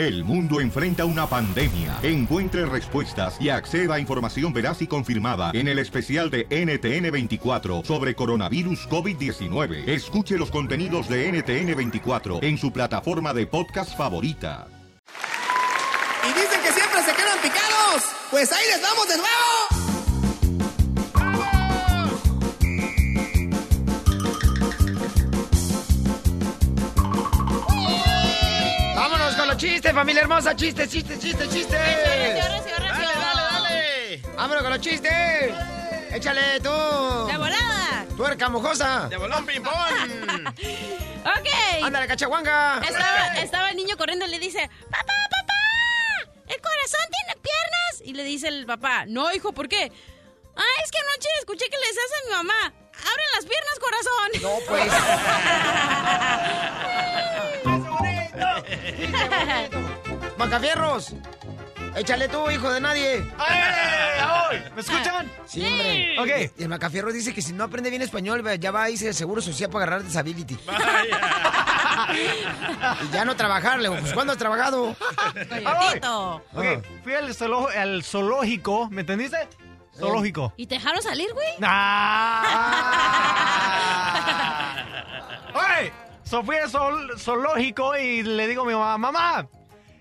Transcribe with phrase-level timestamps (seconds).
[0.00, 1.98] El mundo enfrenta una pandemia.
[2.02, 8.14] Encuentre respuestas y acceda a información veraz y confirmada en el especial de NTN24 sobre
[8.14, 9.86] coronavirus COVID-19.
[9.86, 14.68] Escuche los contenidos de NTN24 en su plataforma de podcast favorita.
[16.24, 18.02] Y dicen que siempre se quedan picados.
[18.30, 19.79] Pues ahí les vamos de nuevo.
[29.60, 30.56] Chistes, familia hermosa.
[30.56, 31.78] Chistes, chistes, chistes, chistes.
[34.34, 35.52] Vámonos con los chistes.
[36.12, 36.70] Échale tú.
[37.26, 38.06] ¡De volada!
[38.16, 39.06] Tuerca mojosa.
[39.08, 40.54] ¡De bolón ping-pong!
[41.20, 41.48] Ok.
[41.84, 42.80] Ándale, cachahuanga.
[42.80, 48.00] Estaba, estaba el niño corriendo y le dice, papá, papá, ¿el corazón tiene piernas?
[48.02, 49.92] Y le dice el papá, no, hijo, ¿por qué?
[50.56, 54.30] Ah, es que anoche escuché que le decías a mi mamá, abren las piernas, corazón.
[54.40, 54.92] No, pues.
[60.38, 61.12] Macafierros.
[61.96, 63.26] Échale tú, hijo de nadie.
[64.74, 65.30] ¿Me escuchan?
[65.46, 66.16] Sí, hombre.
[66.20, 66.28] Ok.
[66.58, 69.14] Y el Macafierro dice que si no aprende bien español, ya va a irse al
[69.14, 70.54] seguro social para agarrar disability.
[73.02, 73.80] y ya no trabajar.
[73.80, 74.94] Le digo, pues ¿cuándo has trabajado?
[75.48, 76.36] Coyotito.
[76.54, 76.64] Ok,
[77.02, 79.48] fui al, zoolo- al zoológico, ¿me entendiste?
[79.98, 80.52] Zoológico.
[80.56, 81.48] ¿Y te dejaron salir, güey?
[81.62, 82.44] ¡Ah!
[85.80, 85.92] ¡Oye!
[86.30, 89.48] So fui al zool- zoológico y le digo a mi mamá, mamá,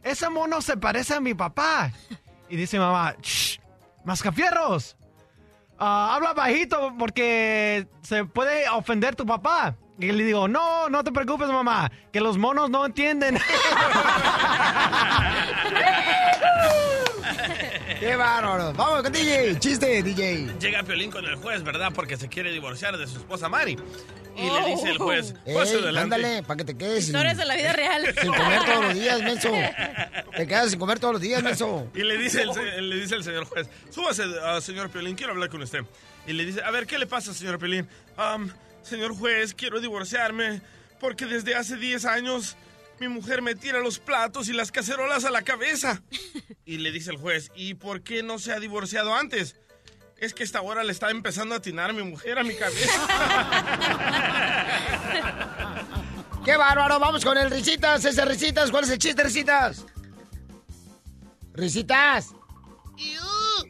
[0.03, 1.91] ese mono se parece a mi papá.
[2.47, 3.57] Y dice mi mamá, ¡Shh!
[4.03, 4.95] ¡Mascafierros!
[5.79, 9.75] Ah, habla bajito porque se puede ofender tu papá.
[9.97, 13.39] Y le digo, no, no te preocupes, mamá, que los monos no entienden.
[18.09, 18.73] ¡Qué bárbaro!
[18.73, 19.59] Vamos con DJ.
[19.59, 20.47] Chiste, DJ.
[20.59, 21.91] Llega Piolín con el juez, ¿verdad?
[21.93, 23.77] Porque se quiere divorciar de su esposa Mari.
[24.35, 24.65] Y le Oh.
[24.65, 25.99] dice el juez, Ey, adelante.
[25.99, 28.15] ándale, para que te quedes sin, Historias de la vida real.
[28.19, 29.51] sin comer todos los días, menso.
[30.35, 31.87] Te quedas sin comer todos los días, menso.
[31.93, 35.33] Y le dice el, se- le dice el señor juez, súbase, ah, señor Piolín, quiero
[35.33, 35.81] hablar con usted.
[36.25, 37.87] Y le dice, a ver, ¿qué le pasa, señor Piolín?
[38.17, 40.61] "Am, señor juez, quiero divorciarme
[40.99, 42.57] porque desde hace 10 años
[42.99, 46.01] mi mujer me tira los platos y las cacerolas a la cabeza.
[46.65, 49.55] Y le dice el juez, ¿y por qué no se ha divorciado antes?
[50.17, 52.91] Es que esta hora le está empezando a atinar mi mujer a mi cabeza.
[56.43, 56.99] ¡Qué bárbaro!
[56.99, 58.03] Vamos con el Risitas.
[58.03, 59.85] Ese Risitas, ¿cuál es el chiste, Risitas?
[61.53, 62.33] Risitas.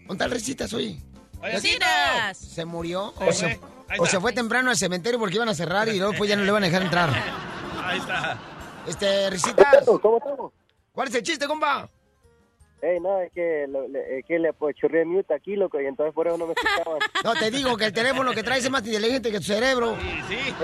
[0.08, 1.04] ¿Dónde está el Risitas hoy?
[1.42, 2.38] Risitas.
[2.38, 3.14] ¿Se murió?
[4.00, 6.44] ¿O se fue temprano al cementerio porque iban a cerrar y luego pues ya no
[6.44, 7.10] le van a dejar entrar?
[7.84, 8.40] Ahí está.
[8.88, 9.86] Este, Risitas.
[10.02, 10.52] ¿Cómo estamos?
[10.92, 11.90] ¿Cuál es el chiste, compa?
[12.82, 15.86] Ey, no, es que, lo- le, es que le pues, chorré mute aquí, loco, y
[15.86, 17.00] entonces por eso no me escuchaban.
[17.24, 19.96] No, te digo que el teléfono que traes es más inteligente que tu cerebro.
[20.00, 20.54] Sí, sí.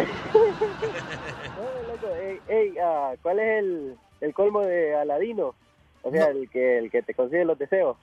[1.55, 5.55] No, loco, ey, ey, ah, ¿cuál es el, el colmo de Aladino?
[6.03, 7.97] O sea, el, que, el que te consigue los deseos.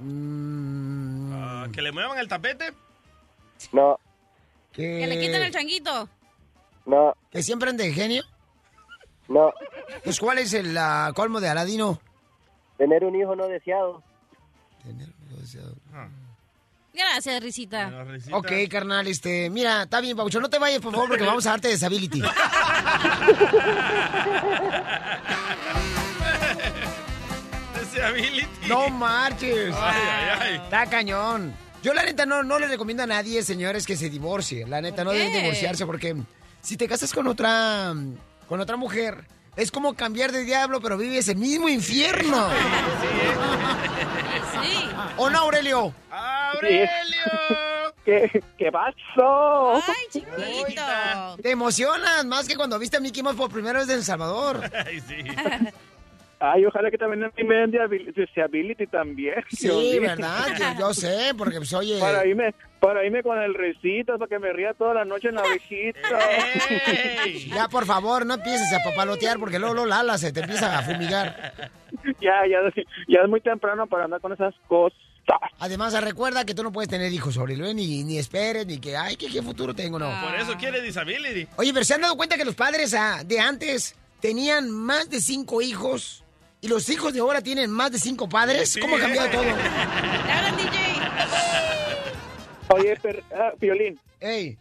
[0.00, 2.72] Mm, Ah, ¿Que le muevan el tapete?
[3.72, 3.98] No,
[4.72, 4.98] que...
[5.00, 6.08] Que le quiten el changuito.
[6.86, 8.22] no, ¿Que siempre ande de genio?
[9.28, 9.52] No.
[10.04, 12.00] Pues, ¿cuál es el ah, colmo de Aladino?
[12.76, 14.02] Tener un hijo no deseado.
[16.94, 17.86] Gracias, Risita.
[17.86, 18.36] Bueno, risita.
[18.36, 21.50] Ok, carnal, este, mira, está bien, Paucho, no te vayas, por favor, porque vamos a
[21.50, 22.22] darte disability.
[27.80, 28.68] Disability.
[28.68, 29.74] No marches.
[29.74, 30.56] Ay, ay, ay.
[30.64, 31.54] Está cañón.
[31.82, 34.66] Yo la neta no, no le recomiendo a nadie, señores, que se divorcie.
[34.66, 36.16] La neta, no ¿Por deben divorciarse porque
[36.60, 37.94] si te casas con otra
[38.52, 39.24] con otra mujer,
[39.56, 42.48] es como cambiar de diablo, pero vives el mismo infierno.
[44.62, 44.88] Sí.
[45.16, 45.94] ¿O no, Aurelio?
[46.10, 46.86] ¡Aurelio!
[48.04, 49.76] ¿Qué, qué pasó?
[49.76, 51.36] Ay, chiquito.
[51.42, 54.70] Te emocionas más que cuando viste a Mickey Mouse por primera vez en El Salvador.
[54.86, 55.16] Ay, sí.
[56.44, 57.70] Ay, ojalá que también a mí me den
[58.16, 59.34] disability también.
[59.50, 60.00] Sí, Dios.
[60.00, 60.46] ¿verdad?
[60.58, 62.00] Yo, yo sé, porque pues oye...
[62.00, 65.36] Para irme, para irme con el recito, para que me ría toda la noche en
[65.36, 66.00] la ovejita.
[67.24, 67.48] ¡Ey!
[67.54, 70.82] Ya, por favor, no empieces a papalotear porque luego, luego Lala se te empieza a
[70.82, 71.54] fumigar.
[72.20, 72.58] ya, ya,
[73.06, 74.98] ya es muy temprano para andar con esas cosas.
[75.60, 79.14] Además, recuerda que tú no puedes tener hijos, Aurelio, ni, ni esperes, ni que, ay,
[79.14, 80.10] ¿qué, qué futuro tengo, no.
[80.20, 81.46] Por eso quiere disability.
[81.56, 85.20] Oye, pero ¿se han dado cuenta que los padres ah, de antes tenían más de
[85.20, 86.21] cinco hijos
[86.62, 88.70] y los hijos de ahora tienen más de cinco padres?
[88.70, 88.80] Sí.
[88.80, 89.42] ¿Cómo ha cambiado todo?
[89.42, 90.78] Hablan, DJ.
[92.68, 94.56] Oye, per, ah, Piolín, Ey,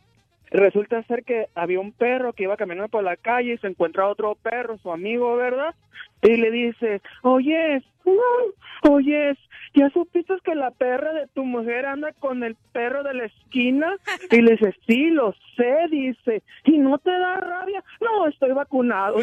[0.49, 4.09] resulta ser que había un perro que iba caminando por la calle y se encuentra
[4.09, 5.75] otro perro, su amigo, ¿verdad?
[6.23, 7.83] Y le dice, oyes,
[8.81, 9.37] oyes,
[9.73, 13.95] ¿ya supiste que la perra de tu mujer anda con el perro de la esquina?
[14.29, 17.83] Y le dice, sí, lo sé, dice, ¿y no te da rabia?
[17.99, 19.17] No, estoy vacunado.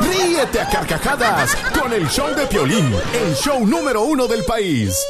[0.00, 5.04] Ríete a carcajadas con el show de Piolín, el show número uno del país.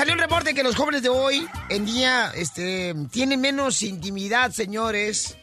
[0.00, 5.36] Salió un reporte que los jóvenes de hoy en día este, tienen menos intimidad, señores,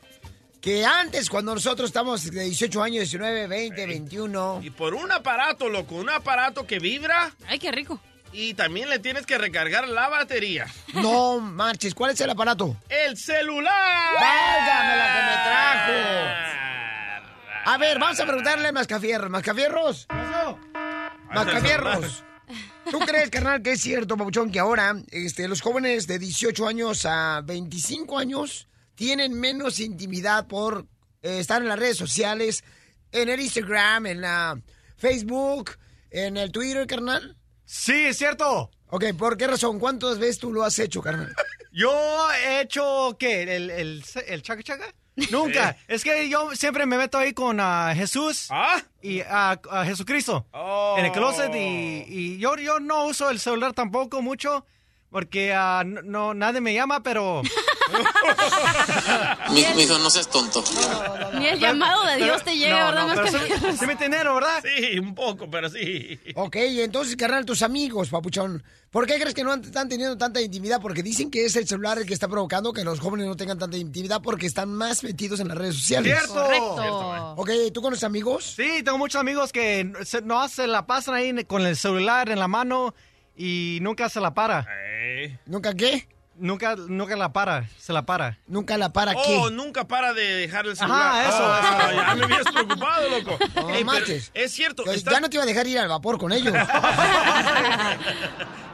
[0.60, 4.62] que antes, cuando nosotros estamos de 18 años, 19, 20, 21.
[4.64, 7.36] Y por un aparato, loco, un aparato que vibra.
[7.48, 8.02] Ay, qué rico.
[8.34, 10.66] Y también le tienes que recargar la batería.
[10.96, 12.76] No marches, ¿cuál es el aparato?
[12.90, 14.16] ¡El celular!
[14.16, 15.94] ¡Válgame la que me trajo!
[17.66, 19.30] A ver, vamos a preguntarle a Mascafierros.
[19.30, 20.08] ¿Mascafierros?
[21.30, 22.24] Mascafierros.
[22.90, 27.06] ¿Tú crees, carnal, que es cierto, Papuchón, que ahora este, los jóvenes de 18 años
[27.06, 30.88] a 25 años tienen menos intimidad por
[31.22, 32.64] eh, estar en las redes sociales,
[33.12, 34.62] en el Instagram, en la
[34.96, 35.72] Facebook,
[36.10, 37.38] en el Twitter, carnal?
[37.66, 38.72] Sí, es cierto.
[38.88, 39.80] Ok, ¿por qué razón?
[39.80, 41.36] ¿Cuántas veces tú lo has hecho, carnal?
[41.74, 41.92] Yo
[42.32, 43.44] he hecho, ¿qué?
[43.44, 44.94] ¿El, el, el chaca chaca?
[45.32, 45.76] Nunca.
[45.88, 48.50] es que yo siempre me meto ahí con ah, Jesús
[49.02, 50.46] y a Jesucristo
[50.98, 54.66] en el closet y, y yo, yo no uso el celular tampoco mucho
[55.10, 57.42] porque ah, no- nadie me llama, pero...
[59.52, 60.64] Mi, mi hijo, no seas tonto.
[61.36, 63.02] Ni el llamado de Dios te llega, ¿verdad?
[63.08, 64.64] No, Más pero que- sí- sí me entienden, ¿verdad?
[64.64, 66.20] Sí, un poco, pero sí.
[66.36, 70.18] Ok, y entonces, carnal, tus amigos, papuchón, ¿por qué crees que no han- están teniendo
[70.18, 70.82] tanta intimidad?
[70.82, 73.58] Porque dicen que es el celular el que está provocando que los jóvenes no tengan
[73.58, 76.14] tanta intimidad porque están más metidos en las redes sociales.
[76.14, 76.34] ¡Cierto!
[76.34, 77.34] Correcto.
[77.38, 78.54] Ok, ¿tú conoces amigos?
[78.56, 82.40] Sí, tengo muchos amigos que se, no se la pasan ahí con el celular en
[82.40, 82.94] la mano
[83.36, 84.68] y nunca se la para.
[85.46, 86.08] ¿Nunca qué?
[86.40, 88.38] Nunca, nunca la para, se la para.
[88.48, 91.02] ¿Nunca la para Oh, nunca para de dejar el celular.
[91.02, 91.96] Ajá, eso, Ah, eso.
[92.08, 93.38] ya me habías preocupado, loco.
[93.56, 94.32] No Ey, manches.
[94.34, 94.84] es cierto.
[94.86, 96.54] Ya- no te iba a dejar ir al vapor con ellos.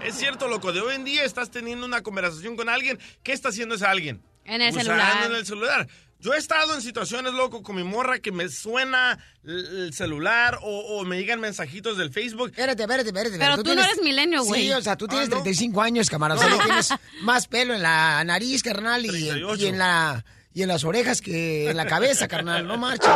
[0.04, 0.74] Es cierto, loco.
[0.74, 3.00] De hoy en día estás teniendo una conversación con alguien.
[3.24, 4.22] ¿Qué está haciendo ese alguien?
[4.44, 5.26] En el Usando celular.
[5.26, 5.88] en el celular.
[6.24, 10.58] Yo he estado en situaciones, loco, con mi morra que me suena el el celular
[10.62, 12.52] o, o me llegan mensajitos del Facebook.
[12.52, 13.38] Espérate, espérate, espérate.
[13.38, 14.64] Pero tú no eres milenio, güey.
[14.64, 15.44] Sí, o sea, tú tienes Ah, ¿no?
[15.44, 16.46] 35 años, camarada.
[16.46, 16.90] O sea, tienes
[17.24, 19.64] más pelo en la nariz, carnal, y, 38.
[19.64, 20.24] y en la
[20.54, 22.68] y en las orejas que en la cabeza, carnal.
[22.68, 23.10] No marches.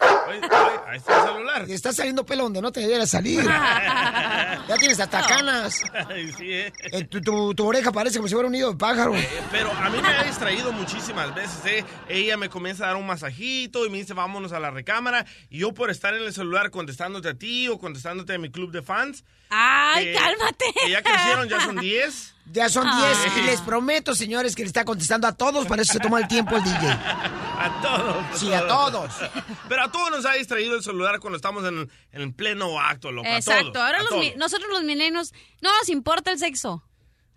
[0.00, 1.66] Ay, ay, ahí está el celular.
[1.66, 3.42] Te está saliendo pelo donde no te debiera salir.
[3.44, 5.82] ya tienes hasta canas.
[6.08, 6.72] Ay, sí, eh.
[6.92, 9.12] Eh, tu, tu- tu oreja parece como si fuera un nido de pájaro.
[9.50, 11.84] Pero a mí me ha distraído muchísimas veces, ¿eh?
[12.08, 15.26] Ella me comienza a dar un masajito y me dice, vámonos a la recámara.
[15.48, 18.70] Y yo por estar en el celular contestándote a ti o contestándote a mi club
[18.72, 19.24] de fans.
[19.50, 20.64] ¡Ay, que- cálmate!
[20.84, 22.34] Que ya crecieron, ya son 10.
[22.52, 23.14] Ya son Ay.
[23.24, 26.18] 10 y les prometo, señores, que le está contestando a todos, para eso se toma
[26.18, 26.88] el tiempo el DJ.
[27.60, 28.40] A todos.
[28.40, 29.12] Sí, a todos.
[29.68, 33.28] Pero a todos nos ha distraído el celular cuando estamos en, en pleno acto, loco.
[33.28, 33.72] a Exacto.
[33.72, 34.22] todos, Ahora a los todos.
[34.24, 36.82] mi- nosotros los milenios no nos importa el sexo.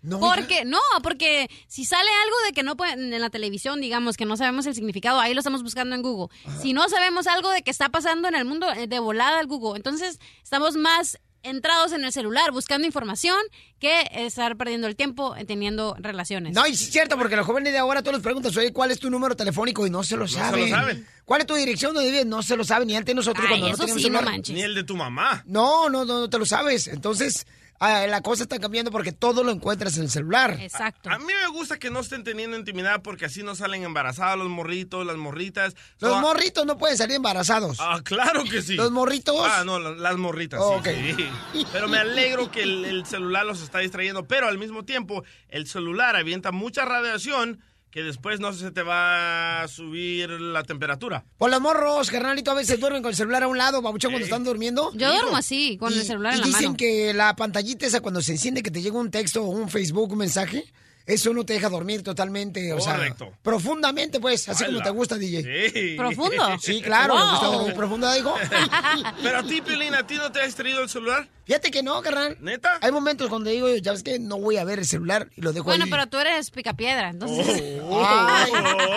[0.00, 4.16] No, Porque, no, porque si sale algo de que no pueden, en la televisión, digamos,
[4.18, 6.34] que no sabemos el significado, ahí lo estamos buscando en Google.
[6.60, 9.46] Si no sabemos algo de que está pasando en el mundo, eh, de volada al
[9.46, 9.76] Google.
[9.76, 13.38] Entonces, estamos más entrados en el celular buscando información
[13.78, 16.54] que estar perdiendo el tiempo eh, teniendo relaciones.
[16.54, 19.10] No, es cierto, porque los jóvenes de ahora todos les preguntas, oye, ¿cuál es tu
[19.10, 19.86] número telefónico?
[19.86, 20.70] Y no se lo se lo saben.
[20.70, 21.06] saben.
[21.24, 22.26] ¿Cuál es tu dirección donde vives?
[22.26, 22.88] No se lo saben.
[22.88, 24.24] Ni antes nosotros Ay, cuando no teníamos sí, no celular.
[24.34, 24.54] manches.
[24.54, 25.42] Ni el de tu mamá.
[25.46, 26.88] No, no, no, no te lo sabes.
[26.88, 27.46] Entonces,
[27.80, 30.58] ah, la cosa está cambiando porque todo lo encuentras en el celular.
[30.60, 31.10] Exacto.
[31.10, 34.48] A mí me gusta que no estén teniendo intimidad porque así no salen embarazados los
[34.48, 35.74] morritos, las morritas.
[36.00, 37.78] Los So, morritos no pueden salir embarazados.
[37.80, 38.74] Ah, claro que sí.
[38.76, 39.36] Los morritos.
[39.48, 41.16] Ah, no, la- las morritas, Oh, sí, ok.
[41.52, 41.66] sí.
[41.72, 45.66] Pero me alegro que el, el celular los está distrayendo, pero al mismo tiempo el
[45.66, 47.60] celular avienta mucha radiación
[47.94, 51.24] que después no se te va a subir la temperatura.
[51.38, 54.24] Por los morros, carnalito, a veces duermen con el celular a un lado, babuchón, cuando
[54.24, 54.90] están durmiendo.
[54.94, 56.76] Yo duermo así, con Y- el celular y en la dicen mano.
[56.76, 60.10] que la pantallita esa cuando se enciende que te llega un texto o un Facebook,
[60.10, 60.64] un mensaje,
[61.06, 63.26] eso no te deja dormir totalmente, o Correcto.
[63.26, 65.70] sea, profundamente pues, así como te gusta, DJ.
[65.70, 65.94] Sí.
[65.96, 66.56] ¿Profundo?
[66.60, 68.34] Sí, claro, me gusta dormir profundo, digo.
[69.22, 71.28] Pero a ti, Piolín, ¿a ti no te ha distraído el celular?
[71.46, 72.38] Fíjate que no, carnal.
[72.40, 72.78] ¿Neta?
[72.80, 75.52] Hay momentos donde digo, ya ves que no voy a ver el celular y lo
[75.52, 75.90] dejo Bueno, ahí.
[75.90, 77.82] pero tú eres picapiedra, entonces...
[77.82, 78.02] Oh,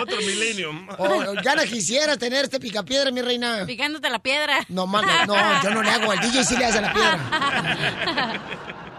[0.00, 0.88] otro millennium.
[0.96, 3.66] Oh, ya no quisiera tener este picapiedra, mi reina.
[3.66, 4.64] Picándote la piedra.
[4.70, 6.10] No, mano, no, yo no le hago.
[6.10, 8.44] El DJ sí le hace la piedra.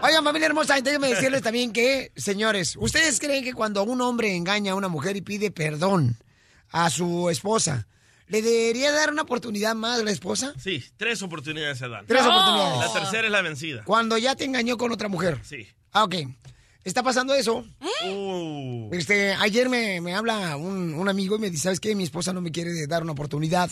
[0.02, 4.72] Oigan, familia hermosa, déjenme decirles también que, señores, ¿ustedes creen que cuando un hombre engaña
[4.72, 6.16] a una mujer y pide perdón
[6.70, 7.86] a su esposa,
[8.26, 10.54] ¿le debería dar una oportunidad más a la esposa?
[10.58, 12.06] Sí, tres oportunidades se dan.
[12.06, 12.92] Tres La oportunidades.
[12.94, 13.84] tercera es la vencida.
[13.84, 15.38] Cuando ya te engañó con otra mujer.
[15.44, 15.66] Sí.
[15.92, 16.14] Ah, ok.
[16.82, 17.66] Está pasando eso.
[18.06, 21.94] Uh, Este, ayer me, me habla un, un amigo y me dice, ¿sabes qué?
[21.94, 23.70] Mi esposa no me quiere dar una oportunidad.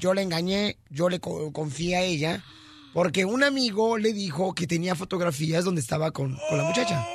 [0.00, 2.42] Yo la engañé, yo le co- confié a ella,
[2.92, 7.06] porque un amigo le dijo que tenía fotografías donde estaba con, con la muchacha.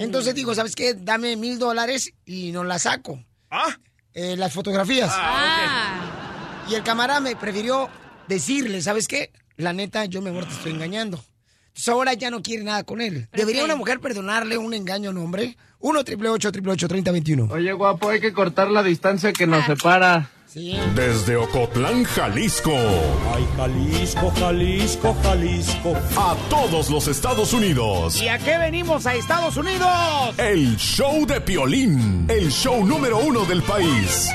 [0.00, 0.94] Entonces digo, ¿sabes qué?
[0.94, 3.22] Dame mil dólares y no la saco.
[3.50, 3.76] ¿Ah?
[4.12, 5.10] Eh, las fotografías.
[5.12, 6.64] Ah.
[6.68, 7.88] Y el camarada me prefirió
[8.28, 9.30] decirle, ¿sabes qué?
[9.56, 11.22] La neta, yo mejor te estoy engañando.
[11.68, 13.28] Entonces ahora ya no quiere nada con él.
[13.32, 15.56] ¿Debería una mujer perdonarle un engaño a un hombre?
[15.80, 20.30] 1 888 3021 Oye, guapo, hay que cortar la distancia que nos separa.
[20.56, 20.74] Sí.
[20.94, 22.72] Desde Ocotlán, Jalisco.
[22.72, 25.94] Ay, Jalisco, Jalisco, Jalisco.
[26.16, 28.22] A todos los Estados Unidos.
[28.22, 29.90] ¿Y a qué venimos a Estados Unidos?
[30.38, 32.24] El show de Piolín.
[32.30, 34.30] El show número uno del país.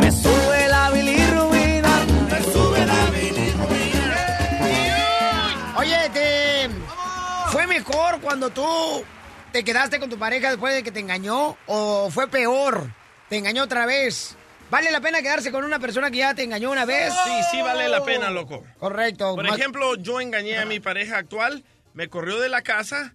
[0.00, 2.06] Me sube la bilirrubina.
[2.30, 2.94] Me sube la
[5.78, 6.70] Oye, te...
[7.52, 8.64] ¿fue mejor cuando tú
[9.52, 11.58] te quedaste con tu pareja después de que te engañó?
[11.66, 12.88] ¿O fue peor?
[13.28, 14.36] ¿Te engañó otra vez?
[14.70, 17.12] ¿Vale la pena quedarse con una persona que ya te engañó una vez?
[17.24, 18.64] Sí, sí vale la pena, loco.
[18.78, 19.34] Correcto.
[19.36, 21.64] Por Más- ejemplo, yo engañé a mi pareja actual,
[21.94, 23.14] me corrió de la casa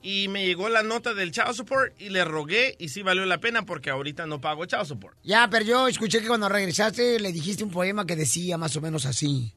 [0.00, 3.38] y me llegó la nota del child support y le rogué y sí valió la
[3.38, 5.16] pena porque ahorita no pago child support.
[5.24, 8.80] Ya, pero yo escuché que cuando regresaste le dijiste un poema que decía más o
[8.80, 9.54] menos así.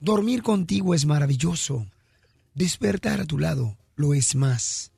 [0.00, 1.86] Dormir contigo es maravilloso.
[2.54, 4.92] Despertar a tu lado lo es más.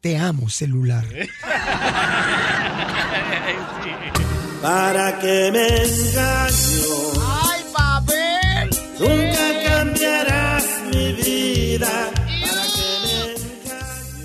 [0.00, 1.04] Te amo, celular.
[4.62, 6.84] ¿Para que me engaño?
[7.20, 8.70] ¡Ay, papel!
[8.98, 12.10] Nunca cambiarás mi vida.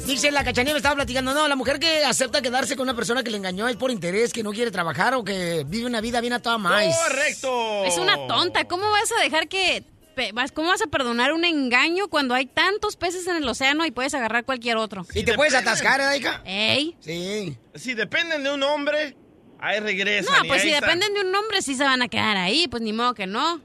[0.05, 1.33] Dice la cachanilla, me estaba platicando.
[1.33, 4.33] No, la mujer que acepta quedarse con una persona que le engañó es por interés,
[4.33, 6.83] que no quiere trabajar o que vive una vida bien a toda más.
[7.07, 7.85] ¡Correcto!
[7.85, 8.65] Es una tonta.
[8.65, 9.83] ¿Cómo vas a dejar que...
[10.33, 13.91] vas- ¿Cómo vas a perdonar un engaño cuando hay tantos peces en el océano y
[13.91, 15.05] puedes agarrar cualquier otro?
[15.15, 16.41] Y te puedes atascar, ¿eh, hija?
[16.45, 16.95] ¿Ey?
[16.99, 17.57] Sí.
[17.75, 19.15] Si dependen de un hombre,
[19.59, 20.33] ahí regresan.
[20.37, 22.67] No, pues si dependen de un hombre, sí se van a quedar ahí.
[22.67, 23.59] Pues ni modo que no.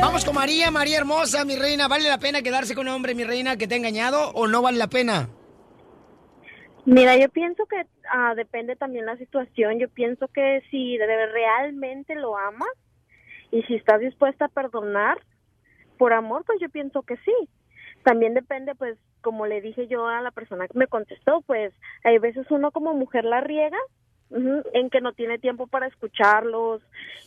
[0.00, 1.88] Vamos con María, María hermosa, mi reina.
[1.88, 4.60] ¿Vale la pena quedarse con un hombre, mi reina, que te ha engañado o no
[4.60, 5.28] vale la pena?
[6.84, 7.76] Mira, yo pienso que
[8.12, 9.78] ah, depende también la situación.
[9.78, 12.68] Yo pienso que si realmente lo amas
[13.50, 15.18] y si estás dispuesta a perdonar
[15.98, 17.34] por amor, pues yo pienso que sí.
[18.04, 21.72] También depende, pues, como le dije yo a la persona que me contestó, pues
[22.04, 23.78] hay veces uno como mujer la riega
[24.72, 26.80] en que no tiene tiempo para escucharlos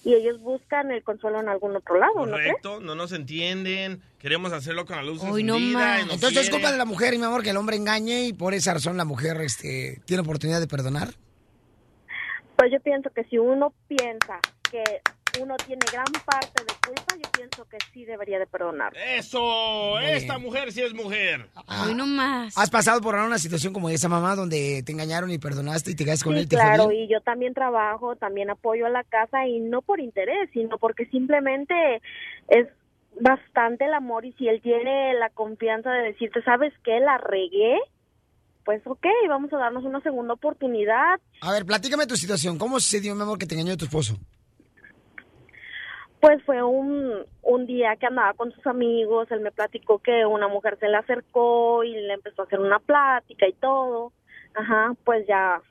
[0.04, 2.32] y ellos buscan el consuelo en algún otro lado, ¿no?
[2.32, 6.06] Correcto, no nos entienden, queremos hacerlo con la luz Uy, no más.
[6.06, 8.54] no Entonces es culpa de la mujer, mi amor, que el hombre engañe y por
[8.54, 11.10] esa razón la mujer este, tiene oportunidad de perdonar.
[12.56, 14.40] Pues yo pienso que si uno piensa
[14.72, 14.84] que
[15.42, 18.94] uno tiene gran parte de culpa, yo pienso que sí debería de perdonar.
[18.98, 21.48] Eso, esta mujer sí es mujer.
[21.68, 21.88] Ah.
[21.96, 22.58] no más.
[22.58, 26.06] ¿Has pasado por una situación como esa, mamá, donde te engañaron y perdonaste y te
[26.06, 26.48] quedas con Sí, él?
[26.50, 30.00] ¿Te fue claro, y yo también trabajo, también apoyo a la casa y no por
[30.00, 31.74] interés, sino porque simplemente
[32.50, 32.68] es
[33.20, 37.00] bastante el amor y si él tiene la confianza de decirte, ¿sabes qué?
[37.00, 37.78] La regué,
[38.66, 41.20] pues ok, vamos a darnos una segunda oportunidad.
[41.42, 42.58] A ver, platícame tu situación.
[42.58, 44.18] ¿Cómo sucedió, mi amor, que te engañó tu esposo?
[46.26, 50.48] Pues fue un, un día que andaba con sus amigos, él me platicó que una
[50.48, 54.12] mujer se le acercó y le empezó a hacer una plática y todo.
[54.56, 55.62] Ajá, pues ya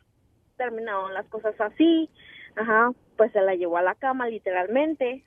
[0.56, 2.08] terminaron las cosas así.
[2.54, 5.24] Ajá, pues se la llevó a la cama literalmente.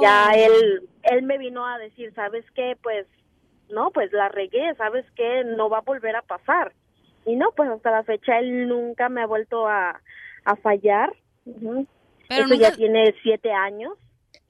[0.00, 2.76] Ya él él me vino a decir, ¿sabes qué?
[2.82, 3.06] Pues
[3.68, 5.44] no, pues la regué, ¿sabes qué?
[5.44, 6.72] No va a volver a pasar.
[7.26, 10.00] Y no, pues hasta la fecha él nunca me ha vuelto a,
[10.44, 11.14] a fallar.
[11.46, 11.86] Ujú.
[12.28, 13.92] Pero Eso nunca- ya tiene siete años.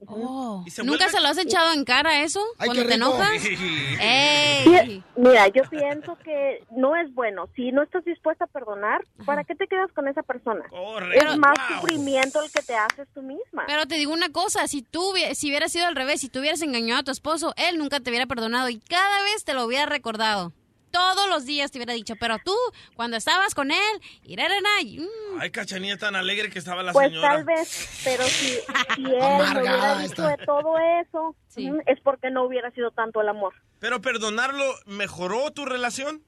[0.07, 2.39] Oh, se ¿Nunca vuelve- se lo has echado en cara eso?
[2.59, 3.29] Ay, cuando te enojas.
[4.01, 5.03] ¡Ey!
[5.15, 7.47] Mira, yo pienso que no es bueno.
[7.55, 10.65] Si no estás dispuesta a perdonar, ¿para qué te quedas con esa persona?
[11.13, 13.63] Es más sufrimiento el que te haces tú misma.
[13.67, 16.61] Pero te digo una cosa, si tú si hubiera sido al revés, si tú hubieras
[16.61, 19.85] engañado a tu esposo, él nunca te hubiera perdonado y cada vez te lo hubiera
[19.85, 20.51] recordado.
[20.95, 22.55] Todos los días te hubiera dicho, pero tú,
[22.95, 27.09] cuando estabas con él, irarana, y, mm, Ay, cachanilla tan alegre que estaba la Pues
[27.09, 27.29] señora.
[27.35, 28.57] tal vez, pero si, si
[29.05, 33.19] él no Amargada hubiera dicho de todo eso, ujú, es porque no hubiera sido tanto
[33.19, 33.53] el amor.
[33.79, 36.23] Pero perdonarlo, ¿mejoró tu relación?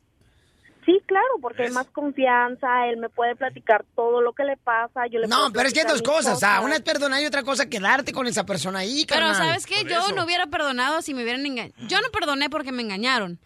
[0.87, 5.05] Sí, claro, porque hay más confianza, él me puede platicar todo lo que le pasa,
[5.11, 6.39] yo le No, puedo pero es que hay dos cosas.
[6.39, 9.35] Sea, una es perdonar y otra cosa quedarte con esa persona ahí, Pero carnal.
[9.35, 9.83] ¿sabes qué?
[9.83, 11.73] Yo no hubiera perdonado si me hubieran engañado.
[11.89, 13.37] Yo no perdoné porque me engañaron.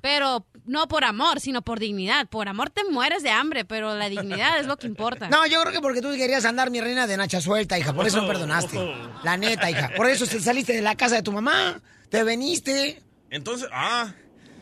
[0.00, 2.26] Pero no por amor, sino por dignidad.
[2.26, 5.28] Por amor te mueres de hambre, pero la dignidad es lo que importa.
[5.28, 7.92] No, yo creo que porque tú querías andar, mi reina, de nacha suelta, hija.
[7.92, 8.76] Por eso no perdonaste.
[9.22, 9.90] La neta, hija.
[9.96, 11.80] Por eso te saliste de la casa de tu mamá.
[12.10, 13.00] Te veniste.
[13.30, 14.12] Entonces, ah.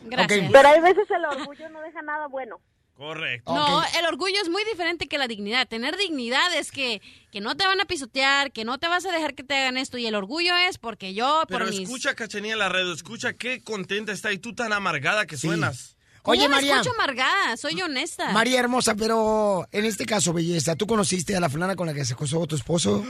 [0.09, 2.59] Pero hay veces el orgullo no deja nada bueno.
[2.95, 3.53] Correcto.
[3.53, 5.67] No, el orgullo es muy diferente que la dignidad.
[5.67, 6.99] Tener dignidad es que,
[7.31, 9.77] que no te van a pisotear, que no te vas a dejar que te hagan
[9.77, 9.99] esto.
[9.99, 11.81] Y el orgullo es porque yo, Pero por mis...
[11.81, 15.95] escucha, Cachanilla, la red, escucha qué contenta está y tú tan amargada que suenas.
[16.23, 16.73] Oye, ¿Cómo me María.
[16.73, 18.31] escucho amargada, soy honesta.
[18.31, 22.03] María hermosa, pero en este caso, belleza, ¿tú conociste a la fulana con la que
[22.03, 23.05] se acosó tu esposo?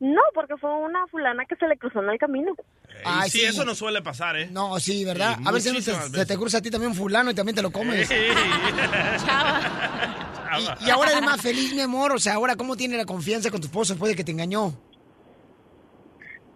[0.00, 2.54] No, porque fue una fulana que se le cruzó en el camino.
[3.04, 3.44] Ay, sí, sí.
[3.44, 4.48] eso no suele pasar, ¿eh?
[4.50, 5.36] No, sí, ¿verdad?
[5.38, 6.26] Sí, a ver si se, veces.
[6.26, 8.08] te cruza a ti también un fulano y también te lo comes.
[9.24, 9.84] Chava.
[10.80, 12.12] Y ahora eres más feliz, mi amor.
[12.12, 14.72] O sea, ahora, ¿cómo tiene la confianza con tu esposo después de que te engañó?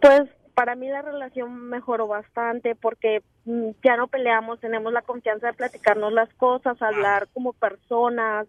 [0.00, 0.22] Pues
[0.54, 5.52] para mí la relación mejoró bastante porque mm, ya no peleamos, tenemos la confianza de
[5.52, 8.46] platicarnos las cosas, hablar como personas.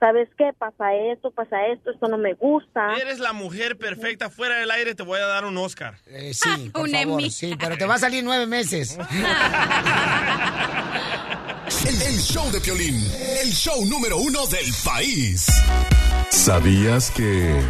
[0.00, 0.50] ¿Sabes qué?
[0.56, 2.94] Pasa esto, pasa esto, esto no me gusta.
[3.00, 4.30] Eres la mujer perfecta.
[4.30, 5.96] Fuera del aire te voy a dar un Oscar.
[6.06, 7.30] Eh, sí, por Un favor, Emmy.
[7.30, 8.96] sí, pero te va a salir nueve meses.
[11.86, 12.96] El, el show de Piolín,
[13.42, 15.46] el show número uno del país.
[16.30, 17.60] ¿Sabías que...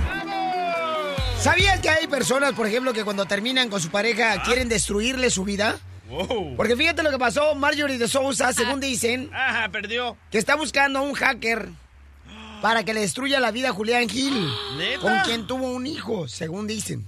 [1.41, 5.45] ¿Sabías que hay personas, por ejemplo, que cuando terminan con su pareja quieren destruirle su
[5.45, 5.79] vida?
[6.09, 6.57] Wow.
[6.57, 10.17] Porque fíjate lo que pasó, Marjorie de Sousa, según dicen, Ajá, perdió.
[10.31, 11.69] que está buscando a un hacker
[12.61, 15.01] para que le destruya la vida a Julián Gil, ¿Neta?
[15.01, 17.05] con quien tuvo un hijo, según dicen.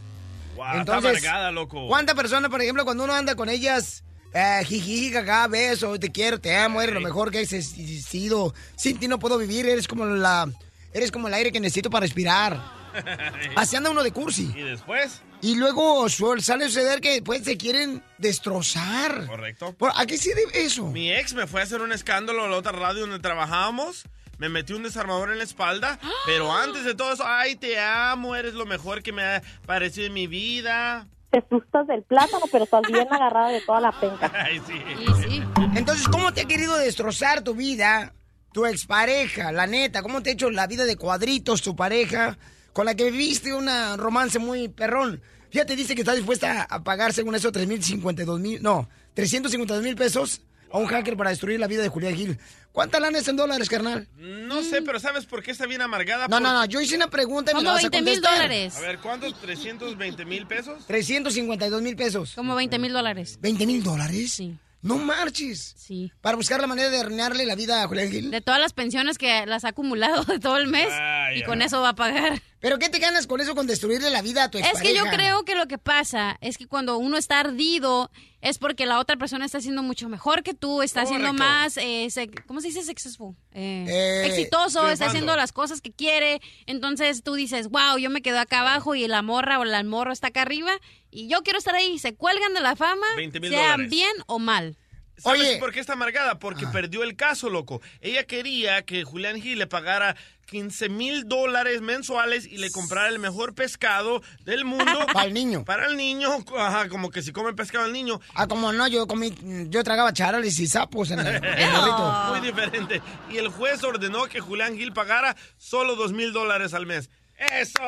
[0.57, 1.87] Wow, Entonces, está amargada, loco.
[1.89, 4.05] ¿Cuántas personas, por ejemplo, cuando uno anda con ellas,
[4.35, 8.99] eh, jiji, jaja, beso, te quiero, te amo, eres lo mejor que he existido, sin
[8.99, 10.49] ti no puedo vivir, eres como la,
[10.93, 12.81] eres como el aire que necesito para respirar.
[13.57, 14.53] Así anda uno de cursi.
[14.57, 15.23] ¿Y después?
[15.43, 19.27] Y luego sale a suceder que después se quieren destrozar.
[19.27, 19.75] Correcto.
[19.95, 20.89] ¿A qué debe eso?
[20.89, 24.05] Mi ex me fue a hacer un escándalo a la otra radio donde trabajábamos.
[24.41, 25.99] Me metió un desarmador en la espalda.
[26.25, 30.07] Pero antes de todo eso, ay, te amo, eres lo mejor que me ha parecido
[30.07, 31.07] en mi vida.
[31.31, 34.33] Te asustas del plátano, pero estás bien agarrada de toda la penca.
[34.35, 35.43] Ay, sí.
[35.77, 38.15] Entonces, ¿cómo te ha querido destrozar tu vida
[38.53, 39.53] tu expareja?
[39.53, 42.39] La neta, ¿cómo te ha hecho la vida de cuadritos tu pareja
[42.73, 45.21] con la que viviste un romance muy perrón?
[45.51, 50.41] Fíjate, dice que está dispuesta a pagar, según eso, 3.052 mil, no, 352 mil pesos
[50.73, 52.39] a un hacker para destruir la vida de Julián Gil.
[52.73, 54.07] ¿Cuánta lana es en dólares, carnal?
[54.17, 56.29] No sé, pero ¿sabes por qué está bien amargada?
[56.29, 58.03] No, Por- no, no, yo hice una pregunta y me Como la vas a 20
[58.03, 58.35] mil contestar.
[58.49, 58.77] dólares.
[58.77, 59.35] A ver, ¿cuántos?
[59.43, 60.87] ¿320 mil pesos?
[60.87, 62.33] 352 mil pesos.
[62.35, 63.39] Como 20 mil dólares.
[63.43, 64.33] ¿20 mil dólares?
[64.33, 64.57] Sí.
[64.83, 65.75] No marches.
[65.77, 66.11] Sí.
[66.23, 68.31] Para buscar la manera de arruinarle la vida a Julián Gil.
[68.31, 70.89] De todas las pensiones que las ha acumulado de todo el mes.
[70.93, 72.41] Ah, y con eso va a pagar.
[72.61, 74.93] ¿Pero qué te ganas con eso, con destruirle la vida a tu Es expareja?
[74.93, 78.11] que yo creo que lo que pasa es que cuando uno está ardido
[78.43, 81.45] es porque la otra persona está haciendo mucho mejor que tú, está haciendo Correcto.
[81.45, 82.09] más, eh,
[82.47, 83.35] ¿cómo se dice successful?
[83.53, 86.41] Eh, Eh, exitoso, está haciendo las cosas que quiere.
[86.67, 90.13] Entonces tú dices, wow, yo me quedo acá abajo y la morra o la morro
[90.13, 90.73] está acá arriba
[91.11, 91.99] y yo quiero estar ahí.
[91.99, 93.91] Se cuelgan de la fama, 20,000 sean dólares.
[93.91, 94.77] bien o mal.
[95.21, 95.59] ¿Sabes Oye.
[95.59, 96.39] por qué está amargada?
[96.39, 97.83] Porque perdió el caso, loco.
[98.01, 103.19] Ella quería que Julián Gil le pagara 15 mil dólares mensuales y le comprara el
[103.19, 104.85] mejor pescado del mundo.
[105.13, 105.65] Para el niño.
[105.65, 108.21] Para el niño, ajá, como que si come pescado el niño.
[108.35, 109.35] Ah, como no, yo comí,
[109.69, 112.25] yo tragaba charales y sapos en el, en el burrito.
[112.31, 113.03] Muy diferente.
[113.31, 117.11] Y el juez ordenó que Julián Gil pagara solo 2 mil dólares al mes.
[117.37, 117.81] ¡Eso!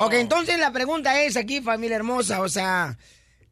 [0.00, 2.98] Ok, entonces la pregunta es aquí, familia hermosa, o sea,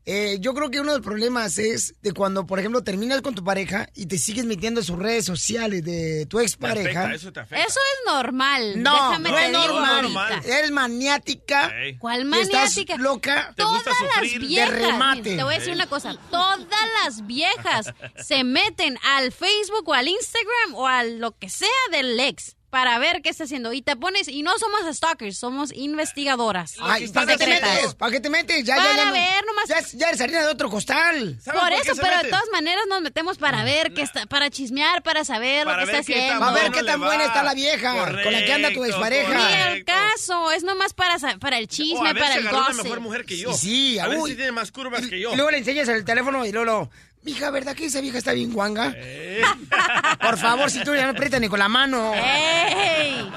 [0.07, 3.35] eh, yo creo que uno de los problemas es de cuando, por ejemplo, terminas con
[3.35, 7.01] tu pareja y te sigues metiendo en sus redes sociales de tu Te expareja.
[7.01, 7.65] afecta, eso te afecta.
[7.65, 8.83] Eso es normal.
[8.83, 10.43] No, Déjame no es normal.
[10.45, 11.73] Eres maniática.
[11.99, 12.97] ¿Cuál y estás maniática?
[12.99, 13.53] loca.
[13.57, 15.23] ¿Te gusta Todas las viejas, De remate.
[15.23, 16.69] mira, te voy a decir una cosa, todas
[17.03, 22.19] las viejas se meten al Facebook o al Instagram o a lo que sea del
[22.21, 26.75] ex para ver qué está haciendo y te pones y no somos stalkers, somos investigadoras.
[26.81, 27.95] Ay, ¿para qué te metes?
[27.95, 28.65] ¿Para qué te metes?
[28.65, 31.39] Ya, Para ya, ya, no- ver, nomás- Ya, ya eres harina de otro costal.
[31.41, 35.05] ¿Sabes Por eso, pero de todas maneras nos metemos para ver qué está, para chismear,
[35.05, 36.41] para saber Para lo que está haciendo.
[36.41, 37.07] Va a ver qué tan va.
[37.07, 37.93] buena está la vieja
[38.25, 39.37] con la que anda tu expareja.
[39.71, 42.49] Ni el caso, es nomás para, para el O a chisme, ver para si el
[42.51, 42.83] gossip.
[42.83, 43.53] mejor mujer que yo.
[43.55, 44.31] Sí, sí, a ver uy.
[44.31, 45.33] si tiene más curvas que yo.
[45.33, 46.91] Y luego le enseñas el teléfono y luego, lo,
[47.25, 48.93] mija, ¿verdad que esa vieja está bien guanga?
[48.97, 49.43] Eh.
[50.21, 52.13] Por favor, si tú ya no aprietas ni con la mano.
[52.15, 53.31] ¡Ey!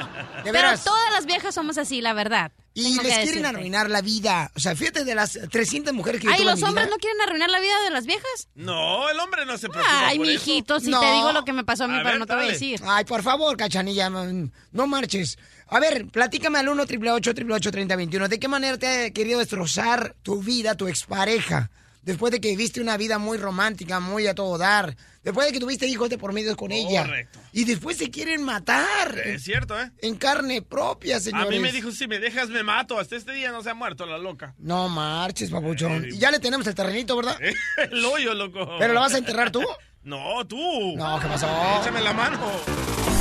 [0.43, 2.51] De Pero todas las viejas somos así, la verdad.
[2.73, 3.47] Y Tengo les quieren decirte.
[3.47, 4.51] arruinar la vida.
[4.55, 6.95] O sea, fíjate de las 300 mujeres que yo en ¿los hombres vida.
[6.95, 8.49] no quieren arruinar la vida de las viejas?
[8.53, 10.33] No, el hombre no se preocupa Ay, por eso.
[10.45, 10.99] mijito, si No.
[10.99, 12.49] te digo lo que me pasó a mí, A pero ver, no te voy a
[12.49, 12.79] decir.
[12.85, 15.39] Ay, por favor, cachanilla, no marches.
[15.69, 20.41] A ver, platícame al 1 888 3021 ¿De qué manera te ha querido destrozar tu
[20.43, 21.71] vida, tu expareja?
[22.07, 24.95] Después de que viviste una vida muy romántica, muy a todo dar.
[25.25, 27.03] Después de que tuviste hijos de por medio con ella.
[27.03, 27.39] Correcto.
[27.51, 29.19] Y después se quieren matar.
[29.25, 29.91] Es cierto, ¿eh?
[30.01, 31.49] En carne propia, A señores.
[31.49, 32.97] mí me dijo, si me dejas me mato.
[32.97, 34.55] Hasta este día no se ha muerto la loca.
[34.57, 36.05] No marches, papuchón.
[36.09, 37.37] Y ya le tenemos el terrenito, ¿verdad?
[37.91, 38.77] el hoyo, loco.
[38.79, 39.61] ¿Pero lo vas a enterrar tú?
[40.03, 40.95] No, tú.
[40.95, 41.47] No, ¿qué pasó?
[41.81, 42.39] Échame la mano.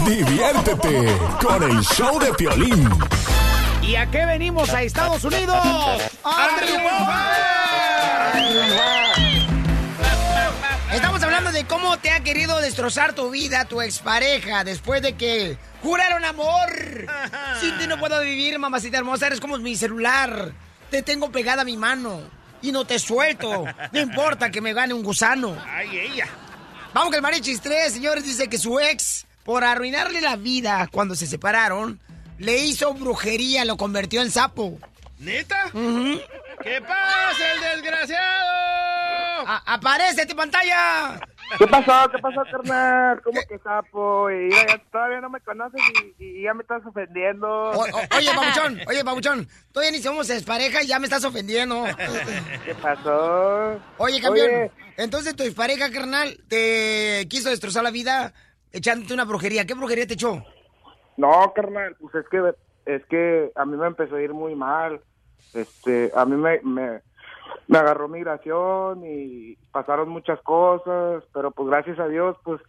[0.06, 2.88] Diviértete con el show de Piolín.
[3.82, 5.56] ¿Y a qué venimos a Estados Unidos?
[6.22, 7.65] ¡A triunfar!
[10.92, 15.58] Estamos hablando de cómo te ha querido destrozar tu vida tu expareja después de que
[15.82, 17.06] juraron amor.
[17.60, 20.52] Sin ti no puedo vivir, mamacita hermosa, eres como mi celular.
[20.90, 22.20] Te tengo pegada a mi mano
[22.62, 23.64] y no te suelto.
[23.92, 25.56] No importa que me gane un gusano.
[25.68, 26.28] Ay, ella.
[26.94, 31.14] Vamos que el Marichis 3, señores, dice que su ex, por arruinarle la vida cuando
[31.14, 32.00] se separaron,
[32.38, 34.78] le hizo brujería, lo convirtió en sapo.
[35.18, 35.70] ¿Neta?
[36.66, 39.46] ¿Qué pasa, el desgraciado?
[39.48, 41.20] A- ¡Aparece en tu pantalla!
[41.58, 42.10] ¿Qué pasó?
[42.10, 43.22] ¿Qué pasó, carnal?
[43.22, 44.28] ¿Cómo que sapo?
[44.30, 45.80] Y ya, ya todavía no me conoces
[46.18, 47.46] y, y ya me estás ofendiendo.
[47.48, 51.84] O- o- oye, babuchón, oye, babuchón, todavía ni somos expareja y ya me estás ofendiendo.
[52.64, 53.78] ¿Qué pasó?
[53.98, 54.70] Oye, campeón, Oye.
[54.96, 58.32] entonces tu expareja, carnal, te quiso destrozar la vida
[58.72, 59.64] echándote una brujería.
[59.66, 60.42] ¿Qué brujería te echó?
[61.16, 62.38] No, carnal, pues es que
[62.86, 65.00] es que a mí me empezó a ir muy mal.
[65.52, 67.00] Este, a mí me, me,
[67.78, 72.60] agarró migración y pasaron muchas cosas, pero pues gracias a Dios, pues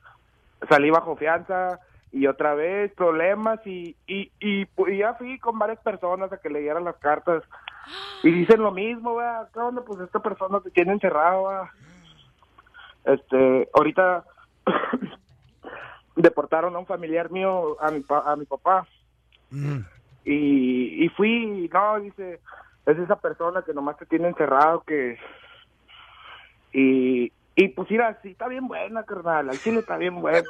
[0.69, 1.79] salí bajo fianza
[2.11, 6.85] y otra vez problemas y, y, y, ya fui con varias personas a que leyeran
[6.85, 7.43] las cartas
[8.23, 9.49] y dicen lo mismo, ¿verdad?
[9.53, 9.81] ¿Qué onda?
[9.83, 11.69] Pues esta persona te tiene encerrado.
[13.03, 14.23] Este, ahorita
[16.15, 18.87] deportaron a un familiar mío, a mi, pa- a mi papá.
[20.29, 22.41] Y, y fui, no, dice,
[22.85, 25.17] es esa persona que nomás te tiene encerrado, que...
[26.73, 30.43] Y, y pues mira, sí, está bien buena, carnal, al chile está bien buena.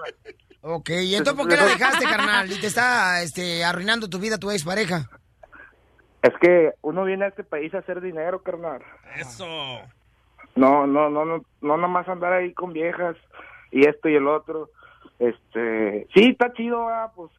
[0.61, 2.51] Ok, ¿y entonces por qué la dejaste, carnal?
[2.51, 5.07] Y te está este, arruinando tu vida tu expareja.
[6.23, 8.81] Es que uno viene a este país a hacer dinero, carnal.
[9.15, 9.45] Eso.
[10.55, 13.15] No, no, no, no, no nomás andar ahí con viejas
[13.71, 14.71] y esto y el otro.
[15.19, 17.31] Este, sí, está chido, ah, pues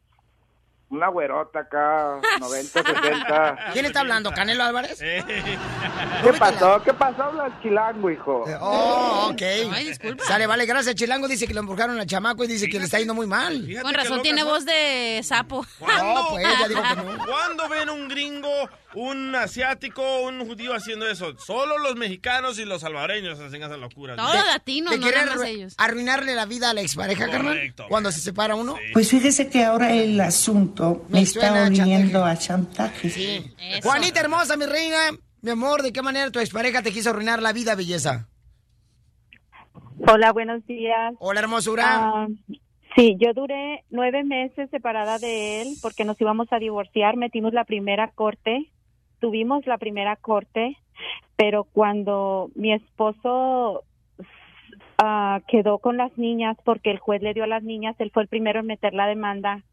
[0.89, 3.57] una güerota acá, 90, 60.
[3.73, 4.31] ¿Quién está hablando?
[4.31, 4.99] ¿Canelo Álvarez?
[6.23, 6.81] ¿Qué pasó?
[6.83, 7.23] ¿Qué pasó?
[7.23, 8.43] Habla el chilango, hijo.
[8.59, 9.41] Oh, ok.
[9.71, 10.23] Ay, disculpa.
[10.23, 10.95] Sale, vale, gracias.
[10.95, 13.67] Chilango dice que lo embrujaron al chamaco y dice que le está yendo muy mal.
[13.81, 15.65] Con razón tiene voz de sapo.
[15.79, 16.27] ¿Cuándo?
[16.31, 17.25] pues, ya dijo que no.
[17.25, 21.37] ¿Cuándo ven un gringo, un asiático, un judío haciendo eso?
[21.37, 24.17] Solo los mexicanos y los salvadoreños hacen esas locuras.
[24.17, 25.75] Todos latinos, ¿Te no nada ellos.
[25.77, 27.73] arruinarle la vida a la expareja, carnal?
[27.87, 28.77] Cuando se separa uno.
[28.93, 33.09] Pues fíjese que ahora el asunto me, Me está suena a chantaje.
[33.09, 33.53] Sí.
[33.83, 35.11] Juanita hermosa, mi reina.
[35.41, 38.27] Mi amor, ¿de qué manera tu expareja te quiso arruinar la vida, belleza?
[40.07, 41.13] Hola, buenos días.
[41.19, 41.83] Hola, hermosura.
[41.87, 42.27] Ah,
[42.95, 47.15] sí, yo duré nueve meses separada de él porque nos íbamos a divorciar.
[47.15, 48.69] Metimos la primera corte,
[49.19, 50.77] tuvimos la primera corte,
[51.35, 53.83] pero cuando mi esposo
[54.97, 58.23] ah, quedó con las niñas porque el juez le dio a las niñas, él fue
[58.23, 59.63] el primero en meter la demanda.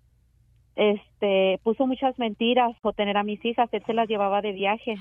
[0.77, 4.97] Este, puso muchas mentiras por tener a mis hijas, él se las llevaba de viaje.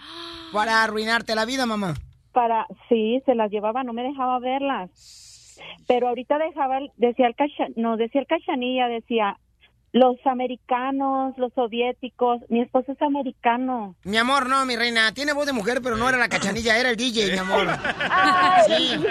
[0.54, 1.96] Para arruinarte la vida, mamá.
[2.32, 5.60] Para, sí, se las llevaba, no me dejaba verlas.
[5.88, 9.38] Pero ahorita dejaba, decía el cacha, no, decía el cachanilla, decía,
[9.96, 13.96] los americanos, los soviéticos, mi esposo es americano.
[14.04, 15.14] Mi amor, no, mi reina.
[15.14, 17.66] Tiene voz de mujer, pero no era la cachanilla, era el DJ, mi amor.
[18.68, 19.02] Sí.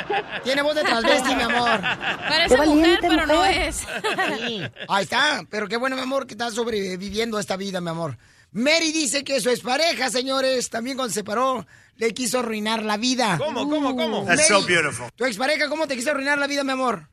[0.43, 1.81] Tiene voz de transvesti, mi amor.
[1.81, 3.77] Parece mujer, valiente pero no es.
[3.77, 4.63] Sí.
[4.89, 5.45] Ahí está.
[5.49, 8.19] Pero qué bueno, mi amor, que estás sobreviviendo esta vida, mi amor.
[8.53, 11.67] Mary dice que su expareja, señores, también cuando se separó,
[11.97, 13.39] le quiso arruinar la vida.
[13.39, 14.27] ¿Cómo, cómo, cómo?
[14.27, 15.07] That's so beautiful.
[15.17, 17.09] Tu expareja, ¿cómo te quiso arruinar la vida, mi amor?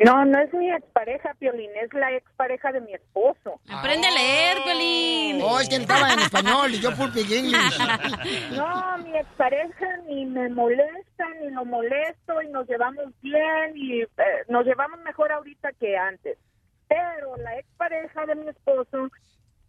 [0.00, 3.60] No, no es mi expareja, Piolín, es la expareja de mi esposo.
[3.68, 5.42] Aprende a leer, Pelín.
[5.42, 7.78] Oh, es que estaba en español y yo English.
[8.56, 14.08] No, mi expareja ni me molesta, ni lo molesto, y nos llevamos bien, y eh,
[14.48, 16.38] nos llevamos mejor ahorita que antes.
[16.86, 19.08] Pero la expareja de mi esposo,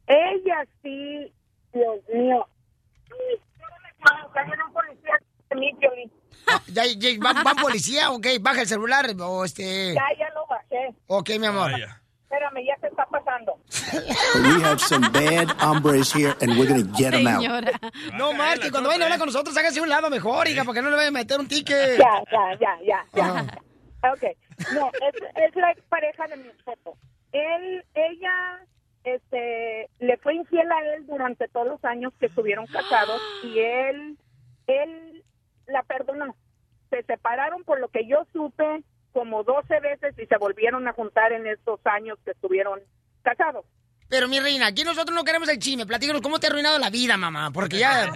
[0.05, 1.33] ella sí,
[1.73, 2.47] Dios mío.
[3.11, 6.18] Ay, espérame, cayeron un policía de mí, Piolín.
[6.67, 8.11] ¿Ya, ya van, van policía?
[8.11, 9.93] Ok, baja el celular o este...
[9.93, 10.95] Ya, ya lo bajé.
[11.07, 11.71] Ok, mi amor.
[11.71, 12.01] Vaya.
[12.23, 13.57] Espérame, ya se está pasando.
[14.35, 17.41] We have some bad hombres here, and we're going to get them out.
[17.41, 17.71] Señora.
[18.15, 20.81] No, Marty, cuando vayan a hablar con nosotros, háganse un lado mejor, hija, para que
[20.83, 21.97] no le vayan a meter un ticket.
[21.97, 23.25] Ya, ya, ya, ya, ya.
[23.25, 23.61] Ajá.
[24.13, 24.23] Ok,
[24.73, 26.97] no, es, es la expareja de mi esposo.
[27.31, 28.59] Él, ella,
[29.03, 34.17] este, le fue infiel a él durante todos los años que estuvieron casados y él,
[34.67, 35.23] él
[35.69, 36.35] la perdonó.
[36.89, 41.31] Se separaron por lo que yo supe como 12 veces y se volvieron a juntar
[41.31, 42.79] en estos años que estuvieron
[43.21, 43.65] casados.
[44.07, 45.85] Pero mi reina, aquí nosotros no queremos el chisme.
[45.85, 47.51] Platícanos cómo te ha arruinado la vida, mamá.
[47.51, 48.11] Porque ya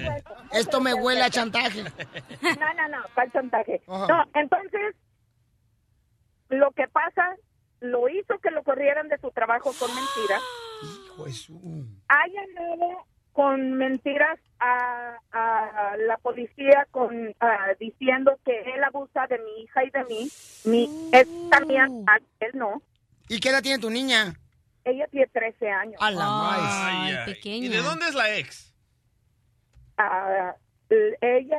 [0.52, 1.84] esto me huele a chantaje.
[1.84, 3.82] No, no, no, el chantaje.
[3.88, 4.96] No, entonces,
[6.50, 7.36] lo que pasa,
[7.80, 10.42] lo hizo que lo corrieran de su trabajo con mentiras.
[10.84, 18.58] Hijo de su- Ha llamado con mentiras a, a la policía con ah, diciendo que
[18.62, 20.30] él abusa de mi hija y de mí.
[20.65, 22.06] Mi es también
[22.39, 22.82] él no.
[23.28, 24.36] ¿Y qué edad tiene tu niña?
[24.86, 25.96] Ella tiene 13 años.
[26.00, 26.63] A la maíz.
[26.69, 27.65] Ay, ay.
[27.65, 28.74] ¿Y de dónde es la ex?
[29.98, 30.56] Ah,
[30.89, 31.58] l- ella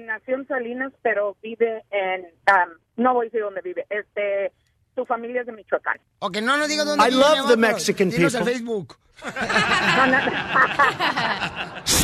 [0.00, 2.26] nació en Salinas, pero vive en...
[2.46, 3.86] ah, no voy a decir dónde vive.
[3.90, 4.52] Este,
[4.94, 5.98] su familia es de Michoacán.
[6.20, 8.30] Ok, no nos digas dónde I vive, love mi amor, the Mexican people.
[8.44, 8.96] Facebook.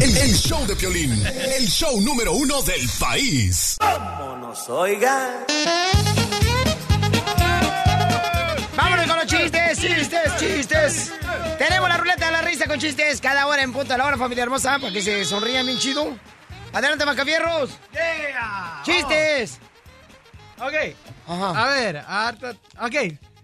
[0.00, 3.76] El, el show de Piolín, el show número uno del país.
[3.80, 5.44] Vámonos, oiga.
[8.76, 11.12] Vámonos con los chistes, chistes, chistes.
[11.58, 14.16] Tenemos la ruleta de la risa con chistes cada hora en punto a la hora,
[14.16, 16.16] familia hermosa, para que se sonrían bien chido.
[16.72, 17.70] Adelante, Macafierros.
[18.84, 19.58] ¡Chistes!
[20.60, 20.74] Ok.
[21.26, 21.64] Ajá.
[21.64, 22.94] A ver, harta- ok.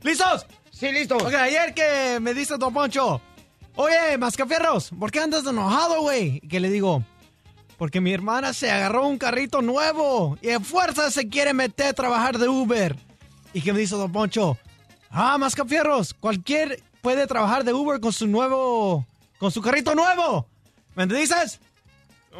[0.03, 0.47] ¿Listos?
[0.71, 1.17] Sí, listo.
[1.17, 3.21] Ok, ayer que me dice Don Poncho,
[3.77, 6.41] oye, Mascafierros, ¿por qué andas enojado, güey?
[6.43, 7.03] Y que le digo,
[7.77, 11.93] porque mi hermana se agarró un carrito nuevo y en fuerza se quiere meter a
[11.93, 12.97] trabajar de Uber.
[13.53, 14.59] Y que me dice Don Poncho,
[15.11, 19.07] ah, Mascafierros, cualquier puede trabajar de Uber con su nuevo,
[19.39, 20.47] con su carrito nuevo.
[20.95, 21.61] ¿Me entiendes?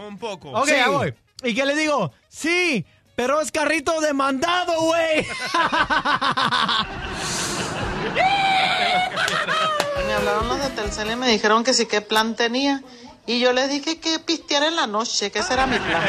[0.09, 0.51] Un poco.
[0.51, 1.15] Ok, ya voy.
[1.43, 5.27] Y que le digo, sí, pero es carrito demandado, güey.
[10.07, 12.83] Me hablaron los de Telcel y me dijeron que sí, qué plan tenía.
[13.27, 16.03] Y yo les dije que pistear en la noche, que ese era mi plan.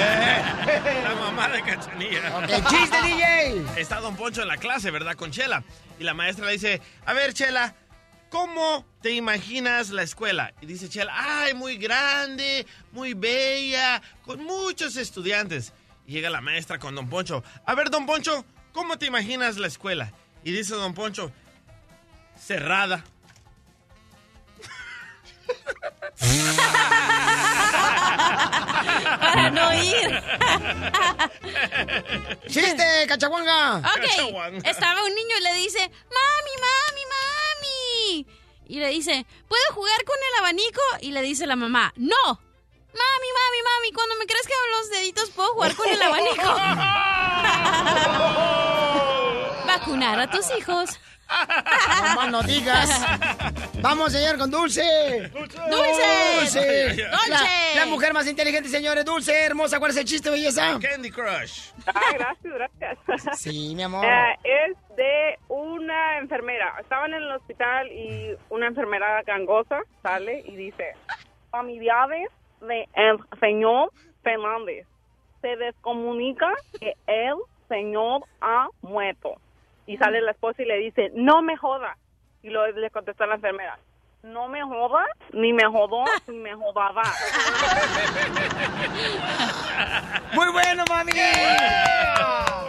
[1.04, 2.38] La mamá de Cachanilla.
[2.38, 3.82] Ok, chiste, DJ.
[3.82, 5.16] Está Don Poncho en la clase, ¿verdad?
[5.16, 5.64] Con Chela.
[5.98, 7.74] Y la maestra le dice, a ver, Chela,
[8.30, 10.54] ¿cómo te imaginas la escuela?
[10.60, 15.72] Y dice Chela, ay, muy grande, muy bella, con muchos estudiantes.
[16.06, 17.44] Y llega la maestra con Don Poncho.
[17.66, 20.12] A ver, Don Poncho, ¿cómo te imaginas la escuela?
[20.44, 21.32] Y dice Don Poncho,
[22.38, 23.06] cerrada.
[29.20, 30.24] Para no ir.
[32.48, 33.78] ¡Chiste, cachaguanga!
[33.78, 34.06] Ok,
[34.64, 38.26] estaba un niño y le dice, mami, mami, mami.
[38.68, 40.82] Y le dice, ¿puedo jugar con el abanico?
[41.02, 42.16] Y le dice la mamá, no.
[42.26, 46.44] Mami, mami, mami, cuando me crezcan los deditos puedo jugar con el abanico.
[49.68, 51.00] Vacunar a tus hijos.
[51.28, 52.90] No más no digas.
[53.82, 55.30] Vamos, señor, con Dulce.
[55.34, 57.06] Dulce.
[57.12, 57.76] Dulce.
[57.76, 59.06] La mujer más inteligente, señores.
[59.06, 59.80] Dulce, hermosa.
[59.80, 60.80] ¿Cuál es el chiste, belleza?
[60.80, 61.72] Candy Crush.
[61.88, 63.40] Ah, gracias, gracias.
[63.40, 64.06] Sí, mi amor.
[64.06, 66.76] Eh, es de una enfermera.
[66.80, 70.94] Estaban en el hospital y una enfermera gangosa sale y dice,
[71.52, 72.30] familiares
[72.62, 73.92] de el señor
[74.24, 74.88] Fernández,
[75.42, 77.36] se descomunica que el
[77.70, 79.36] señor ha muerto.
[79.88, 81.98] Y sale la esposa y le dice, no me joda.
[82.42, 83.78] Y lo, le contesta la enfermera,
[84.26, 87.04] no me joda, ni me jodó, ni me jodaba.
[90.34, 91.12] Muy bueno, mami.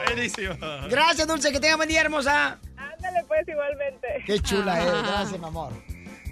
[0.06, 0.54] Buenísimo.
[0.88, 1.50] Gracias, Dulce.
[1.52, 2.58] Que tenga buen día, hermosa.
[2.76, 4.22] Ándale pues igualmente.
[4.26, 5.02] Qué chula es.
[5.02, 5.72] Gracias, mi amor.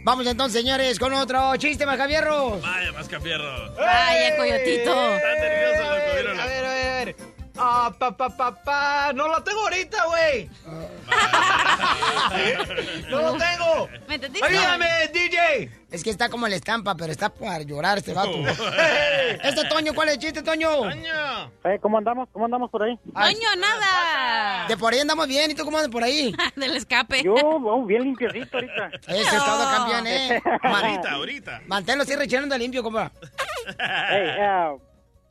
[0.04, 2.60] Vamos entonces, señores, con otro chiste, Macavierros.
[2.60, 3.74] Vaya, Mascafierro.
[3.74, 5.14] Vaya, coyotito.
[5.14, 5.90] Está nervioso.
[5.90, 6.64] A ver, a ver,
[7.56, 9.12] Ah, pa, pa, pa, pa.
[9.14, 10.50] No lo tengo ahorita, güey.
[13.10, 13.88] no lo tengo.
[14.08, 14.46] ¿Me entendiste?
[14.46, 15.70] Ayúdame, DJ.
[15.92, 18.32] Es que está como la estampa, pero está para llorar este vato.
[19.44, 20.90] este Toño, ¿cuál es el chiste, Toño?
[20.90, 22.28] Eh, ¿Cómo andamos?
[22.32, 22.98] ¿Cómo andamos por ahí?
[23.12, 24.66] Toño, nada.
[24.66, 25.52] De por ahí andamos bien.
[25.52, 26.34] ¿Y tú cómo andas por ahí?
[26.56, 27.22] Del escape.
[27.22, 28.90] Yo, oh, bien limpiecito ahorita.
[29.06, 30.42] Eso es todo, campeón, ¿eh?
[30.60, 31.62] Ahorita, ahorita.
[31.68, 33.12] Manténlo así rechinando limpio, compa.
[34.10, 34.30] Ey,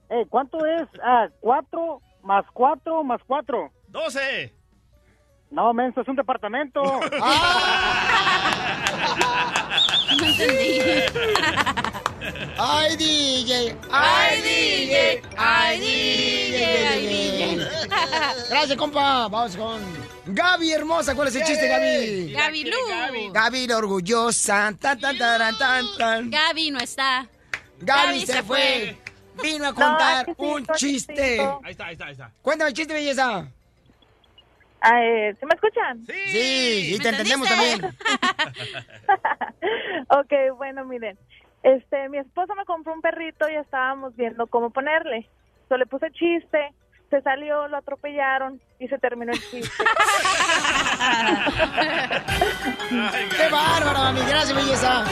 [0.10, 3.72] ey, ¿Cuánto es ah, cuatro más cuatro más cuatro?
[3.88, 4.54] 12.
[5.52, 6.82] No, menso, es un departamento.
[6.82, 7.02] No
[10.26, 10.80] entendí.
[12.58, 13.76] ¡Ay, DJ!
[13.92, 15.22] ¡Ay, DJ!
[15.38, 16.88] ¡Ay, DJ!
[16.88, 17.58] ¡Ay, DJ!
[18.50, 19.28] Gracias, compa.
[19.28, 19.82] Vamos con
[20.26, 21.16] Gaby, hermosa.
[21.16, 22.32] ¿Cuál es el chiste, Gaby?
[22.32, 22.78] Gaby Lu.
[23.34, 24.74] Gaby, la orgullosa.
[24.80, 26.30] Tan, tan, taran, tan, tan.
[26.30, 27.28] Gaby no está.
[27.80, 28.98] Gaby se fue.
[29.42, 31.40] Vino a contar un chiste.
[31.64, 32.30] Ahí está, ahí está, ahí está.
[32.42, 33.48] Cuéntame el chiste, belleza.
[34.92, 36.06] Eh, ¿Se me escuchan?
[36.06, 37.86] Sí, y te entendemos también.
[40.10, 41.18] ok, bueno, miren.
[41.64, 45.30] Este, mi esposo me compró un perrito y estábamos viendo cómo ponerle.
[45.70, 46.74] So, le puse chiste,
[47.10, 49.70] se salió, lo atropellaron y se terminó el chiste.
[53.38, 54.20] ¡Qué bárbaro, mami!
[54.28, 55.06] Gracias, belleza.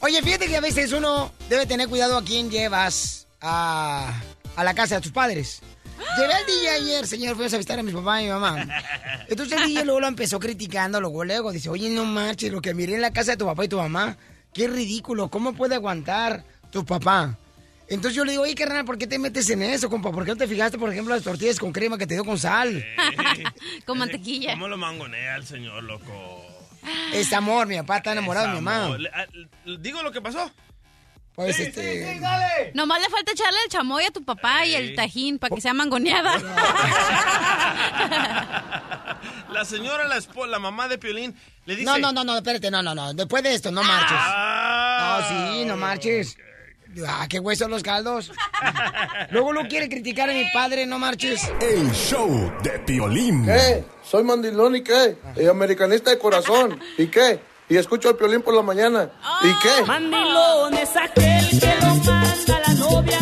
[0.00, 4.20] Oye, fíjate que a veces uno debe tener cuidado a quién llevas a,
[4.56, 5.60] a la casa de tus padres.
[6.16, 8.66] Llevé al DJ ayer, señor, fui a visitar a mi papá y mi mamá.
[9.28, 12.74] Entonces el DJ luego lo empezó criticando, luego, luego dice, oye, no marches, lo que
[12.74, 14.16] miré en la casa de tu papá y tu mamá,
[14.54, 17.36] qué ridículo, ¿cómo puede aguantar tu papá?
[17.88, 20.12] Entonces yo le digo, oye, carnal, ¿por qué te metes en eso, compa?
[20.12, 22.38] ¿Por qué no te fijaste, por ejemplo, las tortillas con crema que te dio con
[22.38, 22.84] sal?
[23.86, 24.52] con mantequilla.
[24.52, 26.47] ¿Cómo lo mangonea el señor, loco?
[27.12, 28.96] Es amor, mi papá está enamorado de mi mamá.
[29.14, 29.26] Ah,
[29.80, 30.50] ¿Digo lo que pasó?
[31.34, 32.04] Pues Sí, este...
[32.04, 32.72] sí, sí, dale.
[32.74, 35.72] Nomás le falta echarle el chamoy a tu papá y el tajín para que sea
[35.72, 36.36] mangoneada.
[39.52, 41.84] La señora, la mamá de Piolín, le dice...
[41.84, 43.14] No, no, no, no, espérate, no, no, no.
[43.14, 44.18] Después de esto, no marches.
[44.20, 45.20] Ah.
[45.20, 46.36] No, sí, no marches.
[47.06, 48.32] Ah, qué huesos los caldos.
[49.30, 51.40] Luego lo quiere criticar a mi padre, no marches.
[51.60, 53.44] El show de Piolín.
[53.44, 53.84] ¿Qué?
[54.02, 55.18] Soy mandilón y qué?
[55.36, 56.80] Y americanista de corazón.
[56.96, 57.40] ¿Y qué?
[57.68, 59.10] Y escucho al piolín por la mañana.
[59.42, 59.84] ¿Y qué?
[59.86, 63.18] Mandilón es aquel que lo manda la novia.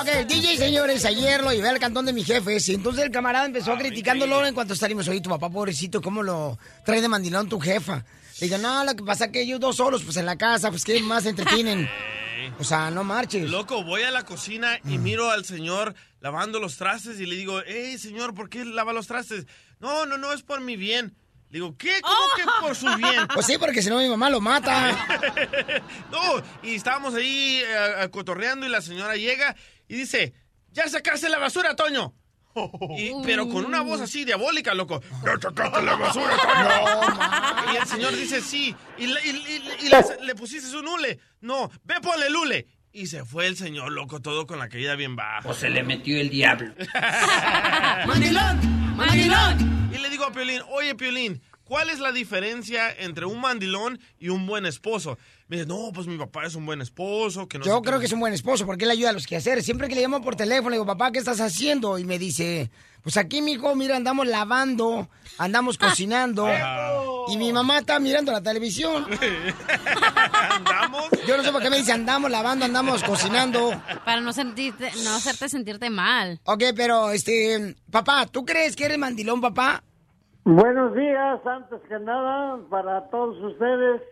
[0.00, 3.12] Ok, el DJ, señores, ayer lo llevé al cantón de mis jefes y entonces el
[3.12, 5.06] camarada empezó criticándolo en cuanto salimos.
[5.06, 8.04] Oye, tu papá, pobrecito, ¿cómo lo trae de mandilón tu jefa?
[8.40, 10.70] Le digo, no, lo que pasa es que ellos dos solos, pues en la casa,
[10.70, 11.88] pues ¿qué más se entretienen?
[12.58, 13.50] O sea, no marches.
[13.50, 17.60] Loco, voy a la cocina y miro al señor lavando los trastes y le digo,
[17.66, 19.46] hey, señor, ¿por qué lava los trastes?
[19.80, 21.16] No, no, no, es por mi bien.
[21.50, 22.00] Le digo, ¿qué?
[22.00, 23.28] ¿Cómo que por su bien?
[23.34, 24.90] Pues sí, porque si no mi mamá lo mata.
[26.10, 29.54] no, y estábamos ahí eh, cotorreando y la señora llega
[29.86, 30.32] y dice,
[30.70, 32.14] ya sacaste la basura, Toño.
[32.98, 35.00] Y- pero con una voz así diabólica, loco.
[35.40, 37.72] Sacaste la basura, Toño.
[37.72, 38.74] y el señor dice, sí.
[38.98, 41.18] Y, le- y- y- y le, le pusiste su nule.
[41.40, 42.66] No, ve ponle lule.
[42.94, 45.48] Y se fue el señor, loco, todo con la caída bien baja.
[45.48, 46.74] O se le metió el diablo.
[48.06, 48.96] ¡Mandilón!
[48.96, 49.90] ¡Mandilón!
[49.94, 54.28] Y le digo a Piolín, oye, Piolín, ¿cuál es la diferencia entre un mandilón y
[54.28, 55.18] un buen esposo?
[55.48, 58.00] Me dice, no, pues mi papá es un buen esposo, que no Yo creo qué".
[58.00, 59.64] que es un buen esposo porque él ayuda a los quehaceres.
[59.64, 61.98] Siempre que le llamo por teléfono, le digo, papá, ¿qué estás haciendo?
[61.98, 62.70] Y me dice,
[63.02, 66.48] pues aquí, mijo, mira, andamos lavando, andamos cocinando.
[67.28, 69.06] Y mi mamá está mirando la televisión.
[70.50, 71.04] ¿Andamos?
[71.26, 73.70] Yo no sé por qué me dice, andamos lavando, andamos cocinando.
[74.04, 76.40] Para no sentirte, no hacerte sentirte mal.
[76.44, 79.82] Ok, pero, este, papá, ¿tú crees que eres mandilón, papá?
[80.44, 84.02] Buenos días, antes que nada, para todos ustedes.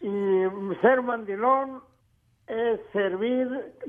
[0.00, 0.10] Y
[0.80, 1.82] ser mandilón
[2.46, 3.46] es servir,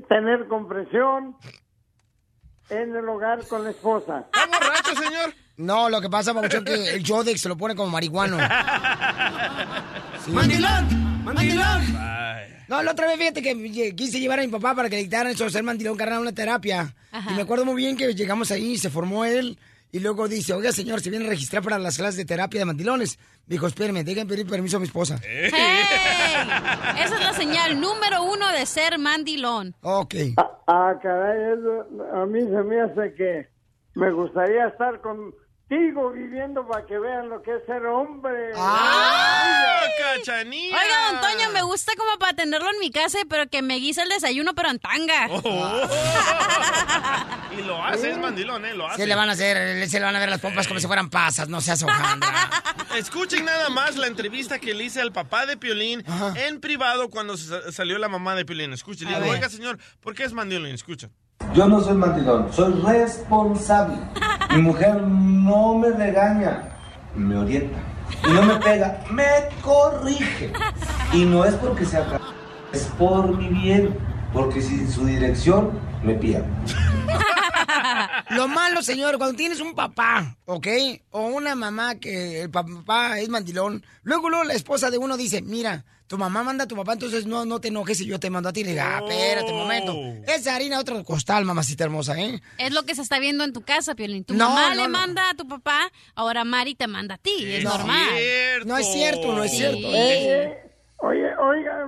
[0.08, 1.34] tener comprensión
[2.68, 4.26] en el hogar con la esposa.
[4.32, 5.34] ¿Está borracho, señor?
[5.56, 8.36] No, lo que pasa, Pabuchón, que el Jodex se lo pone como marihuano.
[10.28, 11.24] ¡Mandilón!
[11.24, 12.10] ¡Mandilón!
[12.68, 15.32] No, la otra vez fíjate que quise llevar a mi papá para que le dictaran
[15.32, 16.94] eso de ser mandilón carnal una terapia.
[17.10, 17.32] Ajá.
[17.32, 19.58] Y me acuerdo muy bien que llegamos ahí, se formó él,
[19.92, 22.66] y luego dice, oiga señor, se viene a registrar para las clases de terapia de
[22.66, 23.18] mandilones.
[23.46, 25.18] Dijo, espérame, dejen pedir permiso a mi esposa.
[25.24, 25.50] ¡Hey!
[26.98, 29.74] Esa es la señal número uno de ser mandilón.
[29.82, 30.14] Ok.
[30.66, 33.48] Ah, caray, eso a mí se me hace que
[33.94, 35.00] me gustaría estar
[35.70, 38.50] contigo viviendo para que vean lo que es ser hombre.
[38.56, 39.82] ¡Ah,
[40.16, 40.76] cachanilla!
[40.76, 44.02] Oiga, don Toño, me gusta como para tenerlo en mi casa, pero que me guise
[44.02, 45.28] el desayuno, pero en tanga.
[45.30, 45.88] Oh.
[47.58, 48.74] y lo hace, es mandilón, ¿eh?
[48.74, 49.02] Lo hace.
[49.02, 51.08] Se le van a hacer, se le van a ver las pompas como si fueran
[51.08, 52.50] pasas, no seas hojandra.
[52.96, 56.04] Escuchen nada más la entrevista que le hice al papá de Piolín
[56.34, 58.72] en privado cuando sa- salió la mamá de Piolín.
[58.72, 60.66] Escuchen, le digo, oiga, señor, ¿por qué es mandilón?
[60.72, 61.10] Escucha.
[61.54, 63.96] Yo no soy mandilón, soy responsable.
[64.54, 66.68] Mi mujer no me regaña,
[67.16, 67.78] me orienta.
[68.28, 69.24] Y no me pega, me
[69.62, 70.52] corrige.
[71.12, 72.20] Y no es porque sea ca-
[72.72, 73.96] es por mi bien.
[74.32, 75.72] Porque sin su dirección
[76.04, 76.46] me pierdo.
[78.30, 80.68] Lo malo, señor, cuando tienes un papá, ¿ok?
[81.10, 85.42] O una mamá que el papá es mandilón, luego, luego la esposa de uno dice,
[85.42, 88.30] mira, tu mamá manda a tu papá, entonces no, no te enojes si yo te
[88.30, 88.64] mando a ti.
[88.64, 89.94] Le diga, ah, espérate un momento.
[90.26, 92.42] Esa harina otro costal, mamacita hermosa, ¿eh?
[92.58, 94.24] Es lo que se está viendo en tu casa, Piolín.
[94.24, 94.88] Tu No, mamá no, le no.
[94.88, 95.78] manda a tu papá,
[96.16, 97.44] ahora Mari te manda a ti.
[97.46, 97.78] Es No.
[97.78, 98.08] normal.
[98.66, 99.58] No es cierto, no es Sí.
[99.58, 99.86] cierto.
[99.86, 100.58] Eh, eh,
[100.98, 101.86] oye, oiga,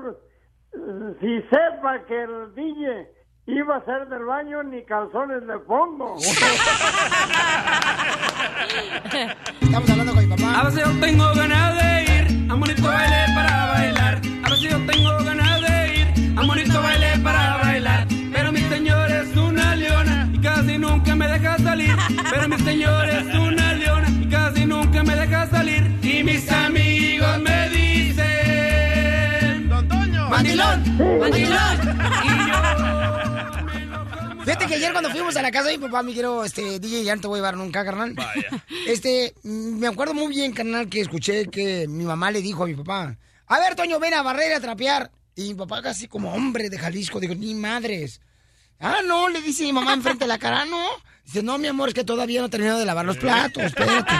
[1.20, 3.08] si sepa que el DJ
[3.48, 6.16] iba a hacer del baño, ni calzones le pongo.
[9.60, 10.60] Estamos hablando con mi papá.
[10.60, 12.11] A veces yo tengo ganas de
[12.60, 14.20] bonito baile para bailar.
[14.44, 18.06] A veces yo tengo ganas de ir a bonito baile para bailar.
[18.32, 21.96] Pero mi señor es una leona y casi nunca me deja salir.
[22.30, 25.98] Pero mi señor es una leona y casi nunca me deja salir.
[26.02, 30.28] Y mis amigos me dicen: ¡Don Toño!
[30.28, 30.82] ¡Mandilón!
[31.20, 32.41] ¡Mandilón!
[34.44, 37.04] Fíjate que ayer cuando fuimos a la casa de mi papá, me quiero, este, DJ,
[37.04, 38.14] ya no te voy a llevar nunca, carnal.
[38.86, 42.66] Este, mm, me acuerdo muy bien, carnal, que escuché que mi mamá le dijo a
[42.66, 43.16] mi papá,
[43.46, 45.10] a ver, Toño, ven a barrer, a trapear.
[45.36, 48.20] Y mi papá casi como hombre de Jalisco, dijo, ni madres.
[48.80, 50.84] Ah, no, le dice mi mamá enfrente de la cara, no.
[51.24, 54.12] Dice, no, mi amor, es que todavía no he terminado de lavar los platos, espérate.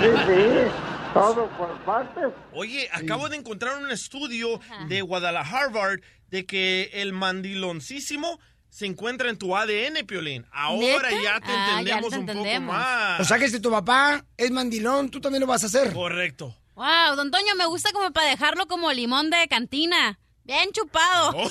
[0.00, 0.70] Sí, sí,
[1.12, 2.28] todo por partes.
[2.54, 8.38] Oye, acabo de encontrar un estudio de Guadalajara Harvard de que el mandiloncísimo
[8.70, 10.46] se encuentra en tu ADN, Piolín.
[10.52, 11.22] Ahora ¿Neta?
[11.22, 12.74] ya te Ah, ya entendemos te un entendemos.
[12.74, 13.20] poco más.
[13.20, 15.92] O sea que si tu papá es mandilón, tú también lo vas a hacer.
[15.92, 16.56] Correcto.
[16.76, 20.18] Wow, don Toño, me gusta como para dejarlo como limón de cantina.
[20.44, 21.32] Bien chupado.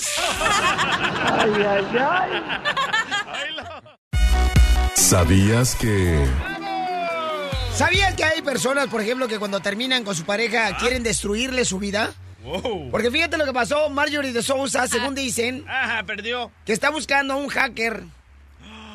[1.39, 2.29] Ay, ay, ay.
[4.95, 6.25] ¿Sabías que...
[7.73, 11.79] ¿Sabías que hay personas, por ejemplo, que cuando terminan con su pareja quieren destruirle su
[11.79, 12.11] vida?
[12.43, 12.89] Wow.
[12.91, 16.51] Porque fíjate lo que pasó, Marjorie de Sousa, según dicen, Ajá, perdió.
[16.65, 18.03] que está buscando a un hacker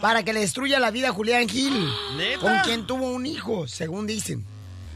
[0.00, 2.40] para que le destruya la vida a Julián Gil, ¿Neta?
[2.40, 4.44] con quien tuvo un hijo, según dicen.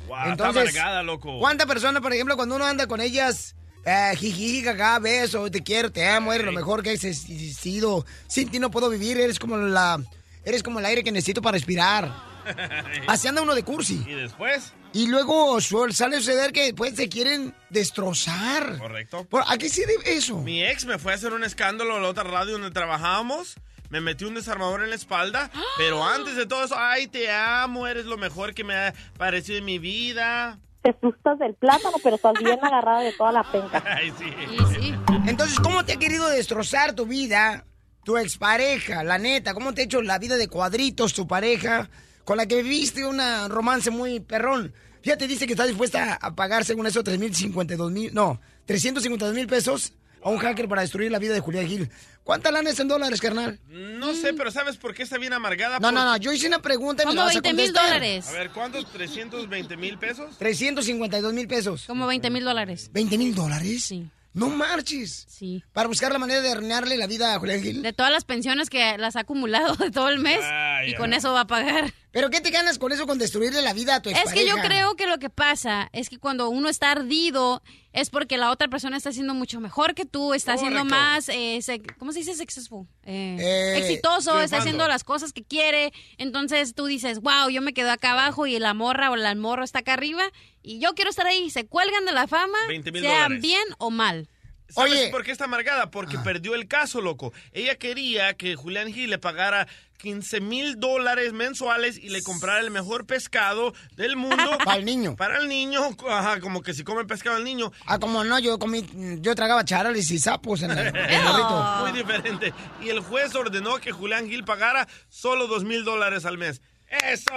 [0.07, 1.39] Wow, está amargada, loco.
[1.39, 4.65] ¿cuántas personas, por ejemplo, cuando uno anda con ellas, eh, jiji,
[5.01, 8.89] beso, te quiero, te amo, eres lo mejor que he existido, sin ti no puedo
[8.91, 9.99] vivir, eres como la,
[10.45, 12.15] eres como el aire que necesito para respirar.
[13.07, 14.03] Así anda uno de cursi.
[14.07, 14.73] ¿Y después?
[14.93, 18.79] Y luego sale a suceder que después se quieren destrozar.
[18.79, 19.25] Correcto.
[19.25, 20.39] ¿Por- ¿A qué se debe eso?
[20.39, 23.57] Mi ex me fue a hacer un escándalo a la otra radio donde trabajábamos.
[23.91, 25.51] Me metió un desarmador en la espalda.
[25.77, 29.59] Pero antes de todo eso, ay, te amo, eres lo mejor que me ha parecido
[29.59, 30.59] en mi vida.
[30.83, 33.83] Te asustas del plátano, pero estás bien agarrada de toda la penca.
[33.87, 34.95] Ay, sí.
[35.27, 37.65] Entonces, ¿cómo te ha querido destrozar tu vida
[38.05, 39.03] tu expareja?
[39.05, 41.91] La neta, ¿cómo te ha hecho la vida de cuadritos tu pareja
[42.29, 43.19] con la que viviste un
[43.49, 44.75] romance muy perrón?
[45.01, 49.95] Fíjate, dice que está dispuesta a pagar, según eso, 3.052 mil, no, 352 mil pesos
[50.23, 51.91] a un hacker para destruir la vida de Julián Gil.
[52.25, 53.59] ¿Cuánta lana es en dólares, carnal?
[53.71, 55.77] No sé, pero ¿sabes por qué está bien amargada?
[55.79, 57.73] No, Por- no, no, yo hice una pregunta y me la vas a 20 mil
[57.73, 58.29] dólares.
[58.29, 58.85] A ver, ¿cuántos?
[58.93, 60.37] ¿320 mil pesos?
[60.37, 61.87] 352 mil pesos.
[61.87, 62.91] Como 20 mil dólares.
[62.93, 63.85] ¿20 mil dólares?
[63.85, 64.07] Sí.
[64.35, 65.25] No marches.
[65.31, 65.65] Sí.
[65.73, 67.81] Para buscar la manera de arruinarle la vida a Julián Gil.
[67.83, 70.41] De todas las pensiones que las ha acumulado de todo el mes.
[70.43, 71.93] Ay, y con eso va a pagar.
[72.19, 74.55] ¿Pero qué te ganas con eso, con destruirle la vida a tu Es que yo
[74.55, 74.67] expareja?
[74.69, 77.63] creo que lo que pasa es que cuando uno está ardido
[77.93, 81.61] es porque la otra persona está haciendo mucho mejor que tú, está haciendo más, eh,
[81.63, 82.89] se- ¿cómo se dice successful?
[83.05, 85.93] Eh, Eh, exitoso, está haciendo las cosas que quiere.
[86.17, 89.63] Entonces tú dices, wow, yo me quedo acá abajo y la morra o el morro
[89.63, 90.25] está acá arriba
[90.61, 91.51] y yo quiero estar ahí.
[91.51, 93.43] Se cuelgan de la fama, 20,000 sean dólares.
[93.43, 94.29] bien o mal.
[94.69, 95.91] ¿Sabes por qué está amargada?
[95.91, 96.23] Porque Ah.
[96.23, 97.33] perdió el caso, loco.
[97.53, 99.67] Ella quería que Julián Gil le pagara
[99.99, 104.37] 15 mil dólares mensuales y le comprara el mejor pescado del mundo.
[104.65, 105.17] Para el niño.
[105.17, 107.73] Para el niño, ajá, como que si come pescado el niño.
[107.87, 108.85] Ah, como no, yo comí,
[109.21, 111.23] yo tragaba charales y sapos en el, en el.
[111.81, 112.53] Muy diferente.
[112.81, 116.61] Y el juez ordenó que Julián Gil pagara solo dos mil dólares al mes.
[116.89, 117.33] ¡Eso!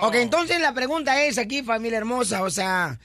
[0.00, 2.98] Ok, entonces la pregunta es aquí, familia hermosa, o sea,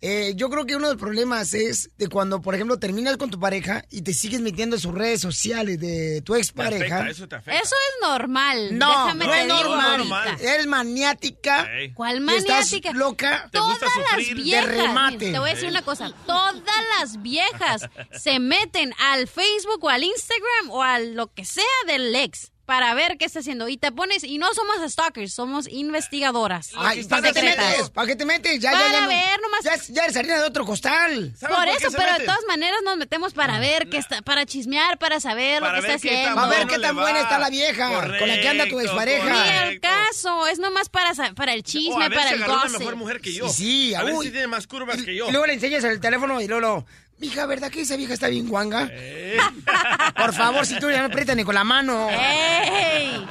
[0.00, 3.30] eh, yo creo que uno de los problemas es de cuando, por ejemplo, terminas con
[3.30, 7.08] tu pareja y te sigues metiendo en sus redes sociales de tu expareja.
[7.08, 8.78] eso te Eso es normal.
[8.78, 10.00] No, Déjame no te es normal.
[10.12, 10.54] ahorita.
[10.54, 11.68] Eres maniática.
[11.94, 12.92] ¿Cuál y estás maniática?
[12.92, 13.48] loca.
[13.52, 13.78] Todas
[14.12, 14.66] las viejas.
[14.68, 15.32] De remate.
[15.32, 16.12] Te voy a decir una cosa.
[16.26, 16.62] Todas
[17.00, 22.14] las viejas se meten al Facebook o al Instagram o a lo que sea del
[22.14, 23.68] ex para ver qué está haciendo.
[23.68, 26.70] Y te pones, y no somos stalkers, somos investigadoras.
[26.76, 27.90] Ay, ¿para qué te metes?
[27.90, 28.60] ¿Para qué te metes?
[28.60, 29.64] Ya, Para ya, ya, no- ver nomás.
[29.64, 31.32] Ya, ya eres harina de otro costal.
[31.40, 35.20] Por eso, pero de todas maneras nos metemos para ver qué está, para chismear, para
[35.20, 36.40] saber Para lo que ver está haciendo.
[36.40, 37.88] A ver qué tan buena está la vieja
[38.18, 39.24] con la que anda tu expareja.
[39.32, 42.78] Ni al caso, es nomás para, para el chisme, a ver para el una gossip.
[42.80, 43.48] mejor mujer que yo.
[43.48, 45.28] Sí, sí, a ver si tiene más curvas que yo.
[45.28, 46.86] Y luego le enseñas el teléfono y luego, lo,
[47.18, 48.90] mija, ¿verdad que esa vieja está bien guanga?
[50.16, 52.08] Por favor, si tú ya no aprietas ni con la mano.
[52.10, 53.26] ¡Ey!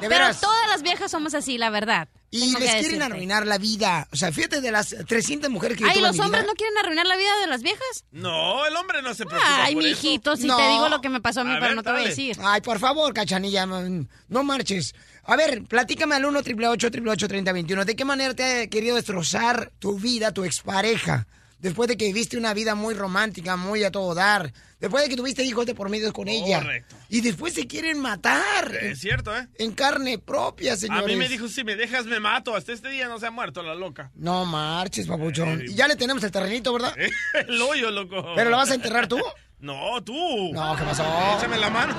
[0.00, 2.08] De Pero todas las viejas somos así, la verdad.
[2.32, 3.04] Y Tengo les quieren decirte.
[3.04, 4.06] arruinar la vida.
[4.12, 6.52] O sea, fíjate de las 300 mujeres que Ay, ¿los mi hombres vida.
[6.52, 8.04] no quieren arruinar la vida de las viejas?
[8.12, 9.90] No, el hombre no se preocupa Ay, por eso.
[10.02, 12.06] mijito, si te digo lo que me pasó a mí, pero no te voy a
[12.06, 12.36] decir.
[12.42, 14.94] Ay, por favor, cachanilla, no, no marches.
[15.24, 19.98] A ver, platícame al 1 888 3021 ¿De qué manera te ha querido destrozar tu
[19.98, 21.26] vida, tu expareja?
[21.60, 24.52] Después de que viviste una vida muy romántica, muy a todo dar.
[24.80, 26.60] Después de que tuviste hijos de por medio con ella.
[26.60, 26.96] Correcto.
[27.10, 28.74] Y después se quieren matar.
[28.80, 29.46] Es cierto, ¿eh?
[29.58, 31.04] En carne propia, señores.
[31.04, 32.56] A mí me dijo, si me dejas me mato.
[32.56, 34.10] Hasta este día no se ha muerto la loca.
[34.14, 35.62] No marches, papuchón.
[35.66, 36.94] Y ya le tenemos el terrenito, ¿verdad?
[37.46, 38.24] El hoyo, loco.
[38.34, 39.18] ¿Pero lo vas a enterrar tú?
[39.60, 40.14] No, tú.
[40.54, 41.04] No, ¿qué pasó?
[41.36, 41.94] Échame la mano.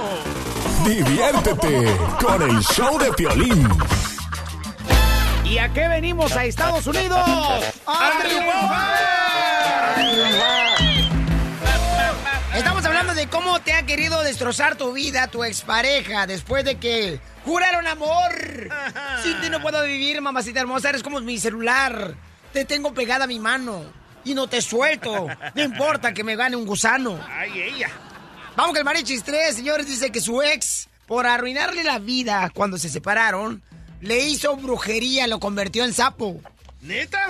[0.83, 3.67] Diviértete con el show de Piolín.
[5.51, 7.19] ¿Y a qué venimos a Estados Unidos?
[7.85, 8.11] ¡A!
[12.55, 17.19] Estamos hablando de cómo te ha querido destrozar tu vida tu expareja después de que
[17.43, 18.31] juraron amor.
[19.23, 20.87] Sin ti no puedo vivir, mamacita hermosa.
[20.87, 22.15] Eres como mi celular.
[22.53, 23.83] Te tengo pegada a mi mano
[24.23, 25.27] y no te suelto.
[25.53, 27.19] No importa que me gane un gusano.
[27.29, 27.89] Ay, ella.
[28.55, 32.77] Vamos que el Marichis 3, señores, dice que su ex por arruinarle la vida cuando
[32.77, 33.61] se separaron,
[34.01, 36.39] le hizo brujería, lo convirtió en sapo.
[36.81, 37.27] ¿Neta?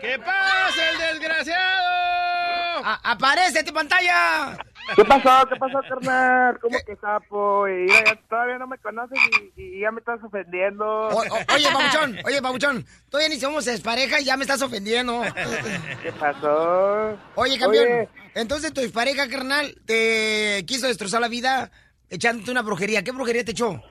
[0.00, 2.82] ¿Qué pasa, el desgraciado?
[3.02, 4.56] ¡Aparece en tu pantalla!
[4.94, 5.48] ¿Qué pasó?
[5.48, 6.58] ¿Qué pasó, carnal?
[6.60, 7.66] ¿Cómo que sapo?
[7.68, 9.18] Y ya, ya todavía no me conoces
[9.56, 10.84] y, y ya me estás ofendiendo.
[10.86, 15.22] O- o- oye, Pabuchón, oye, Pabuchón, todavía ni somos expareja y ya me estás ofendiendo.
[16.02, 17.18] ¿Qué pasó?
[17.34, 18.08] Oye, campeón, Oye.
[18.34, 21.70] entonces tu expareja, carnal, te quiso destrozar la vida
[22.08, 23.02] echándote una brujería.
[23.02, 23.82] ¿Qué brujería te echó?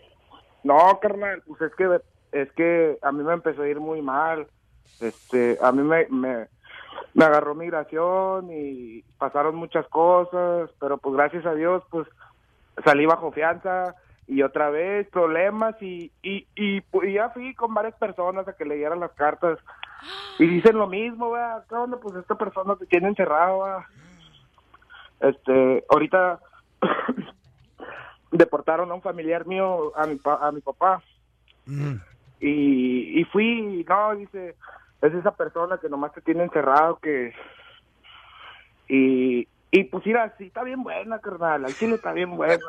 [0.65, 2.01] No, carnal, pues es que
[2.31, 4.47] es que a mí me empezó a ir muy mal.
[4.99, 6.47] Este, a mí me, me,
[7.13, 12.07] me agarró migración y pasaron muchas cosas, pero pues gracias a Dios, pues
[12.83, 13.93] salí bajo fianza
[14.25, 18.65] y otra vez problemas y, y, y, pues, ya fui con varias personas a que
[18.65, 19.59] leyeran las cartas
[20.39, 21.63] y dicen lo mismo, ¿verdad?
[21.69, 21.97] ¿Qué onda?
[21.97, 23.83] Pues esta persona te tiene encerrado, ¿verdad?
[25.19, 26.39] Este, ahorita
[28.37, 31.01] deportaron a un familiar mío, a mi, pa- a mi papá.
[32.39, 34.55] Y, y fui, no, dice,
[35.01, 37.33] es esa persona que nomás te tiene encerrado, que...
[38.87, 42.57] Y, y pues mira, sí, está bien buena, carnal, al chile está bien buena.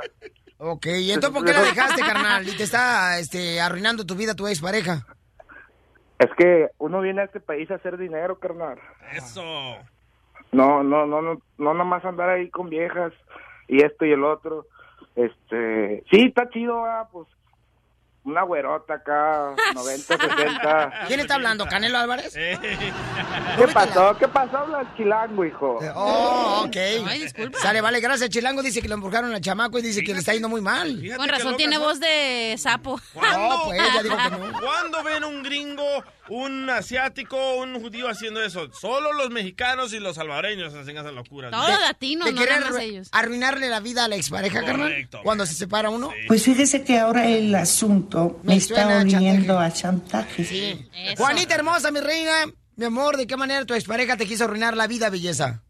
[0.59, 2.49] Ok, ¿y entonces por qué la dejaste, carnal?
[2.49, 5.05] Y te está este, arruinando tu vida tu expareja.
[6.19, 8.79] Es que uno viene a este país a hacer dinero, carnal.
[9.13, 9.43] Eso.
[10.53, 13.13] No, no, no, no, no nomás andar ahí con viejas
[13.69, 14.65] y esto y el otro.
[15.17, 17.27] Este, sí, está chido, ah, pues
[18.27, 20.93] una güerota acá, 90, 60.
[21.07, 21.65] ¿Quién está hablando?
[21.67, 22.35] ¿Canelo Álvarez?
[22.35, 24.17] ¿Qué pasó?
[24.19, 24.59] ¿Qué pasó?
[24.59, 25.79] Habla el chilango, hijo.
[25.95, 26.77] Oh, ok.
[27.57, 28.29] Sale, vale, gracias.
[28.31, 31.01] Chilango dice que lo embrujaron al chamaco y dice que le está yendo muy mal.
[31.17, 33.01] Con razón tiene voz de sapo.
[33.37, 34.61] No, pues, ya digo que no.
[34.61, 35.85] ¿Cuándo ven un gringo,
[36.29, 38.73] un asiático, un judío haciendo eso?
[38.73, 41.53] Solo los mexicanos y los salvadoreños hacen esas locuras.
[41.53, 41.65] ¿no?
[41.99, 45.09] ¿Te quiere arru- arruinarle la vida a la expareja, carnal?
[45.23, 46.11] Cuando se separa uno.
[46.27, 50.87] Pues fíjese que ahora el asunto me, Me está suena a chantaje.
[51.17, 52.33] Juanita hermosa, mi reina.
[52.77, 55.63] Mi amor, ¿de qué manera tu expareja te quiso arruinar la vida, belleza?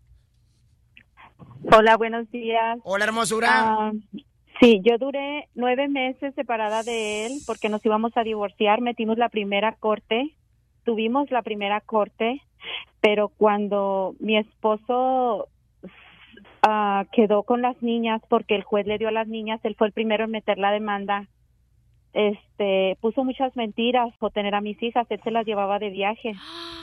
[1.72, 2.78] Hola, buenos días.
[2.84, 3.48] Hola, hermosura.
[3.52, 3.92] Ah,
[4.60, 8.80] sí, yo duré nueve meses separada de él porque nos íbamos a divorciar.
[8.80, 10.34] Metimos la primera corte,
[10.86, 12.40] tuvimos la primera corte,
[13.02, 15.48] pero cuando mi esposo
[16.62, 19.88] ah, quedó con las niñas porque el juez le dio a las niñas, él fue
[19.88, 21.26] el primero en meter la demanda.
[22.14, 26.32] Este, puso muchas mentiras o tener a mis hijas, él se las llevaba de viaje.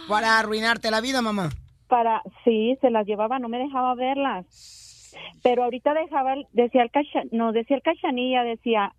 [0.08, 1.50] Para arruinarte la vida, mamá.
[1.88, 5.16] Para, sí, se las llevaba, no me dejaba verlas.
[5.42, 8.94] Pero ahorita dejaba, decía el cacha, no, decía el cachanilla, decía,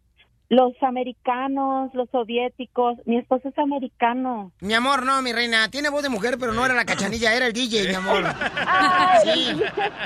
[0.48, 4.52] los americanos, los soviéticos, mi esposo es americano.
[4.60, 5.70] Mi amor, no, mi reina.
[5.70, 8.24] Tiene voz de mujer, pero no era la cachanilla, era el DJ, mi amor.
[9.24, 9.56] Sí.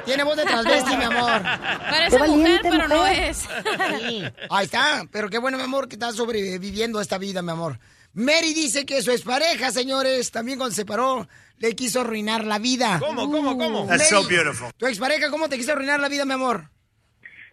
[0.04, 1.42] Tiene voz de transvesti, mi amor.
[1.42, 3.38] Parece mujer, valiente pero no es.
[3.38, 4.22] Sí.
[4.50, 5.06] Ahí está.
[5.10, 7.78] Pero qué bueno, mi amor, que estás sobreviviendo esta vida, mi amor.
[8.12, 11.26] Mary dice que su expareja, señores, también cuando se separó,
[11.58, 12.98] le quiso arruinar la vida.
[13.00, 13.86] ¿Cómo, cómo, cómo?
[13.86, 14.70] That's so beautiful.
[14.76, 16.70] ¿Tu expareja cómo te quiso arruinar la vida, mi amor?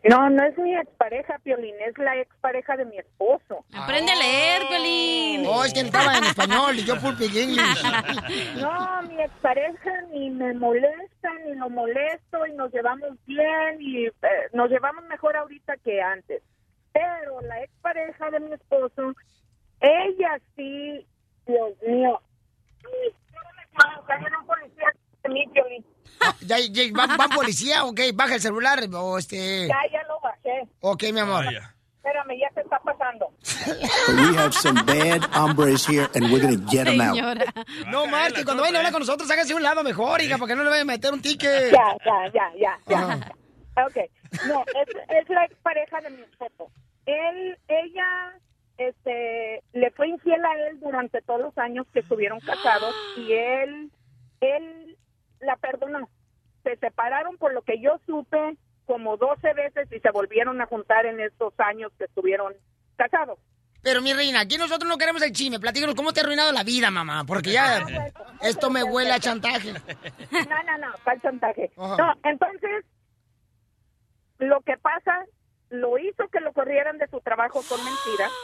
[0.08, 3.66] No, no es mi expareja, Piolín, es la expareja de mi esposo.
[3.74, 5.46] Aprende a leer, Pelín.
[5.48, 7.84] Oh, es que estaba en español y yo full English.
[8.62, 14.12] No, mi expareja ni me molesta, ni lo molesto, y nos llevamos bien, y eh,
[14.54, 16.44] nos llevamos mejor ahorita que antes.
[16.94, 19.14] Pero la expareja de mi esposo,
[19.80, 21.06] ella sí,
[21.48, 22.22] Dios mío.
[22.86, 24.94] Ay, espérame, cayeron un policía
[25.24, 25.95] de mí, Piolín.
[26.22, 27.86] Ah, ¿Ya, ya va, va policía?
[27.86, 29.68] Ok, baja el celular o este...
[29.68, 30.68] Ya, ya lo bajé.
[30.82, 31.46] Ok, mi amor.
[31.46, 33.28] Espérame, ya se está pasando.
[34.08, 37.18] We have some bad hombres here, and we're going to get them out.
[37.88, 40.56] No, Marti, cuando vayan a hablar con nosotros, háganse un lado mejor, hija, para que
[40.56, 41.72] no le vayan a meter un ticket.
[41.72, 43.86] Ya, ya, ya, ya, ya.
[43.88, 43.98] Ok,
[44.48, 46.72] no, es, es la expareja de mi esposo.
[47.08, 48.34] Él, ella,
[48.78, 53.92] este, le fue infiel a él durante todos los años que estuvieron casados y él,
[54.42, 54.98] él
[55.46, 56.10] la perdonó.
[56.64, 61.06] Se separaron por lo que yo supe como 12 veces y se volvieron a juntar
[61.06, 62.54] en estos años que estuvieron
[62.96, 63.40] casados.
[63.86, 65.60] Pero mi reina, aquí nosotros no queremos el chisme.
[65.60, 67.24] Platícanos cómo te ha arruinado la vida, mamá.
[67.24, 67.86] Porque ya
[68.42, 69.74] esto me huele a chantaje.
[69.74, 71.72] No, no, no, ¿cuál chantaje?
[71.78, 72.84] No, entonces,
[74.40, 75.26] lo que pasa,
[75.70, 78.32] lo hizo que lo corrieran de su trabajo con mentiras.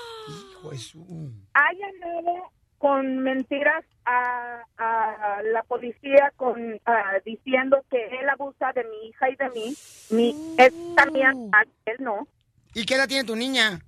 [1.53, 6.81] Ha llamado con mentiras a, a la policía con
[7.23, 9.75] diciendo que él abusa de mi hija y de mí.
[10.09, 10.73] Mi es
[11.13, 12.27] mía, a él no.
[12.73, 13.79] ¿Y qué edad tiene tu niña?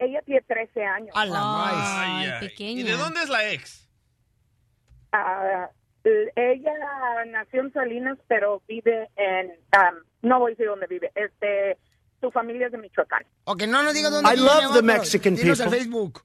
[0.00, 1.10] Ella tiene 13 años.
[1.14, 1.38] A la.
[1.40, 2.50] Ay, ay.
[2.58, 3.88] ¿Y de dónde es la ex?
[5.12, 5.70] Ah,
[6.02, 6.72] ella
[7.26, 11.78] nació en Salinas, pero vive en, um, no voy a decir dónde vive, este,
[12.20, 13.24] tu familia es de Michoacán.
[13.44, 15.70] Ok, no nos digas dónde I vive, love mi the Mexican people.
[15.70, 16.24] Facebook.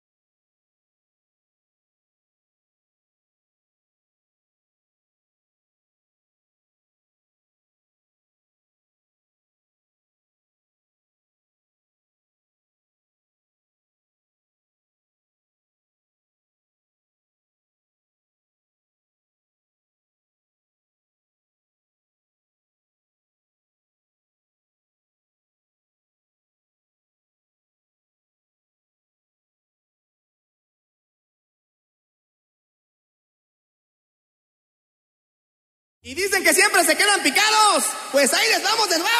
[36.03, 37.85] Y dicen que siempre se quedan picados.
[38.11, 39.11] Pues ahí les vamos de nuevo.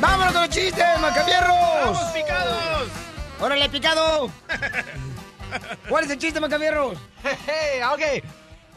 [0.00, 1.54] ¡Vámonos con los chistes, macabierros!
[1.84, 2.88] ¡Vamos, picados!
[3.40, 4.28] ¡Órale, picado!
[5.88, 6.98] ¿Cuál es el chiste, macabierros?
[7.22, 8.24] Hey, ok.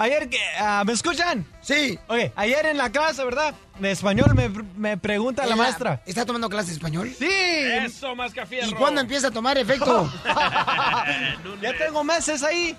[0.02, 1.46] Ayer, que, ah, ¿me escuchan?
[1.62, 2.00] Sí.
[2.08, 3.54] Ok, ayer en la clase, ¿verdad?
[3.80, 6.02] De español me, me pregunta la maestra.
[6.08, 7.14] ¿Está tomando clase de español?
[7.18, 7.28] Sí.
[7.30, 8.68] Eso, Mascafierro.
[8.68, 10.12] ¿Y cuándo empieza a tomar efecto?
[11.62, 12.76] ya tengo meses ahí.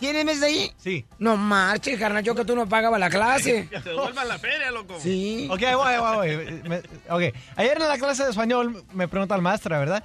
[0.00, 0.72] ¿Tienes meses ahí?
[0.78, 1.04] Sí.
[1.18, 3.68] No marches, carnal, yo que tú no pagabas la clase.
[3.70, 4.98] Que te devuelvan la feria, loco.
[4.98, 5.48] Sí.
[5.50, 6.62] Ok, voy, voy, voy.
[6.68, 10.02] Me- Ok, ayer en la clase de español me pregunta la maestra, ¿verdad?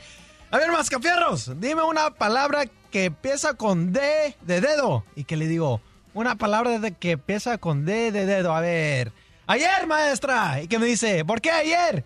[0.51, 5.03] A ver, mascafierros, dime una palabra que empieza con D de dedo.
[5.15, 5.82] Y que le digo,
[6.18, 8.55] una palabra de que empieza con D de dedo.
[8.55, 9.11] A ver,
[9.45, 10.61] ayer, maestra.
[10.61, 12.03] Y que me dice, ¿por qué ayer?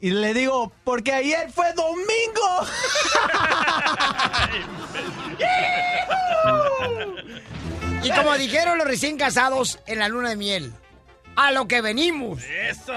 [0.00, 2.00] Y le digo, porque ayer fue domingo.
[8.00, 10.72] Y como dijeron los recién casados en la luna de miel,
[11.36, 12.42] a lo que venimos.
[12.44, 12.92] ¡Eso!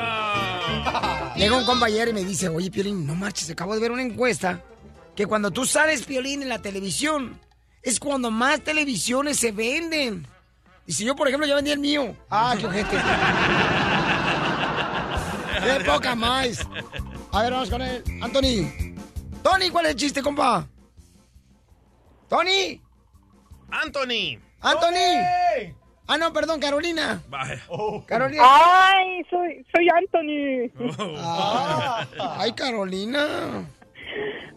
[1.35, 4.63] Llega un compañero y me dice, oye, Piolín, no marches, acabo de ver una encuesta
[5.15, 7.39] que cuando tú sales, Piolín, en la televisión,
[7.81, 10.27] es cuando más televisiones se venden.
[10.85, 12.15] Y si yo, por ejemplo, ya vendí el mío.
[12.29, 12.97] Ah, qué ojete.
[15.63, 16.67] Qué poca más.
[17.31, 18.03] A ver, vamos con él.
[18.21, 18.97] Anthony.
[19.43, 20.67] Tony, ¿cuál es el chiste, compa?
[22.27, 22.81] Tony.
[23.69, 24.39] Anthony.
[24.59, 25.75] Anthony.
[26.07, 27.21] Ah, no, perdón, Carolina.
[27.29, 27.61] Vaya.
[28.07, 28.43] Carolina.
[28.43, 30.71] Ay, soy, soy Anthony.
[31.17, 32.07] Ah,
[32.37, 33.65] ay, Carolina.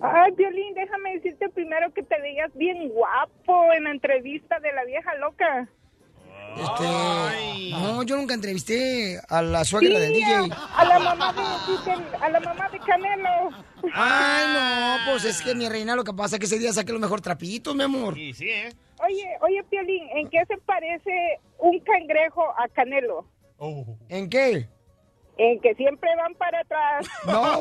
[0.01, 4.85] Ay, Violín, déjame decirte primero que te veías bien guapo en la entrevista de la
[4.85, 5.69] vieja loca.
[6.57, 10.35] Este, no, yo nunca entrevisté a la suegra del Sí, DJ.
[10.53, 13.51] a, a la mamá de, a la mamá de Canelo.
[13.93, 16.93] Ay, no, pues es que mi reina lo que pasa es que ese día saqué
[16.93, 18.15] los mejor trapitos, mi amor.
[18.15, 18.69] Sí, sí, ¿eh?
[19.05, 23.27] Oye, oye, Piolín, ¿en qué se parece un cangrejo a Canelo?
[24.09, 24.69] ¿En qué?
[25.37, 27.07] En que siempre van para atrás.
[27.27, 27.59] No.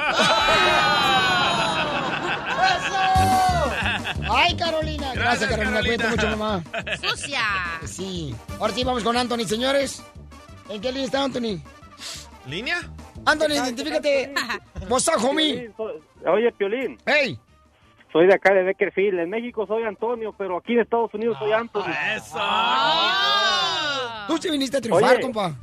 [4.31, 5.11] Ay, Carolina.
[5.13, 5.71] Gracias, Gracias, Carolina.
[5.81, 5.81] Carolina.
[5.81, 6.63] Cuídate mucho, mamá.
[7.01, 7.41] ¡Sucia!
[7.85, 8.35] Sí.
[8.59, 10.03] Ahora sí, vamos con Anthony, señores.
[10.69, 11.61] ¿En qué línea está Anthony?
[12.47, 12.77] ¿Línea?
[13.25, 14.33] Anthony, identifícate.
[14.89, 15.69] What's up, homie?
[16.25, 16.97] Oye, Piolín.
[17.05, 17.39] Hey.
[18.11, 19.19] Soy de acá de Beckerfield.
[19.19, 21.85] En México soy Antonio, pero aquí en Estados Unidos soy Anthony.
[22.15, 22.39] ¡Eso!
[24.27, 25.21] Tú sí viniste a triunfar, Oye.
[25.21, 25.55] compa.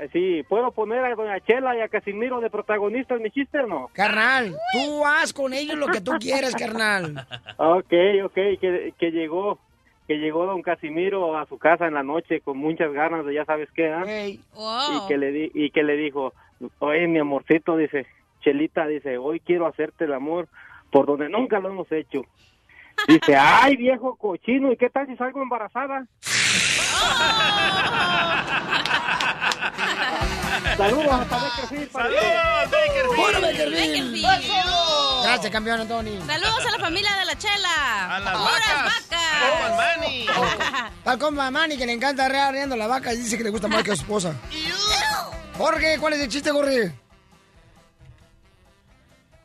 [0.00, 3.60] Eh, sí, ¿puedo poner a Doña Chela y a Casimiro de protagonistas en mi chiste
[3.60, 3.90] o no?
[3.92, 7.26] Carnal, tú haz con ellos lo que tú quieras, carnal.
[7.58, 7.92] Ok,
[8.24, 9.58] ok, que, que llegó
[10.06, 13.44] que llegó don Casimiro a su casa en la noche con muchas ganas de ya
[13.44, 14.02] sabes qué, ¿ah?
[14.06, 14.40] Hey.
[14.56, 16.32] y que le di, y que le dijo,
[16.80, 18.06] oye mi amorcito, dice,
[18.40, 20.48] Chelita, dice, hoy quiero hacerte el amor
[20.90, 22.22] por donde nunca lo hemos hecho.
[23.06, 26.06] Dice, ay viejo cochino, ¿y qué tal si salgo embarazada?
[30.80, 31.92] Saludos hasta Beckerfield.
[31.92, 34.12] ¡Saludos, Bakerfield!
[34.12, 35.22] Beckerfield.
[35.22, 36.26] Gracias, campeón, Anthony.
[36.26, 38.16] Saludos a la familia de la Chela.
[38.16, 39.08] ¡A las ¡Puras vacas!
[39.10, 39.70] vacas!
[39.70, 40.26] ¡Oh, Manny!
[40.98, 43.82] Está con Manny que le encanta arreando la vaca y dice que le gusta más
[43.82, 44.34] que a su esposa.
[45.58, 46.94] Jorge, ¿cuál es el chiste, Jorge?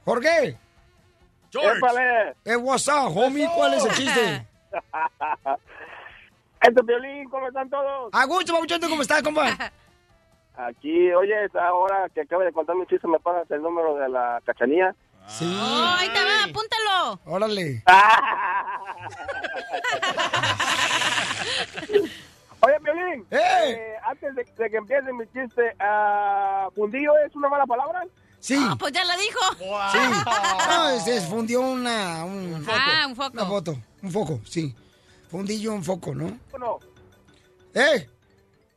[0.06, 0.58] Jorge.
[1.52, 1.78] George.
[1.80, 2.36] ¡Épale!
[2.46, 3.50] Eh, what's up, homie?
[3.54, 4.48] ¿Cuál es el chiste?
[6.62, 8.10] Este violín, ¿cómo están todos?
[8.12, 8.54] A gusto,
[8.90, 9.72] ¿cómo estás, compa?
[10.58, 14.42] Aquí, oye, ahora que acaba de contar mi chiste, ¿me pasas el número de la
[14.46, 14.96] cachanía?
[15.28, 15.46] Sí.
[15.46, 17.20] Oh, ahí te va, apúntalo.
[17.26, 17.84] Órale.
[22.62, 23.38] Oye, Violín, ¡Eh!
[23.70, 28.04] eh, antes de, de que empiece mi chiste, ah, ¿fundillo es una mala palabra?
[28.40, 28.56] Sí.
[28.60, 29.40] Ah, pues ya la dijo.
[29.92, 30.00] Sí.
[30.70, 32.24] No, se fundió una...
[32.26, 33.32] Un, Ah, un foco.
[33.34, 33.76] Una foto.
[34.02, 34.76] Un foco, sí.
[35.30, 36.38] Fundillo, un foco, ¿no?
[36.58, 36.80] No,
[37.74, 38.08] ¿Eh?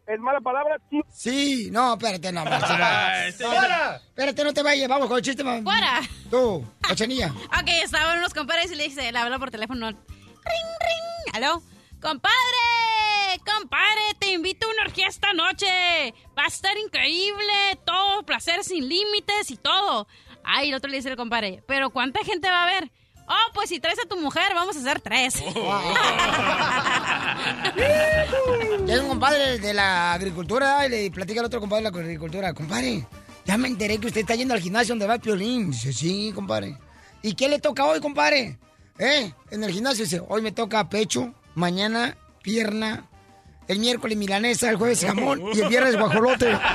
[0.08, 0.78] ¿Es mala palabra?
[0.90, 1.00] Sí.
[1.10, 1.68] Sí.
[1.70, 2.42] No, espérate, no.
[2.46, 3.96] Ah, este- ¡Fuera!
[3.96, 4.88] Espérate, no te vayas.
[4.88, 5.62] Vamos con el chiste, man.
[5.62, 6.00] Fuera.
[6.30, 7.32] Tú, cachanilla.
[7.60, 9.88] Ok, estaban unos compadres y le dice, le habló por teléfono.
[9.90, 11.34] ring, ring.
[11.36, 11.62] ¿Aló?
[12.00, 13.40] ¡Compadre!
[13.44, 14.14] ¡Compadre!
[14.18, 15.66] Te invito a una orgía esta noche.
[16.36, 17.78] Va a estar increíble.
[17.84, 20.06] Todo placer sin límites y todo.
[20.44, 21.62] Ay, el otro le dice el compadre.
[21.66, 22.90] ¿Pero cuánta gente va a ver?
[23.28, 25.34] Oh, pues si traes a tu mujer, vamos a hacer tres.
[28.86, 32.54] Llega un compadre de la agricultura y le platica al otro compadre de la agricultura.
[32.54, 33.06] Compadre,
[33.44, 35.72] ya me enteré que usted está yendo al gimnasio donde va el Piolín.
[35.72, 36.78] Dice, sí, compadre.
[37.22, 38.58] ¿Y qué le toca hoy, compadre?
[38.98, 39.30] ¿Eh?
[39.50, 43.04] En el gimnasio dice, hoy me toca pecho, mañana pierna,
[43.66, 46.56] el miércoles milanesa, el jueves jamón y el viernes guajolote.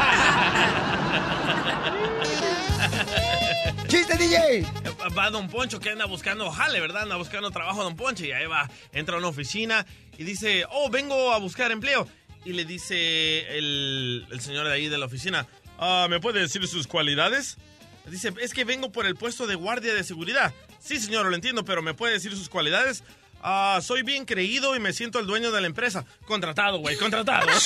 [3.88, 4.66] ¡Chiste, DJ!
[5.10, 7.04] Va Don Poncho que anda buscando jale, ¿verdad?
[7.04, 9.86] Anda buscando trabajo Don Poncho y ahí va, entra a una oficina
[10.18, 12.08] y dice, oh, vengo a buscar empleo.
[12.46, 15.48] Y le dice el, el señor de ahí de la oficina,
[15.80, 17.58] "Ah, ¿me puede decir sus cualidades?
[18.06, 20.54] Dice, es que vengo por el puesto de guardia de seguridad.
[20.80, 23.04] Sí, señor, lo entiendo, pero ¿me puede decir sus cualidades?
[23.42, 26.06] Ah, soy bien creído y me siento el dueño de la empresa.
[26.26, 27.48] Contratado, güey, contratado.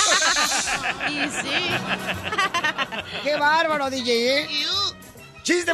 [1.10, 1.70] Y sí.
[3.24, 4.48] ¡Qué bárbaro, DJ, eh!
[5.44, 5.72] ¡Chiste!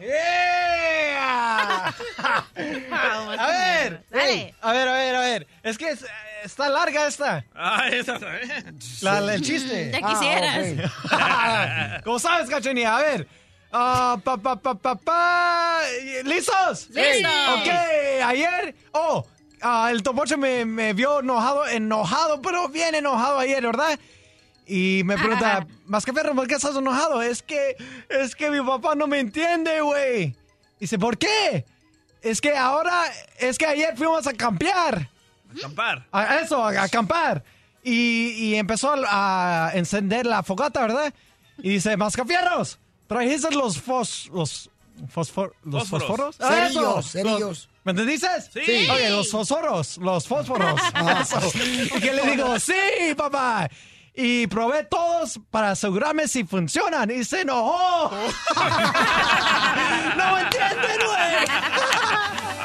[0.00, 1.94] ¡Yeah!
[2.56, 4.54] A ver, Dale.
[4.60, 5.46] a ver, a ver, a ver.
[5.62, 6.04] Es que es-
[6.44, 7.44] está larga esta.
[7.54, 8.18] Ah, esa.
[9.02, 9.90] La, la- el chiste.
[9.92, 10.90] Ya quisieras.
[11.10, 12.96] Ah, ¿Cómo sabes, cachanía?
[12.96, 13.26] A ver.
[13.72, 15.80] Ah, pa, pa, pa, pa, pa.
[16.24, 16.88] ¿Listos?
[16.90, 17.30] ¡Listos!
[17.58, 17.68] Ok,
[18.24, 18.74] ayer.
[18.92, 19.24] Oh,
[19.62, 23.98] ah, el topoche me, me vio enojado, enojado, pero bien enojado ayer, ¿verdad?
[24.72, 27.20] Y me pregunta, Mascaferro, ¿por qué estás enojado?
[27.22, 27.76] Es que,
[28.08, 30.36] es que mi papá no me entiende, güey.
[30.78, 31.64] Dice, ¿por qué?
[32.22, 33.04] Es que ahora,
[33.38, 35.08] es que ayer fuimos a campear.
[35.58, 36.06] Acampar.
[36.12, 37.42] A eso, a, a acampar.
[37.82, 41.12] Y, y empezó a, a encender la fogata, ¿verdad?
[41.58, 44.30] Y dice, Mascafierros, ¿trajiste los fos...
[44.32, 44.70] los
[45.14, 46.36] fosfor- los Fósforos.
[46.40, 47.40] Ah, Cerillos, cerillos.
[47.40, 48.28] Los- ¿Me entendiste?
[48.52, 48.86] Sí.
[48.90, 50.78] Oye, los fósforos, los fósforos.
[51.22, 51.40] Eso.
[51.96, 52.74] Y que le digo, sí,
[53.16, 53.68] papá.
[54.14, 57.10] Y probé todos para asegurarme si funcionan.
[57.10, 58.10] Y se enojó.
[60.16, 61.46] no me entienden, güey.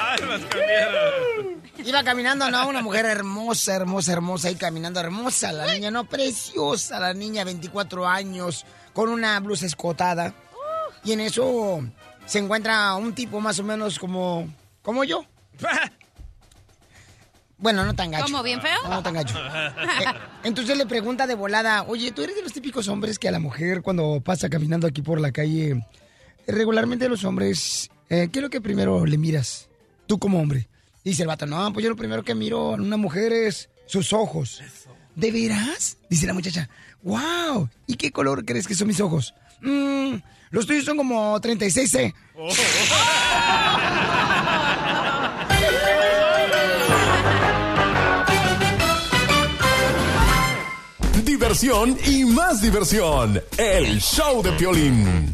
[0.01, 1.55] Ay, Mascafierro.
[1.85, 2.67] Iba caminando, ¿no?
[2.67, 6.05] Una mujer hermosa, hermosa, hermosa, ahí caminando, hermosa la niña, ¿no?
[6.05, 10.33] Preciosa la niña, 24 años, con una blusa escotada.
[11.03, 11.81] Y en eso
[12.25, 14.49] se encuentra un tipo más o menos como,
[14.81, 15.25] como yo.
[17.65, 18.25] Bueno, no tan gacho.
[18.25, 18.77] ¿Cómo, bien feo?
[18.83, 19.39] No, no tan gacho.
[19.99, 20.05] Eh,
[20.43, 23.39] Entonces le pregunta de volada, oye, ¿tú eres de los típicos hombres que a la
[23.39, 25.83] mujer cuando pasa caminando aquí por la calle,
[26.45, 29.67] regularmente los hombres, eh, ¿qué es lo que primero le miras?
[30.05, 30.67] Tú como hombre.
[31.03, 34.13] Dice el vato, no, pues yo lo primero que miro en una mujer es sus
[34.13, 34.61] ojos.
[35.15, 35.97] ¿De veras?
[36.07, 36.69] Dice la muchacha,
[37.01, 39.33] wow, ¿y qué color crees que son mis ojos?
[39.61, 40.17] "Mm,
[40.51, 42.13] los tuyos son como 36C.
[51.55, 53.41] Diversión y más diversión.
[53.57, 55.31] El show de Piolín.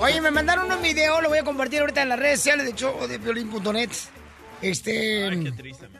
[0.00, 2.74] Oye, me mandaron un video, lo voy a compartir ahorita en las redes sociales de
[2.74, 3.88] show de.
[4.60, 5.30] Este.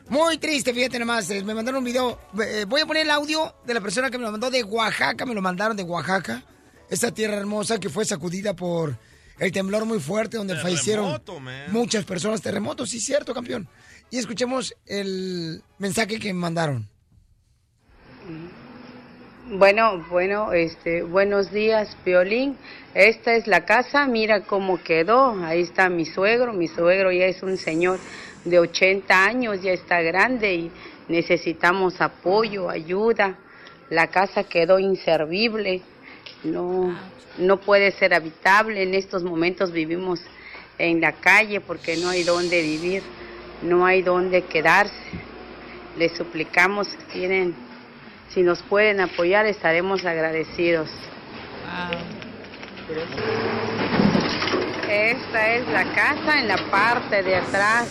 [0.09, 1.29] Muy triste, fíjate nomás.
[1.29, 2.19] eh, Me mandaron un video.
[2.43, 5.25] eh, voy a poner el audio de la persona que me lo mandó de Oaxaca.
[5.25, 6.43] Me lo mandaron de Oaxaca.
[6.89, 8.97] Esta tierra hermosa que fue sacudida por
[9.39, 11.71] el temblor muy fuerte donde fallecieron man.
[11.71, 12.41] muchas personas.
[12.41, 13.67] Terremotos, sí, cierto, campeón.
[14.11, 16.87] Y escuchemos el mensaje que me mandaron.
[19.51, 22.55] Bueno, bueno, este, buenos días, Piolín.
[22.93, 25.43] Esta es la casa, mira cómo quedó.
[25.43, 27.99] Ahí está mi suegro, mi suegro ya es un señor
[28.45, 30.71] de 80 años, ya está grande y
[31.07, 33.37] necesitamos apoyo, ayuda.
[33.89, 35.81] La casa quedó inservible,
[36.43, 36.97] no,
[37.37, 38.83] no puede ser habitable.
[38.83, 40.21] En estos momentos vivimos
[40.77, 43.03] en la calle porque no hay dónde vivir,
[43.61, 44.93] no hay dónde quedarse.
[45.97, 47.55] Les suplicamos si tienen,
[48.29, 50.89] si nos pueden apoyar, estaremos agradecidos.
[54.89, 57.87] Esta es la casa en la parte de atrás,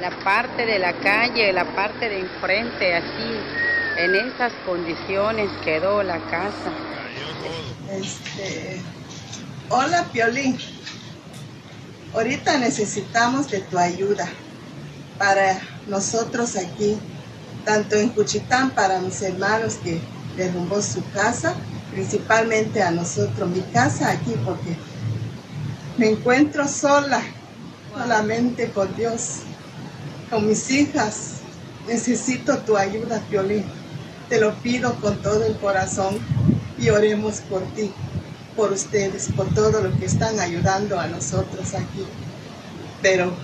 [0.00, 3.63] la parte de la calle, la parte de enfrente, así,
[3.96, 6.70] en estas condiciones quedó la casa.
[7.92, 8.80] Este,
[9.68, 10.58] hola Piolín,
[12.12, 14.28] ahorita necesitamos de tu ayuda
[15.18, 16.96] para nosotros aquí,
[17.64, 20.00] tanto en Cuchitán para mis hermanos que
[20.36, 21.54] derrumbó su casa,
[21.92, 24.76] principalmente a nosotros, mi casa aquí, porque
[25.98, 27.22] me encuentro sola,
[27.92, 29.40] solamente por Dios,
[30.30, 31.34] con mis hijas.
[31.86, 33.83] Necesito tu ayuda, Piolín.
[34.28, 36.18] Te lo pido con todo el corazón
[36.78, 37.92] y oremos por ti,
[38.56, 42.04] por ustedes, por todo lo que están ayudando a nosotros aquí.
[43.02, 43.34] Pero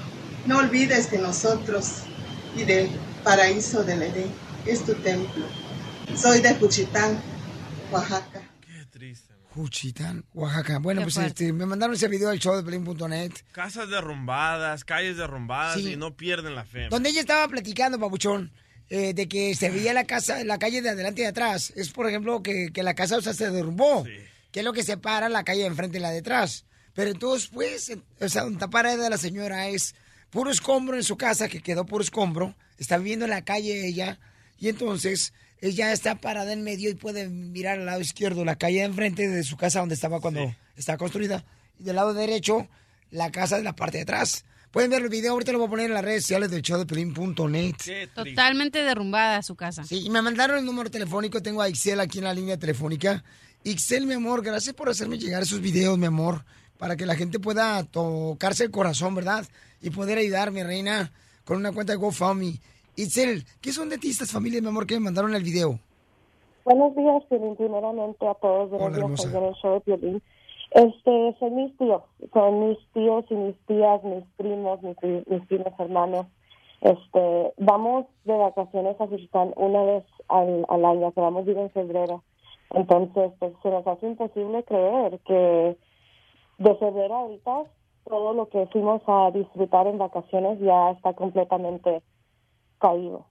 [0.47, 2.03] no olvides de nosotros
[2.57, 2.89] y del
[3.23, 4.33] paraíso del Edén,
[4.67, 5.45] es tu templo.
[6.17, 7.21] Soy de Juchitán,
[7.93, 8.43] Oaxaca.
[9.55, 10.79] Juchitán, Oaxaca.
[10.79, 13.33] Bueno, Qué pues este, me mandaron ese video del show de Pelín.net.
[13.53, 15.93] Casas derrumbadas, calles derrumbadas Sí.
[15.93, 16.89] y no pierden la fe.
[16.89, 18.53] Donde ella estaba platicando, papuchón,
[18.91, 21.73] eh, de que se veía la casa, la calle de adelante y de atrás.
[21.77, 24.05] Es, por ejemplo, que, que la casa o sea, se derrumbó.
[24.51, 26.65] Que es lo que separa la calle de enfrente y la de atrás.
[26.93, 29.95] Pero entonces, pues, o sea, donde está parada de la señora es
[30.31, 32.57] puro escombro en su casa, que quedó puro escombro.
[32.79, 34.19] Está viviendo en la calle ella.
[34.59, 38.79] Y entonces, ella está parada en medio y puede mirar al lado izquierdo la calle
[38.79, 41.45] de enfrente de su casa donde estaba cuando estaba construida.
[41.79, 42.69] Y del lado derecho,
[43.11, 44.45] la casa de la parte de atrás.
[44.71, 46.79] Pueden ver el video, ahorita lo voy a poner en las redes sociales del show
[46.79, 47.75] de Pelín.net.
[48.15, 49.83] Totalmente derrumbada su casa.
[49.83, 51.43] Sí, y me mandaron el número telefónico.
[51.43, 53.25] Tengo a Ixel aquí en la línea telefónica.
[53.65, 56.45] Ixel, mi amor, gracias por hacerme llegar esos videos, mi amor,
[56.79, 59.45] para que la gente pueda tocarse el corazón, ¿verdad?
[59.83, 61.11] Y poder ayudar, mi reina,
[61.45, 62.61] con una cuenta de GoFundMe.
[62.95, 65.81] Ixel, ¿qué son dentistas, familia, mi amor, que me mandaron el video?
[66.65, 68.71] Buenos días, Piolín, primeramente a todos.
[68.71, 69.29] Buenos Hola, días, hermosa.
[69.29, 70.23] ayer en el show de Piolín.
[70.71, 72.03] Este, son mis tíos,
[72.33, 76.27] son mis tíos y mis tías, mis primos, mis, mis primos hermanos.
[76.81, 81.59] Este, vamos de vacaciones a Juchitán una vez al, al año, que vamos a ir
[81.59, 82.23] en febrero.
[82.71, 85.77] Entonces, pues se nos hace imposible creer que
[86.59, 87.65] de febrero ahorita
[88.05, 92.03] todo lo que fuimos a disfrutar en vacaciones ya está completamente
[92.79, 93.27] caído.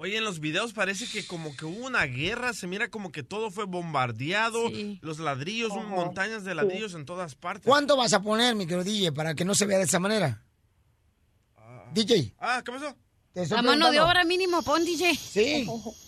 [0.00, 3.24] Oye, en los videos parece que como que hubo una guerra, se mira como que
[3.24, 4.70] todo fue bombardeado,
[5.00, 7.66] los ladrillos, montañas de ladrillos en todas partes.
[7.66, 10.44] ¿Cuánto vas a poner, mi querido DJ, para que no se vea de esa manera?
[11.92, 12.32] DJ.
[12.38, 12.96] Ah, ¿qué pasó?
[13.34, 15.16] La mano de obra mínimo, pon DJ.
[15.16, 15.68] Sí.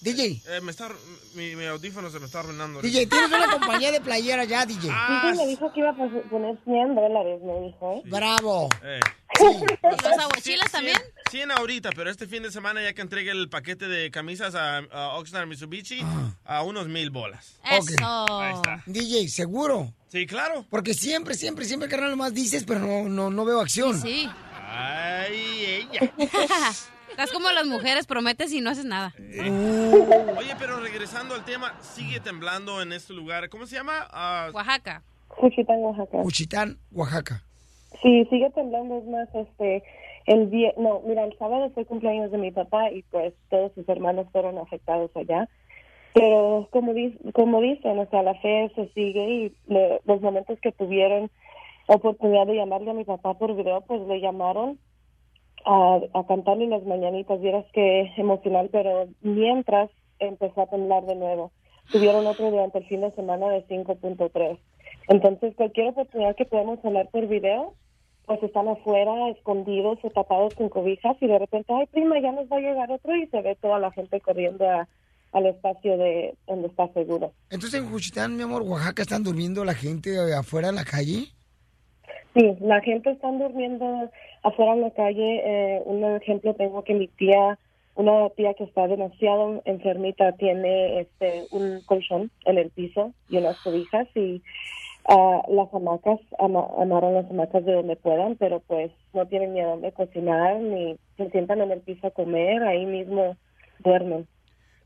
[0.00, 0.42] DJ.
[0.46, 0.88] Eh, me está,
[1.34, 2.80] mi, mi audífono se me está arruinando.
[2.80, 4.82] DJ, tienes una compañía de playera ya, DJ.
[4.82, 8.02] Sí, me dijo que iba a poner 100 dólares, me dijo, ¿eh?
[8.06, 8.68] Bravo.
[8.82, 9.00] Eh.
[9.82, 10.96] ¿Los aguachiles también?
[11.30, 14.78] 100 ahorita, pero este fin de semana ya que entregue el paquete de camisas a,
[14.78, 16.00] a Oxnard Mitsubishi,
[16.44, 17.58] a unos mil bolas.
[17.62, 18.82] Ahí está.
[18.86, 19.92] DJ, ¿seguro?
[20.08, 20.64] Sí, claro.
[20.70, 24.00] Porque siempre, siempre, siempre, carnal, nomás dices, pero no, no, no veo acción.
[24.00, 24.28] Sí.
[24.66, 26.12] Ay, ella.
[27.20, 29.12] Estás como las mujeres, prometes y no haces nada.
[30.38, 33.50] Oye, pero regresando al tema, sigue temblando en este lugar.
[33.50, 34.08] ¿Cómo se llama?
[34.10, 35.02] Ah, Oaxaca.
[35.28, 36.22] Juchitán, Oaxaca.
[36.22, 37.42] Juchitán, Oaxaca.
[38.00, 39.82] Sí, sigue temblando, es más, este,
[40.24, 43.86] el día, no, mira, el sábado fue cumpleaños de mi papá y pues todos sus
[43.86, 45.46] hermanos fueron afectados allá.
[46.14, 50.58] Pero como, di- como dicen, o sea, la fe se sigue y le- los momentos
[50.62, 51.30] que tuvieron
[51.86, 54.78] oportunidad de llamarle a mi papá por video, pues le llamaron
[55.64, 57.40] a, a cantarle las mañanitas.
[57.40, 61.52] Vieras que emocional, pero mientras empezó a temblar de nuevo.
[61.90, 64.58] Tuvieron otro durante el fin de semana de 5.3.
[65.08, 67.74] Entonces, cualquier oportunidad que podamos hablar por video,
[68.26, 72.46] pues están afuera, escondidos o tapados con cobijas y de repente, ay, prima, ya nos
[72.50, 74.86] va a llegar otro y se ve toda la gente corriendo a-
[75.32, 77.32] al espacio de donde está seguro.
[77.50, 81.26] Entonces en Juchitán, mi amor, Oaxaca, ¿están durmiendo la gente afuera en la calle?
[82.34, 84.10] Sí, la gente está durmiendo
[84.42, 85.42] afuera en la calle.
[85.44, 87.58] Eh, un ejemplo tengo que mi tía,
[87.94, 93.58] una tía que está demasiado enfermita, tiene este un colchón en el piso y unas
[93.60, 94.42] cobijas y
[95.08, 99.60] ah, las hamacas, ama- amarran las hamacas de donde puedan, pero pues no tienen ni
[99.60, 103.36] a dónde cocinar ni se sientan en el piso a comer, ahí mismo
[103.80, 104.26] duermen.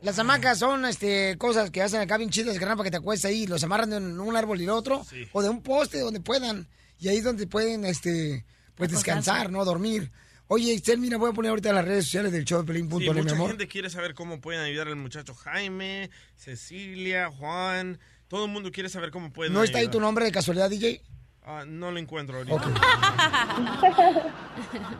[0.00, 3.30] Las hamacas son este, cosas que hacen acá bien chidas, carnal, para que te acuestes
[3.30, 3.46] ahí.
[3.46, 5.00] Los amarran de un árbol y el otro,
[5.32, 6.66] o de un poste donde puedan.
[7.00, 8.44] Y ahí es donde pueden este,
[8.74, 9.64] pues descansar, ¿no?
[9.64, 10.10] Dormir.
[10.46, 13.10] Oye, Excel, mira, voy a poner ahorita las redes sociales del show de Pelín.net, Sí,
[13.10, 13.48] mi mucha amor.
[13.48, 17.98] gente quiere saber cómo pueden ayudar al muchacho Jaime, Cecilia, Juan.
[18.28, 21.02] Todo el mundo quiere saber cómo pueden ¿No está ahí tu nombre de casualidad, DJ?
[21.46, 22.72] Ah, no lo encuentro ahorita.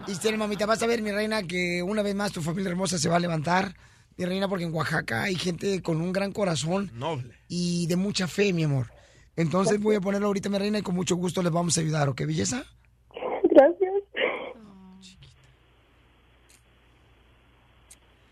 [0.07, 3.09] Y mamita, vas a ver, mi reina, que una vez más tu familia hermosa se
[3.09, 3.75] va a levantar.
[4.17, 6.91] Mi reina, porque en Oaxaca hay gente con un gran corazón.
[6.95, 7.35] Noble.
[7.49, 8.93] Y de mucha fe, mi amor.
[9.37, 12.09] Entonces voy a ponerlo ahorita, mi reina, y con mucho gusto les vamos a ayudar,
[12.09, 12.65] ¿ok, belleza?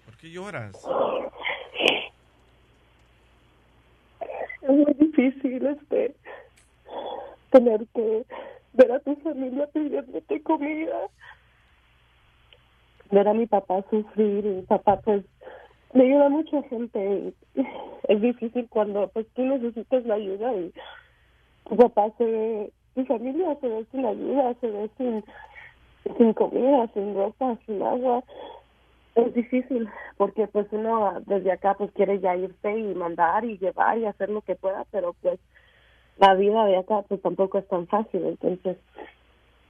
[0.05, 0.73] ¿Por qué lloras?
[4.63, 6.15] Es muy difícil este
[7.51, 8.25] tener que
[8.73, 11.09] ver a tu familia pidiéndote comida.
[13.11, 15.25] Ver a mi papá sufrir y mi papá pues
[15.93, 17.63] me ayuda a mucha gente y
[18.09, 20.73] es difícil cuando pues tú necesitas la ayuda y
[21.69, 25.25] tu papá se ve, tu familia se ve sin ayuda, se ve sin,
[26.19, 28.23] sin comida, sin ropa, sin agua
[29.15, 33.99] Es difícil, porque pues uno desde acá pues quiere ya irse y mandar y llevar
[33.99, 35.39] y hacer lo que pueda, pero pues
[36.19, 38.77] la vida de acá pues tampoco es tan fácil, entonces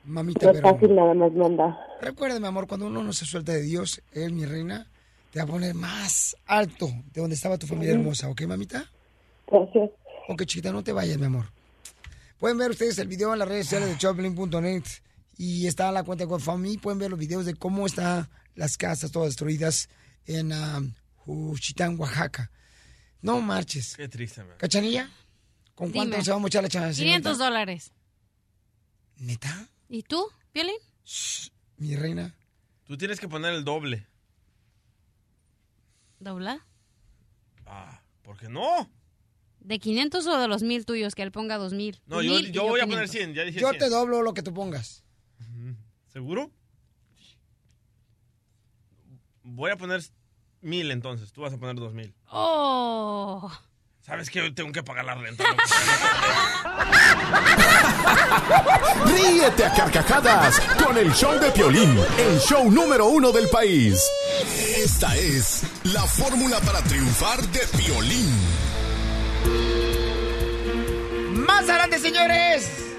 [0.05, 1.77] Mamita, no es pero- fácil nada más mandar.
[2.01, 4.87] Recuerda, mi amor, cuando uno no se suelta de Dios, Él, mi reina,
[5.33, 8.85] te va a poner más alto de donde estaba tu familia hermosa, ¿ok, mamita?
[9.49, 9.91] Gracias.
[10.29, 11.47] Ok, chiquita, no te vayas, mi amor.
[12.39, 14.83] Pueden ver ustedes el video en las redes sociales de Choplin.net
[15.37, 16.79] y está la cuenta de GoFundMe.
[16.79, 19.89] Pueden ver los videos de cómo están las casas todas destruidas
[20.27, 20.81] en ah,
[21.17, 22.51] Juchitán, Oaxaca.
[23.21, 23.97] No marches.
[23.97, 24.57] Qué triste, man.
[24.59, 25.11] ¿Cachanilla?
[25.75, 26.25] ¿Con cuánto Dime.
[26.25, 27.01] se va a mochar la chance?
[27.03, 27.93] 500 dólares.
[29.17, 29.69] ¿Neta?
[29.89, 30.77] ¿Y tú, Piolín?
[31.77, 32.35] Mi reina.
[32.85, 34.07] Tú tienes que poner el doble.
[36.19, 36.65] ¿Dobla?
[38.23, 38.91] ¿Por qué no?
[39.61, 41.15] ¿De 500 o de los mil tuyos?
[41.15, 42.01] Que él ponga 2000.
[42.07, 43.11] No, yo, Mil y yo voy a poner 500.
[43.11, 43.79] 100, ya dije Yo 100.
[43.79, 45.05] te doblo lo que tú pongas.
[46.13, 46.51] ¿Seguro?
[49.43, 50.03] Voy a poner
[50.61, 52.15] mil entonces, tú vas a poner dos mil.
[52.31, 53.51] Oh.
[54.03, 55.45] ¿Sabes que yo tengo que pagar la renta?
[59.07, 64.07] Ríete a carcajadas con el show de Piolín, el show número uno del país.
[64.77, 68.39] Esta es la fórmula para triunfar de Piolín.
[71.47, 72.92] Más adelante, señores,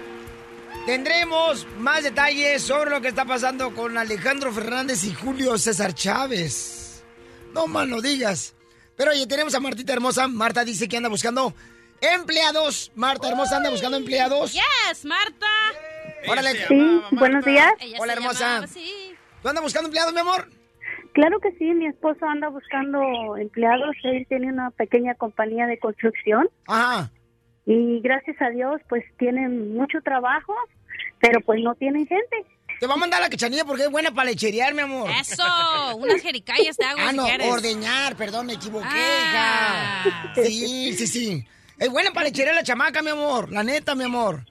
[0.85, 7.03] tendremos más detalles sobre lo que está pasando con Alejandro Fernández y Julio César Chávez.
[7.53, 8.55] No más lo digas.
[8.95, 10.27] Pero oye, tenemos a Martita Hermosa.
[10.27, 11.53] Marta dice que anda buscando
[12.01, 12.91] empleados.
[12.95, 14.53] Marta Hermosa anda buscando empleados.
[14.53, 15.47] Yes, Marta.
[16.27, 16.67] Órale.
[16.67, 17.73] Sí, buenos días.
[17.99, 18.65] Hola, hermosa.
[19.41, 20.47] ¿Tú andas buscando empleados, mi amor?
[21.13, 26.49] Claro que sí, mi esposo anda buscando empleados, él tiene una pequeña compañía de construcción.
[26.67, 27.11] Ajá.
[27.65, 30.53] Y gracias a Dios, pues tienen mucho trabajo,
[31.19, 32.45] pero pues no tienen gente.
[32.79, 35.09] Te va a mandar la quechanilla porque es buena para lecherear, mi amor.
[35.11, 35.43] Eso,
[35.95, 37.47] unas jericayas te hago Ah, si no, quieres.
[37.51, 40.03] ordeñar, perdón, me equivoqué, Ah.
[40.05, 40.33] hija.
[40.43, 41.47] Sí, sí, sí.
[41.79, 43.51] Es buena para lecherear la chamaca, mi amor.
[43.51, 44.45] La neta, mi amor.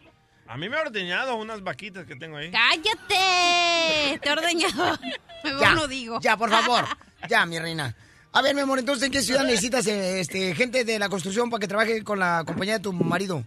[0.47, 2.51] A mí me ha ordeñado unas vaquitas que tengo ahí.
[2.51, 4.19] ¡Cállate!
[4.21, 4.99] Te he ordeñado.
[5.45, 6.19] Mejor Ya, no digo.
[6.21, 6.85] Ya, por favor.
[7.29, 7.95] Ya, mi reina.
[8.35, 11.51] A ver, mi amor, entonces, ¿en qué ciudad necesitas eh, este, gente de la construcción
[11.51, 13.45] para que trabaje con la compañía de tu marido?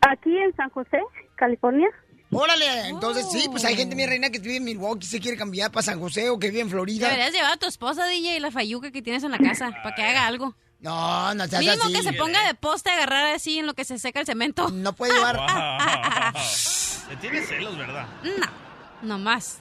[0.00, 0.98] Aquí en San José,
[1.36, 1.88] California.
[2.30, 5.70] Órale, entonces sí, pues hay gente, mi reina, que vive en Milwaukee, se quiere cambiar
[5.70, 7.08] para San José o que vive en Florida.
[7.08, 9.94] Deberías llevar a tu esposa, DJ, y la fayuca que tienes en la casa para
[9.94, 10.56] que haga algo.
[10.80, 11.92] No, no seas Mínimo así.
[11.92, 14.70] que se ponga de poste a agarrar así en lo que se seca el cemento.
[14.70, 15.36] No puede llevar.
[17.08, 18.06] Te tienes celos, ¿verdad?
[18.22, 18.46] No,
[19.02, 19.60] no más.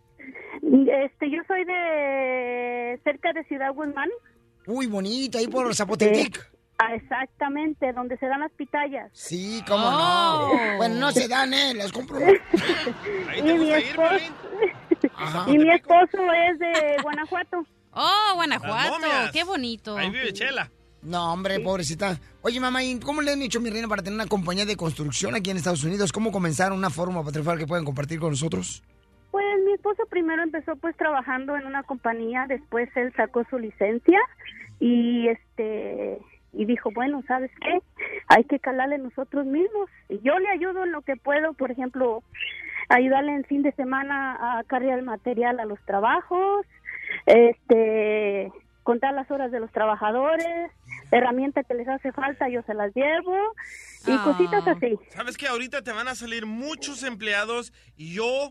[0.61, 4.09] Este, yo soy de cerca de Ciudad Guzmán.
[4.66, 6.51] Uy, bonito, ahí por Zapotec.
[6.78, 9.09] Ah, exactamente, donde se dan las pitayas.
[9.13, 10.51] Sí, cómo Oh.
[10.53, 10.78] no.
[10.78, 11.74] Bueno, no se dan, ¿eh?
[11.74, 12.20] Las compro.
[13.38, 14.34] y mi esposo,
[15.47, 16.18] y mi esposo
[16.49, 17.66] es de Guanajuato.
[17.96, 19.08] Oh, Guanajuato.
[19.32, 19.98] Qué bonito.
[19.98, 20.70] Ahí vive Chela.
[21.02, 22.20] No, hombre, pobrecita.
[22.41, 25.36] Oye, mamá, ¿y cómo le han hecho, mi reina, para tener una compañía de construcción
[25.36, 26.12] aquí en Estados Unidos?
[26.12, 28.84] ¿Cómo comenzaron una forma para triunfar que pueden compartir con nosotros?
[29.32, 34.20] Pues mi esposo primero empezó pues trabajando en una compañía, después él sacó su licencia
[34.80, 36.20] y este
[36.54, 37.80] y dijo, bueno, ¿sabes qué?
[38.28, 39.89] Hay que calarle nosotros mismos.
[40.10, 42.24] Y yo le ayudo en lo que puedo, por ejemplo,
[42.89, 46.66] ayudarle en fin de semana a cargar el material a los trabajos,
[47.26, 48.51] este
[48.84, 50.70] contar las horas de los trabajadores,
[51.11, 53.36] herramientas que les hace falta, yo se las llevo
[54.05, 54.22] y Ah.
[54.24, 54.99] cositas así.
[55.09, 58.49] ¿Sabes que ahorita te van a salir muchos empleados y yo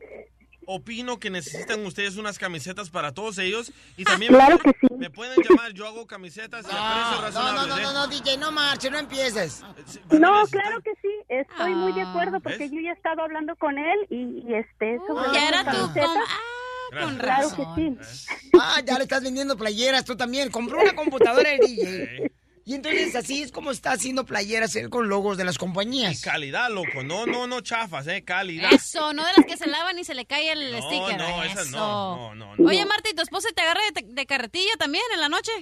[0.66, 3.70] opino que necesitan ustedes unas camisetas para todos ellos.
[3.98, 4.94] Y también Claro me, que sí.
[4.96, 7.82] me pueden llamar, yo hago camisetas y No, no, no, ¿eh?
[7.82, 9.62] no, no, DJ, no marches, no empieces.
[10.10, 12.70] No, claro que sí, estoy muy de acuerdo porque ¿ves?
[12.72, 17.04] yo ya he estado hablando con él y, y, este sobre ya era tu Ah,
[17.04, 17.98] con Claro que razón.
[18.00, 18.33] sí.
[18.60, 20.50] Ah, ya le estás vendiendo playeras, tú también.
[20.50, 22.30] Compró una computadora el DJ.
[22.66, 26.22] Y entonces así es como está haciendo playeras él con logos de las compañías.
[26.22, 27.02] Calidad, loco.
[27.04, 28.24] No, no, no chafas, ¿eh?
[28.24, 28.72] Calidad.
[28.72, 31.18] Eso, no de las que se lavan y se le cae el No, sticker.
[31.18, 31.52] no, Eso.
[31.52, 35.04] esas no, no, no, Oye, Marta, ¿y tu esposa te agarra de, de carretilla también
[35.12, 35.52] en la noche?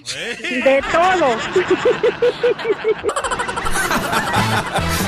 [0.63, 1.35] De todo.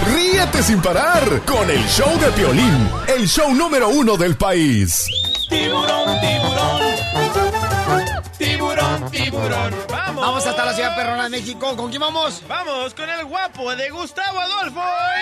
[0.14, 5.06] Ríete sin parar con el show de Piolín, el show número uno del país.
[5.50, 6.95] Tiburón, tiburón.
[9.36, 9.74] Tiburón.
[9.90, 10.22] Vamos.
[10.22, 11.76] Vamos hasta la ciudad perrona de México.
[11.76, 12.42] ¿Con quién vamos?
[12.48, 14.82] Vamos con el guapo de Gustavo Adolfo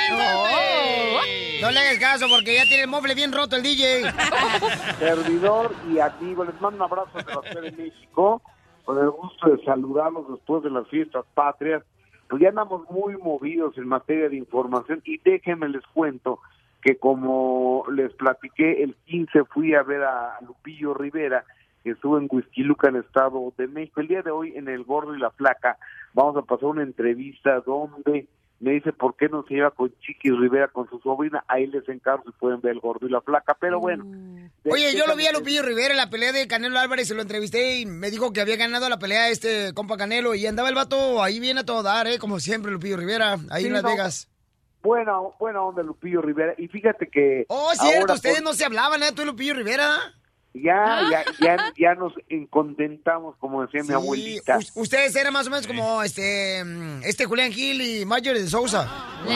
[0.09, 1.59] Infante.
[1.61, 4.03] No le hagas caso porque ya tiene el mueble bien roto el DJ.
[4.99, 6.45] servidor y amigo.
[6.45, 8.41] Les mando un abrazo de la Ciudad de México,
[8.85, 11.81] con el gusto de saludarlos después de las fiestas patrias.
[12.29, 16.39] Pues ya andamos muy movidos en materia de información y déjenme les cuento
[16.83, 21.45] que como les platiqué, el 15 fui a ver a Lupillo Rivera,
[21.83, 24.01] que estuvo en Huizquiluca, en el Estado de México.
[24.01, 25.77] El día de hoy, en El Gordo y la Flaca,
[26.13, 28.27] vamos a pasar una entrevista donde
[28.59, 31.43] me dice por qué no se lleva con Chiquis Rivera con su sobrina.
[31.49, 33.57] Ahí les encargo si pueden ver El Gordo y la Flaca.
[33.59, 34.05] Pero bueno.
[34.63, 37.15] de- Oye, yo lo vi a Lupillo Rivera en la pelea de Canelo Álvarez, se
[37.15, 40.69] lo entrevisté y me dijo que había ganado la pelea este compa Canelo y andaba
[40.69, 42.19] el vato ahí bien a todo dar, ¿eh?
[42.19, 43.89] Como siempre, Lupillo Rivera, ahí Sí, en Las no.
[43.89, 44.29] Buenas.
[44.81, 46.53] Buena, buena onda Lupillo Rivera.
[46.57, 47.45] Y fíjate que...
[47.49, 49.11] Oh, cierto, ahora, ustedes pues, no se hablaban, ¿eh?
[49.15, 49.89] Tú y Lupillo Rivera.
[50.53, 52.13] Ya, ya, ya, ya nos
[52.51, 54.57] contentamos, como decía mi abuelita.
[54.59, 58.47] us- ustedes eran más o menos como este mm, este Julián Gil y Mayer de
[58.47, 58.87] Sousa.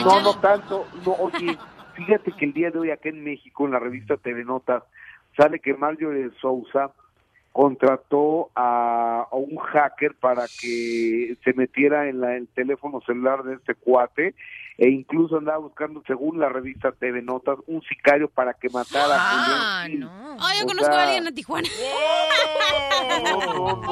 [0.04, 0.86] No, no tanto.
[1.04, 1.58] No, oye,
[1.96, 4.84] fíjate que el día de hoy acá en México, en la revista TV Notas,
[5.36, 6.92] sale que Marjorie Sousa
[7.52, 13.54] contrató a, a un hacker para que se metiera en la- el teléfono celular de
[13.54, 14.34] este cuate
[14.76, 19.18] e incluso andaba buscando, según la revista TV Notas, un sicario para que matara a
[19.18, 20.04] Julián Gil.
[20.04, 21.68] Oh, yo O conozco sea, a alguien en Tijuana.
[23.24, 23.82] No, no,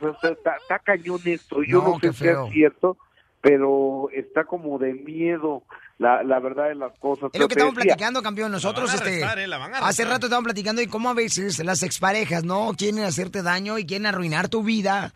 [0.00, 1.62] no, está, cañón esto.
[1.62, 2.96] Yo No, no, sé si es cierto,
[3.40, 5.62] pero está como de miedo
[5.98, 7.30] la, la verdad de las cosas.
[7.32, 8.52] Es lo que estamos platicando, campeón.
[8.52, 11.10] Nosotros, van a este, arrestar, eh, la van a hace rato estábamos platicando y cómo
[11.10, 12.72] a veces las exparejas, ¿no?
[12.76, 15.12] Quieren hacerte daño y quieren arruinar tu vida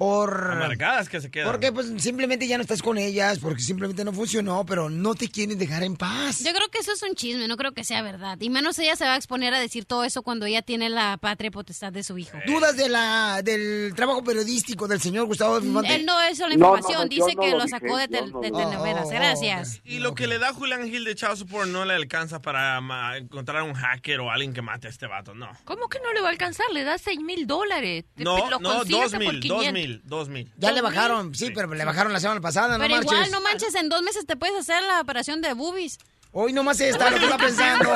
[0.00, 0.50] por...
[0.52, 1.50] Amargadas que se quedan.
[1.50, 5.28] Porque pues simplemente ya no estás con ellas, porque simplemente no funcionó, pero no te
[5.28, 6.38] quieren dejar en paz.
[6.42, 8.38] Yo creo que eso es un chisme, no creo que sea verdad.
[8.40, 11.18] Y menos ella se va a exponer a decir todo eso cuando ella tiene la
[11.18, 12.38] patria potestad de su hijo.
[12.46, 15.94] ¿Dudas de la, del trabajo periodístico del señor Gustavo Infante?
[15.96, 18.08] Él no hizo la no, información, no, dice no que lo lo dije, sacó de,
[18.08, 19.04] tel- no de lo- telenovelas.
[19.04, 19.82] Oh, Gracias.
[19.84, 22.78] Y lo que le da Julián Gil de Child Support no le alcanza para
[23.18, 25.50] encontrar un hacker o alguien que mate a este vato, no.
[25.64, 26.64] ¿Cómo que no le va a alcanzar?
[26.72, 28.06] Le da 6 mil dólares.
[28.16, 29.89] No, no, dos mil, dos 500.
[29.90, 30.50] Mil, dos mil.
[30.56, 33.12] Ya le bajaron, sí, pero le bajaron la semana pasada, no Pero marches.
[33.12, 35.98] igual, no manches, en dos meses te puedes hacer la operación de boobies.
[36.32, 37.90] Hoy nomás está lo que está pensando.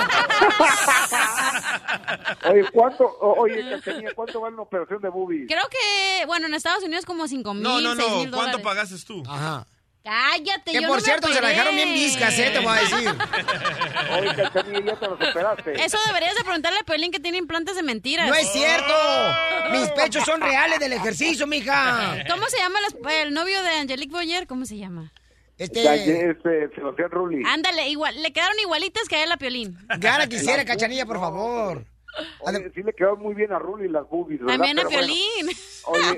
[2.50, 3.62] Oye, ¿cuánto, o- oye,
[4.14, 5.46] ¿cuánto vale una operación de boobies?
[5.46, 8.14] Creo que, bueno, en Estados Unidos como 5 mil, No, no, 6 no.
[8.16, 8.60] ¿Cuánto dólares.
[8.62, 9.22] pagaste tú?
[9.28, 9.66] Ajá.
[10.04, 12.50] Cállate, Que yo por no me cierto, se la dejaron bien viscas, ¿eh?
[12.52, 13.08] Te voy a decir.
[14.20, 15.82] Oye, Cachanilla, ya te los operaste.
[15.82, 18.28] Eso deberías de preguntarle a Pelín que tiene implantes de mentiras.
[18.28, 18.92] No es cierto.
[19.72, 22.18] Mis pechos son reales del ejercicio, mija.
[22.28, 24.46] ¿Cómo se llama los- el novio de Angelique Boyer?
[24.46, 25.10] ¿Cómo se llama?
[25.56, 27.42] Ya, este, Sebastián Rulli.
[27.46, 29.78] Ándale, igual, le quedaron igualitas que a él a Piolín.
[29.98, 31.86] Gana quisiera, cachanilla, por favor.
[32.40, 34.54] Oye, sí le quedó muy bien a Rulli las boobies, ¿verdad?
[34.54, 35.06] También a Pero bueno.
[35.06, 35.56] Piolín.
[35.86, 36.16] Oye,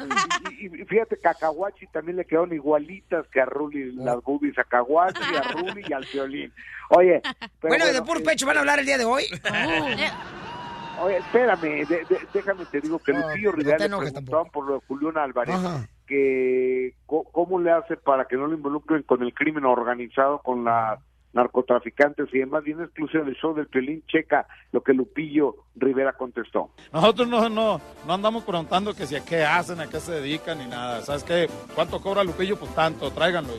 [0.61, 4.65] y, y- y fíjate, Cacahuachi también le quedaron igualitas que a Rulli las boobies, a
[4.65, 6.53] Cacahuachi, a Rulli y al violín.
[6.91, 7.21] Oye,
[7.61, 9.25] pero Bueno, de puro eh, pecho van a hablar el día de hoy.
[11.03, 14.75] Oye, espérame, de- de- déjame te digo que Lupillo no Rivera le preguntaban por lo
[14.75, 15.87] de Julián Álvarez, Ajá.
[16.07, 20.99] que cómo le hace para que no lo involucren con el crimen organizado, con las
[21.37, 26.71] narcotraficantes y demás, bien exclusiva del show del Pelín, checa lo que Lupillo Rivera contestó.
[26.93, 30.59] Nosotros no, no, no andamos preguntando que si a qué hacen, a qué se dedican
[30.59, 31.03] ni nada.
[31.03, 31.49] ¿Sabes qué?
[31.75, 32.57] ¿Cuánto cobra Lupillo?
[32.57, 33.53] Pues tanto, tráiganlo.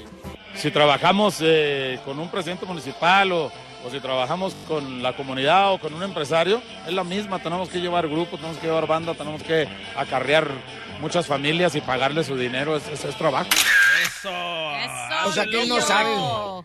[0.56, 5.80] Si trabajamos eh, con un presidente municipal o, o si trabajamos con la comunidad o
[5.80, 7.38] con un empresario, es la misma.
[7.38, 10.48] Tenemos que llevar grupos, tenemos que llevar banda, tenemos que acarrear
[11.00, 12.76] muchas familias y pagarle su dinero.
[12.76, 13.50] Es, es- es trabajo.
[14.04, 14.30] Eso.
[15.28, 16.14] O sea, que él no sabe.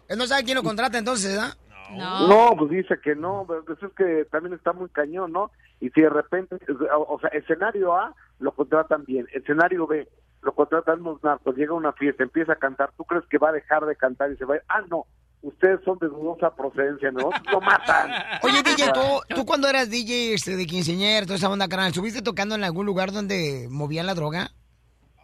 [0.08, 1.54] Él no sabe quién lo contrata entonces, ¿ah?
[1.94, 2.54] No.
[2.56, 5.50] pues dice que no, pero pues es que también está muy cañón, ¿no?
[5.80, 6.56] Y si de repente,
[6.96, 10.08] o sea, escenario A lo contratan bien, escenario B
[10.42, 13.50] lo contratan los narcos, llega a una fiesta, empieza a cantar, ¿tú crees que va
[13.50, 14.62] a dejar de cantar y se va a ir?
[14.68, 15.06] Ah, no,
[15.42, 17.30] ustedes son de dudosa procedencia, ¿no?
[17.50, 18.10] Lo matan.
[18.42, 22.22] Oye, DJ, ¿tú, tú cuando eras DJ este, de quinceañera, toda esa onda, carnal, ¿estuviste
[22.22, 24.52] tocando en algún lugar donde movían la droga?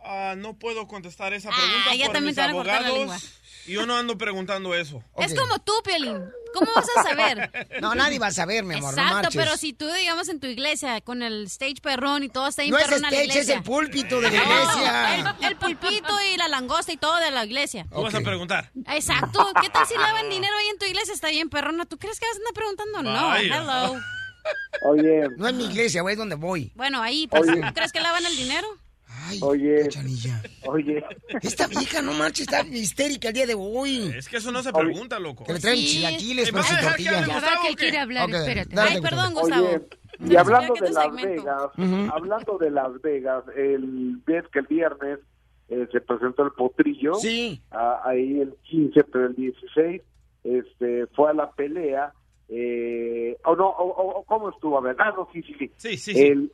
[0.04, 2.88] Ah, no puedo contestar esa pregunta ya por también mis te van a cortar la
[2.88, 3.02] lengua.
[3.14, 3.32] abogados.
[3.66, 5.02] Y yo no ando preguntando eso.
[5.18, 6.24] Es como tú, Piolín.
[6.54, 7.68] ¿Cómo vas a saber?
[7.82, 9.36] No, nadie va a saber, mi amor, no Exacto, marches.
[9.44, 12.72] pero si tú, digamos, en tu iglesia, con el stage perrón y todo está bien
[12.72, 13.52] No es perrón en la stage, iglesia.
[13.54, 15.14] es el púlpito de la No, iglesia.
[15.40, 17.86] el, el pulpito y la langosta y todo de la iglesia.
[17.92, 18.70] Tú vas a preguntar.
[18.86, 19.46] Exacto.
[19.60, 21.12] ¿Qué tal si lavan dinero ahí en tu iglesia?
[21.12, 21.84] Está bien perrona.
[21.84, 23.02] ¿Tú crees que vas a andar preguntando?
[23.02, 23.28] No.
[23.28, 23.56] Vaya.
[23.58, 24.00] Hello.
[24.82, 26.72] Oye, No es mi iglesia, güey, es donde voy.
[26.74, 27.60] Bueno, ahí, pues, Oye.
[27.60, 28.66] ¿tú crees que lavan el dinero?
[29.42, 29.88] Oye,
[30.66, 31.04] oye.
[31.42, 34.12] Esta vieja, no marches, está histérica el día de hoy.
[34.16, 35.44] Es que eso no se pregunta, loco.
[35.44, 37.18] Que le traen chilaquiles ¿me su vas a dejar que tortilla.
[37.18, 38.74] hable Ya va que él quiere hablar, Ok, espérate.
[38.76, 39.62] dale, Ay, perdón, Gustavo.
[39.66, 39.86] Gustavo.
[40.20, 41.28] Oye, y hablando de Las segmento.
[41.28, 45.18] Vegas, hablando de Las Vegas, el ves que el viernes
[45.68, 47.14] eh, se presentó el potrillo.
[47.14, 47.60] Sí.
[47.70, 50.02] Ah, ahí el 15, pero el 16
[50.44, 52.12] este, fue a la pelea.
[52.48, 54.78] Eh, o no, o, o- o ¿cómo estuvo?
[54.78, 55.70] A ver, ah, no, sí, sí, sí.
[55.76, 56.20] Sí, sí, sí.
[56.26, 56.50] El,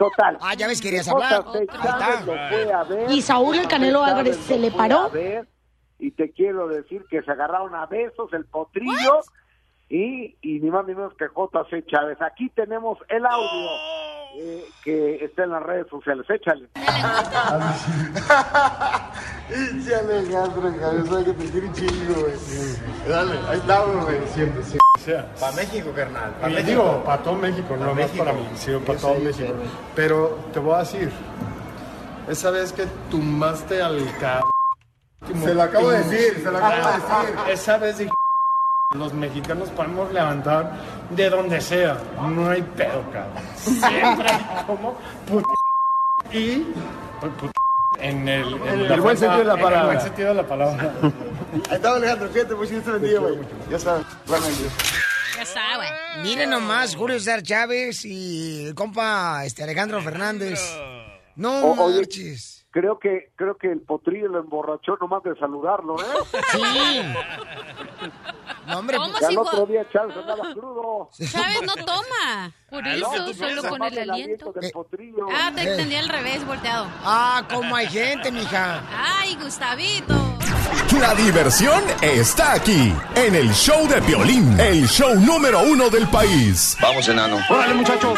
[0.00, 0.38] total.
[0.40, 1.44] Ah, ya ves, querías JC hablar.
[1.44, 3.10] Chávez lo fue a ver.
[3.10, 5.00] Y Saúl el Canelo Álvarez se le paró.
[5.00, 5.46] a ver,
[5.98, 9.20] y te quiero decir que se agarraron a besos el potrillo
[9.90, 12.16] y, y ni más ni menos que JC Chávez.
[12.22, 13.68] Aquí tenemos el audio
[14.34, 16.24] eh, que está en las redes sociales.
[16.28, 16.68] Échale.
[19.48, 22.34] Pinche Alejandro, cabeza que te quiere chingo, güey.
[23.08, 25.24] Dale, ahí estamos, güey, siempre, siempre.
[25.40, 26.32] Para México, carnal.
[26.46, 28.24] Y le digo, para todo México, no más México.
[28.24, 29.48] para mí, sí, para Yo todo yo México.
[29.48, 29.54] sé.
[29.96, 31.10] Pero te voy a decir,
[32.28, 34.50] esa vez que tumbaste al cabrón.
[35.42, 37.38] Se lo acabo de decir, se lo acabo de decir.
[37.48, 38.12] Esa vez dije,
[38.94, 40.70] los mexicanos podemos levantar
[41.10, 41.98] de donde sea.
[42.20, 43.42] No hay pedo, cabrón.
[43.56, 45.44] Siempre hay como put...
[46.32, 46.58] Y.
[47.20, 47.50] put-
[47.98, 49.86] en el, En el buen sentido de la En el palabra.
[49.86, 50.92] buen sentido de la palabra.
[51.68, 53.38] Ahí está Alejandro, fíjate, pues Dios te bendiga, güey.
[53.68, 54.64] Ya sabes, realmente.
[55.36, 55.88] Ya está, güey.
[56.22, 60.60] Miren nomás, Julio César Chávez y el compa este, Alejandro Fernández.
[61.36, 62.59] No O- oye, marches.
[62.72, 66.04] Creo que creo que el potrillo lo emborrachó nomás de saludarlo, ¿eh?
[66.52, 67.02] Sí.
[68.68, 71.10] No, hombre, ¿Cómo Ya el otro día Chávez andaba crudo.
[71.18, 72.52] Chávez no toma.
[72.70, 74.52] Por Ah, eso, solo con el aliento.
[74.52, 75.26] del potrillo.
[75.32, 76.86] Ah, te entendí al revés, volteado.
[77.04, 78.82] Ah, como hay gente, mija.
[78.96, 80.14] Ay, Gustavito.
[81.00, 86.76] La diversión está aquí, en el show de Piolín, el show número uno del país.
[86.80, 87.38] Vamos, enano.
[87.50, 88.16] Órale, muchachos.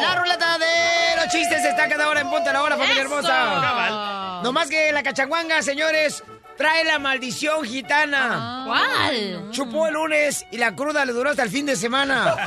[0.00, 3.18] La ruleta de los chistes está cada hora en punta la hora, familia Eso.
[3.18, 4.40] hermosa.
[4.42, 6.22] No más que la cachanguanga, señores,
[6.56, 8.64] trae la maldición gitana.
[8.66, 9.50] ¿Cuál?
[9.50, 12.36] Chupó el lunes y la cruda le duró hasta el fin de semana.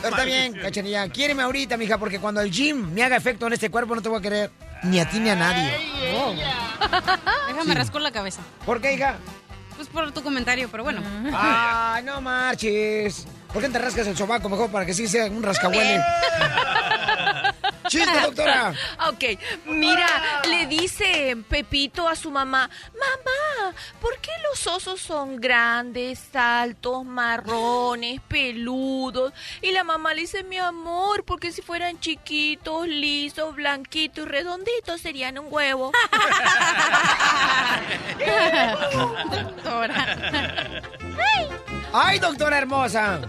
[0.00, 1.08] Pero está bien, cachanilla.
[1.08, 4.08] Quiéreme ahorita, mija, porque cuando el gym me haga efecto en este cuerpo no te
[4.08, 4.50] voy a querer
[4.84, 5.74] ni a ti ni a nadie.
[6.14, 6.34] Oh.
[7.48, 8.40] Déjame rascar la cabeza.
[8.64, 9.16] ¿Por qué, hija?
[9.76, 11.02] Pues por tu comentario, pero bueno.
[11.34, 13.26] Ay, no marches.
[13.52, 16.02] ¿Por qué te rascas el sobaco mejor para que sí sea un rascahuele?
[17.88, 18.74] ¡Chiste, doctora!
[19.08, 19.24] Ok,
[19.64, 20.06] mira,
[20.46, 28.20] le dice Pepito a su mamá, mamá, ¿por qué los osos son grandes, altos, marrones,
[28.28, 29.32] peludos?
[29.62, 35.00] Y la mamá le dice, mi amor, porque si fueran chiquitos, lisos, blanquitos y redonditos
[35.00, 35.90] serían un huevo.
[39.30, 40.82] Doctora.
[41.36, 41.48] ¡Ay,
[42.20, 43.20] doctora hermosa!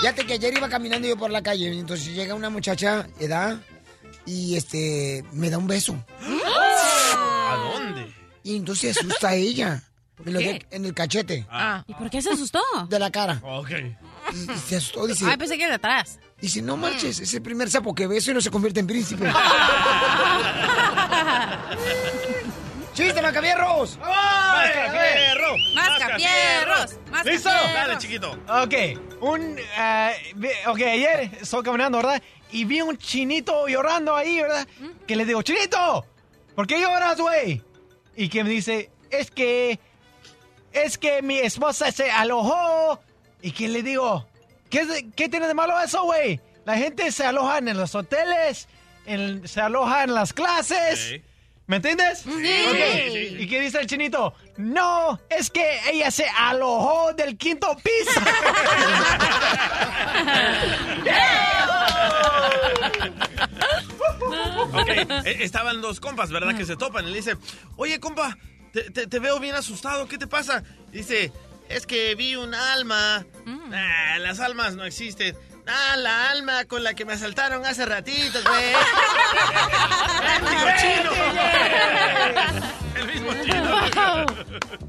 [0.00, 3.58] Fíjate que ayer iba caminando yo por la calle y entonces llega una muchacha, edad,
[4.24, 5.96] y este, me da un beso.
[6.20, 8.12] ¿A dónde?
[8.42, 9.82] Y entonces se asusta a ella.
[10.24, 11.46] Me lo de- en el cachete.
[11.50, 11.84] Ah.
[11.86, 12.60] ¿Y por qué se asustó?
[12.88, 13.38] De la cara.
[13.42, 13.70] Ok.
[14.32, 15.24] Y, y se asustó, dice.
[15.28, 16.18] Ay, pensé que de atrás.
[16.40, 19.30] Dice, no manches, es el primer sapo que beso y no se convierte en príncipe.
[22.96, 23.98] ¡Chiste, macabierros!
[23.98, 25.56] ¡Mascafierro!
[25.74, 26.96] ¡Mascafierros!
[27.24, 27.50] ¿Listo?
[27.50, 28.30] Dale, chiquito.
[28.48, 28.74] Ok,
[29.20, 29.56] un,
[30.36, 32.22] vi- ok, ayer estoy caminando, ¿verdad?
[32.52, 34.66] Y vi un chinito llorando ahí, ¿verdad?
[35.06, 36.06] Que le digo, chinito,
[36.54, 37.62] ¿por qué lloras, güey?
[38.16, 39.78] Y que me dice, es que,
[40.72, 42.98] es que mi esposa se alojó.
[43.42, 44.26] Y que le digo,
[44.70, 46.40] ¿qué, qué tiene de malo eso, güey?
[46.64, 48.68] La gente se aloja en los hoteles,
[49.04, 50.98] en- se aloja en las clases.
[50.98, 51.22] Sí.
[51.66, 52.20] ¿Me entiendes?
[52.20, 53.36] Sí.
[53.40, 54.32] ¿Y qué dice el chinito?
[54.56, 58.20] No, es que ella se alojó del quinto piso.
[64.72, 66.56] Ok, eh, estaban dos compas, ¿verdad?
[66.56, 67.36] Que se topan y le dice,
[67.76, 68.36] oye, compa,
[68.72, 70.62] te, te- te veo bien asustado, ¿qué te pasa?
[70.92, 71.32] Dice,
[71.68, 73.24] es que vi un alma.
[73.72, 75.36] Ah, las almas no existen.
[75.68, 78.72] Ah, la alma con la que me asaltaron hace ratito, güey.
[80.36, 81.10] El mismo chino.
[82.94, 84.26] El mismo chino.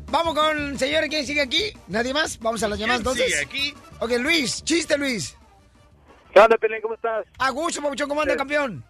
[0.09, 1.73] Vamos con, señores, ¿quién sigue aquí?
[1.87, 2.39] ¿Nadie más?
[2.39, 3.39] Vamos a las llamadas ¿Quién entonces.
[3.39, 3.73] sigue aquí?
[3.99, 5.35] Ok, Luis, chiste, Luis.
[6.33, 6.81] ¿Qué onda, Pelín?
[6.81, 7.25] ¿Cómo estás?
[7.39, 8.83] A gusto, Papuchón, ¿cómo anda, campeón?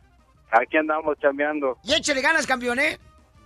[0.52, 1.78] Aquí andamos chambeando.
[1.84, 3.00] Y échale ganas, campeón, ¿eh?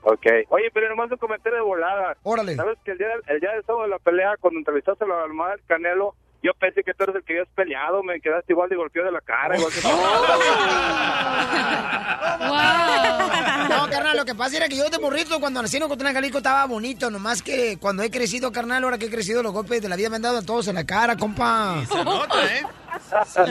[0.03, 0.25] Ok.
[0.49, 2.17] Oye, pero nomás un comentario de volada.
[2.23, 2.55] Órale.
[2.55, 5.27] ¿Sabes que el día, el día del sábado de la pelea, cuando entrevistaste a la
[5.27, 8.69] mamá del Canelo, yo pensé que tú eres el que habías peleado, me quedaste igual
[8.69, 9.81] de golpeado de la cara, igual que
[13.69, 16.39] No, carnal, lo que pasa era que yo de morrito cuando nací en Ocotlán, Jalisco
[16.39, 19.89] estaba bonito, nomás que cuando he crecido, carnal, ahora que he crecido, los golpes de
[19.89, 21.85] la vida me han dado a todos en la cara, compa.
[21.85, 22.63] Se nota, ¿eh?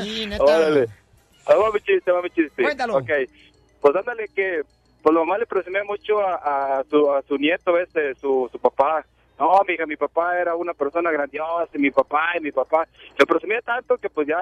[0.02, 0.44] Sí, neta.
[0.44, 0.88] Órale.
[1.46, 2.62] Ahí va mi chiste, va mi chiste.
[2.62, 2.98] Cuéntalo.
[2.98, 3.10] Ok.
[3.80, 4.62] Pues ándale que,
[5.02, 8.58] pues la mamá le presumía mucho a, a su, a su nieto este, su, su
[8.58, 9.04] papá.
[9.40, 12.86] No, mija, mi papá era una persona grandiosa, y mi papá, y mi papá.
[13.18, 14.38] Le presumía tanto que pues ya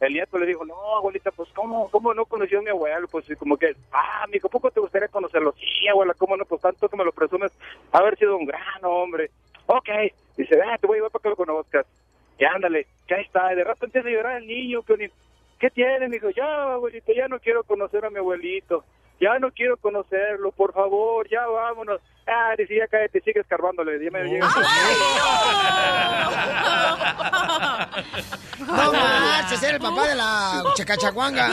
[0.00, 3.06] el, nieto le dijo, no, abuelita, pues ¿cómo, cómo no conoció a mi abuelo?
[3.06, 5.52] Pues como que, ah, mijo, ¿poco te gustaría conocerlo?
[5.52, 6.44] Sí, abuela, ¿cómo no?
[6.44, 7.52] Pues tanto que me lo presumes,
[7.92, 9.30] haber sido un gran hombre.
[9.66, 9.88] Ok.
[10.36, 11.86] Dice, ah, te voy a llevar para que lo conozcas.
[12.36, 13.52] Y ándale, ya está.
[13.52, 14.82] Y de rato empieza a llorar el niño.
[14.82, 16.08] ¿Qué tiene?
[16.08, 18.82] Me dijo, ya, abuelito, ya no quiero conocer a mi abuelito.
[19.20, 22.00] Ya no quiero conocerlo, por favor, ya vámonos.
[22.26, 23.98] Ah, dice, ya cállate, sigue escarbándole.
[23.98, 24.48] Dime, llega.
[28.60, 31.50] No manches, era el papá de la chacachaguanga.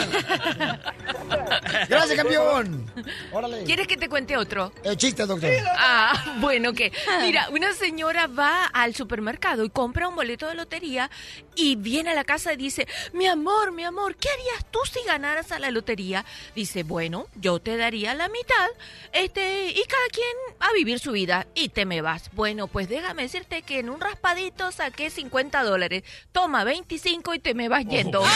[1.90, 2.86] Gracias, campeón.
[3.32, 3.64] Órale.
[3.64, 4.72] ¿Quieres que te cuente otro?
[4.84, 5.50] El chiste, doctor.
[5.78, 6.92] Ah, bueno, que
[7.22, 11.10] mira, una señora va al supermercado y compra un boleto de lotería
[11.56, 15.04] y viene a la casa y dice, mi amor, mi amor, ¿qué harías tú si
[15.06, 16.24] ganaras a la lotería?
[16.56, 18.68] Dice, bueno, yo te daría la mitad,
[19.12, 20.28] este, y cada quien
[20.60, 22.30] a vivir su vida y te me vas.
[22.34, 26.04] Bueno, pues déjame decirte que en un raspadito saqué 50 dólares.
[26.32, 28.22] Toma 25 y te me vas yendo.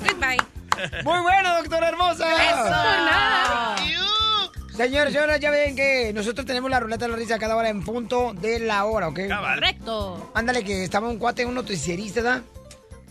[0.00, 0.38] Goodbye.
[1.04, 2.26] Muy bueno, doctora hermosa.
[2.44, 2.70] Eso.
[2.70, 3.76] Nada.
[4.78, 7.82] Señores, señoras, ya ven que nosotros tenemos la ruleta de la risa cada hora en
[7.82, 9.20] punto de la hora, ¿ok?
[9.28, 10.30] Correcto.
[10.34, 12.42] Ándale, que estaba un cuate, un noticierista, ¿da?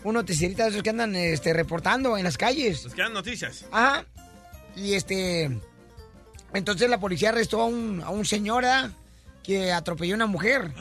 [0.02, 2.84] Un noticierista de esos que andan este, reportando en las calles.
[2.84, 3.66] Nos quedan noticias.
[3.70, 4.06] Ajá.
[4.78, 5.50] Y este.
[6.54, 8.64] Entonces la policía arrestó a un, a un señor.
[9.42, 10.72] Que atropelló a una mujer.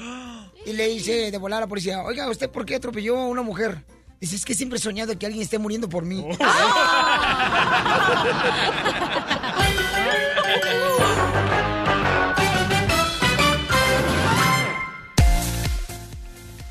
[0.66, 3.42] Y le dice de volar a la policía: Oiga, ¿usted por qué atropelló a una
[3.42, 3.84] mujer?
[4.20, 6.26] Dice: Es que siempre he soñado que alguien esté muriendo por mí.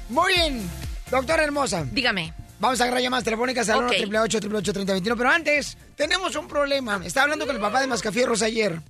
[0.09, 0.71] Muy bien,
[1.11, 1.87] doctora hermosa.
[1.91, 2.33] Dígame.
[2.59, 3.93] Vamos a agarrar llamadas telefónicas al Ok.
[4.07, 7.01] 1 3021 Pero antes, tenemos un problema.
[7.05, 8.81] Estaba hablando con el papá de Mascafierros ayer.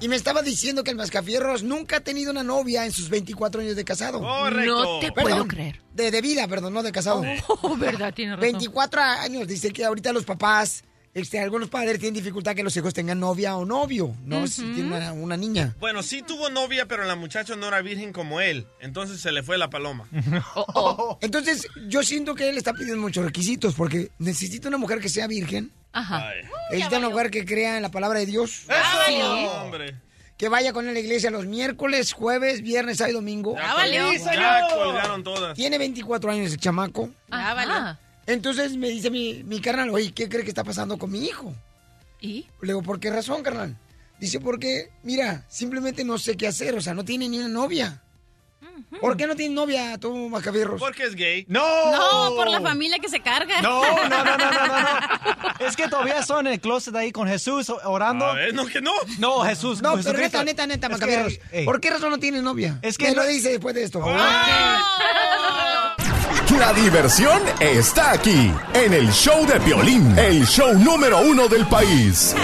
[0.00, 3.60] Y me estaba diciendo que el Mascafierros nunca ha tenido una novia en sus 24
[3.60, 4.20] años de casado.
[4.20, 4.84] Correcto.
[4.84, 5.80] No te puedo creer.
[5.92, 7.22] De, de vida, perdón, no de casado.
[7.48, 8.52] Oh, verdad, tiene razón.
[8.52, 9.46] 24 años.
[9.46, 10.82] Dice que ahorita los papás,
[11.14, 14.46] este, algunos padres tienen dificultad que los hijos tengan novia o novio, ¿no?
[14.46, 15.74] Si tienen una, una niña.
[15.78, 18.66] Bueno, sí tuvo novia, pero la muchacha no era virgen como él.
[18.80, 20.08] Entonces se le fue la paloma.
[21.20, 25.26] Entonces, yo siento que él está pidiendo muchos requisitos porque necesita una mujer que sea
[25.26, 25.70] virgen.
[25.92, 26.30] Ajá.
[26.70, 28.62] Necesita una mujer que crea en la palabra de Dios.
[29.06, 29.20] Sí.
[29.22, 29.96] hombre.
[30.38, 33.54] Que vaya con él a la iglesia los miércoles, jueves, viernes, sábado y domingo.
[33.54, 34.12] Ya, valió.
[34.14, 35.54] Ya colgaron todas.
[35.54, 37.10] Tiene 24 años el chamaco.
[37.30, 37.98] Ah, vale.
[38.26, 41.54] Entonces me dice mi, mi carnal, oye, ¿qué cree que está pasando con mi hijo?
[42.20, 42.46] ¿Y?
[42.60, 43.76] Le digo, ¿por qué razón, carnal?
[44.20, 48.00] Dice, porque, mira, simplemente no sé qué hacer, o sea, no tiene ni una novia.
[49.00, 50.78] ¿Por qué no tiene novia tú, Macabierros?
[50.80, 51.44] Porque es gay.
[51.48, 51.60] ¡No!
[51.90, 53.60] No, por la familia que se carga.
[53.60, 54.86] No, no, no, no, no, no, no.
[55.66, 58.26] Es que todavía estoy en el closet ahí con Jesús orando.
[58.26, 58.92] A ver, no, que no.
[59.18, 59.80] No, Jesús.
[59.82, 60.44] No, pero Jesucristo.
[60.44, 61.38] neta, neta, neta, que, Macabierros.
[61.50, 62.78] ey, ¿Por qué razón no tiene novia?
[62.82, 64.00] Es que Me no- lo dice después de esto.
[66.58, 72.34] La diversión está aquí, en el show de Piolín, el show número uno del país.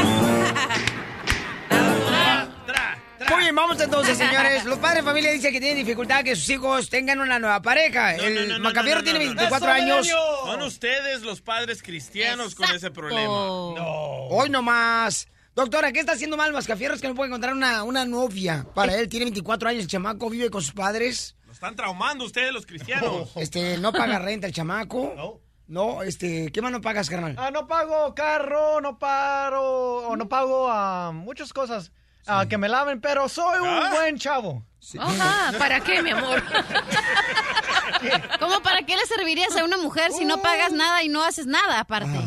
[3.31, 4.65] Muy bien, vamos entonces, señores.
[4.65, 8.15] Los padres de familia dicen que tienen dificultad que sus hijos tengan una nueva pareja.
[8.15, 10.09] el Macabierro tiene 24 años.
[10.09, 13.31] Son ustedes los padres cristianos con ese problema.
[13.31, 15.29] Hoy nomás.
[15.55, 18.65] Doctora, ¿qué está haciendo mal Mascafierros que no puede encontrar una, una novia?
[18.75, 21.35] Para él, tiene 24 años, el chamaco vive con sus padres.
[21.59, 23.33] Están traumando ustedes los cristianos.
[23.37, 25.13] Este, no paga renta el chamaco.
[25.17, 25.41] No.
[25.67, 27.35] No, este, ¿qué más no pagas, carnal?
[27.37, 31.91] Ah, no pago carro, no paro, o no pago ah, muchas cosas
[32.29, 33.91] ah, que me laven, pero soy un ¿Ah?
[33.93, 34.65] buen chavo.
[35.01, 36.45] Ajá, ¿para qué, mi amor?
[38.39, 41.47] ¿Cómo para qué le servirías a una mujer si no pagas nada y no haces
[41.47, 42.21] nada aparte?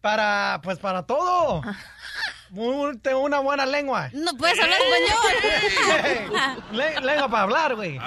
[0.00, 1.60] Para, pues para todo.
[2.50, 4.10] Muy- tengo una buena lengua.
[4.12, 6.62] No puedes hablar español.
[6.72, 7.98] Le- lengua para hablar, güey.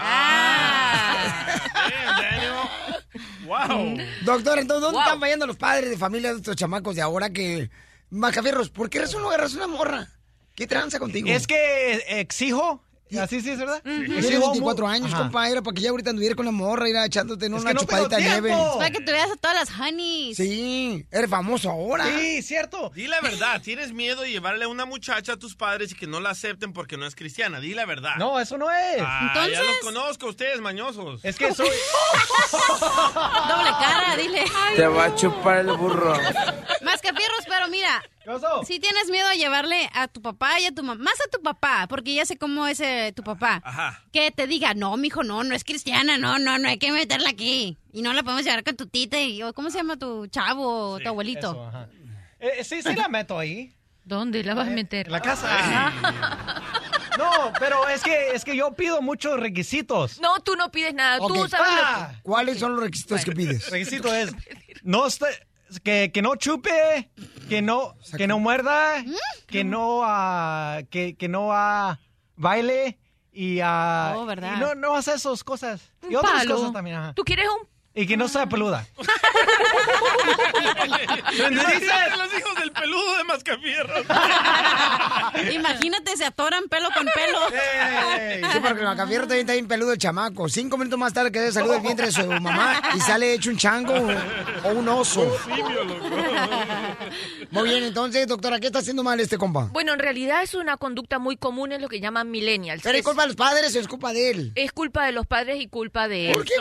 [3.45, 3.97] Wow.
[4.23, 5.01] Doctor, entonces, ¿dónde Wow.
[5.01, 7.69] están fallando los padres de familia de estos chamacos de ahora que...
[8.09, 10.07] Macafierros, ¿por qué razón no agarras una morra?
[10.55, 11.27] ¿Qué tranza contigo?
[11.29, 12.82] Es que exijo.
[13.19, 13.81] Así sí es verdad.
[13.83, 15.23] Tienes Exijo 24 mu- años, Ajá.
[15.23, 17.73] compa, era para que ya ahorita anduviera con la morra, ir echándote en Es una
[17.73, 18.53] no chupadita de nieve.
[18.77, 20.37] Para que te veas a todas las honeys.
[20.37, 22.05] Sí, eres famoso ahora.
[22.05, 22.91] Sí, cierto.
[22.95, 26.07] Di la verdad, tienes miedo de llevarle a una muchacha a tus padres y que
[26.07, 27.59] no la acepten porque no es cristiana.
[27.59, 28.15] Di la verdad.
[28.17, 28.97] No, eso no es.
[29.01, 31.19] Ah, Entonces- Ya los conozco a ustedes, mañosos.
[31.23, 31.67] Es que soy.
[32.81, 34.43] Doble cara, dile.
[34.75, 36.13] Te va a chupar el burro.
[36.81, 38.03] Más que fierros, pero mira.
[38.65, 41.41] Si tienes miedo a llevarle a tu papá y a tu mamá, más a tu
[41.41, 43.61] papá, porque ya sé cómo es eh, tu papá.
[43.65, 44.01] Ajá.
[44.11, 47.29] Que te diga, no, mijo, no, no es cristiana, no, no, no hay que meterla
[47.29, 47.77] aquí.
[47.91, 50.91] Y no la podemos llevar con tu tita y, o ¿cómo se llama tu chavo
[50.93, 51.51] o tu abuelito?
[51.51, 51.89] eso, ajá.
[52.39, 53.73] Eh, sí, sí la meto ahí.
[54.05, 55.09] ¿Dónde la vas a meter?
[55.09, 55.91] La casa.
[57.17, 60.19] No, pero es que es que yo pido muchos requisitos.
[60.19, 61.19] No, tú no pides nada.
[61.19, 62.11] Tú sabes lo Ah.
[62.23, 63.69] ¿Cuáles son los requisitos que pides?
[63.69, 64.33] Requisito es
[64.83, 65.45] no esté-
[65.79, 67.09] que, que no chupe,
[67.49, 69.13] que no que no muerda, ¿Mm?
[69.47, 71.99] que no ah, que, que no ah,
[72.35, 72.99] baile
[73.31, 74.53] y, ah, Oh, ¿verdad?
[74.57, 75.91] y no no hace esas cosas.
[76.03, 76.55] Y Un otras palo.
[76.55, 76.97] cosas también.
[76.97, 77.13] ajá.
[77.13, 78.87] ¿Tú quieres un Y que no sea peluda.
[81.33, 84.05] Imagínate los hijos del peludo de Mascafierros.
[85.53, 87.39] Imagínate, se atoran pelo con pelo.
[88.53, 90.47] Sí, porque el macafierro también está bien peludo el chamaco.
[90.49, 93.49] Cinco minutos más tarde que debe salir del vientre de su mamá y sale hecho
[93.49, 93.93] un chango
[94.63, 95.25] o, un oso.
[97.51, 99.69] Muy bien, entonces, doctora, ¿qué está haciendo mal este compa?
[99.71, 102.81] Bueno, en realidad es una conducta muy común en lo que llaman millennials.
[102.83, 104.51] ¿Pero es Es- culpa de los padres o es culpa de él?
[104.55, 106.33] Es culpa de los padres y culpa de él.
[106.33, 106.53] ¿Por qué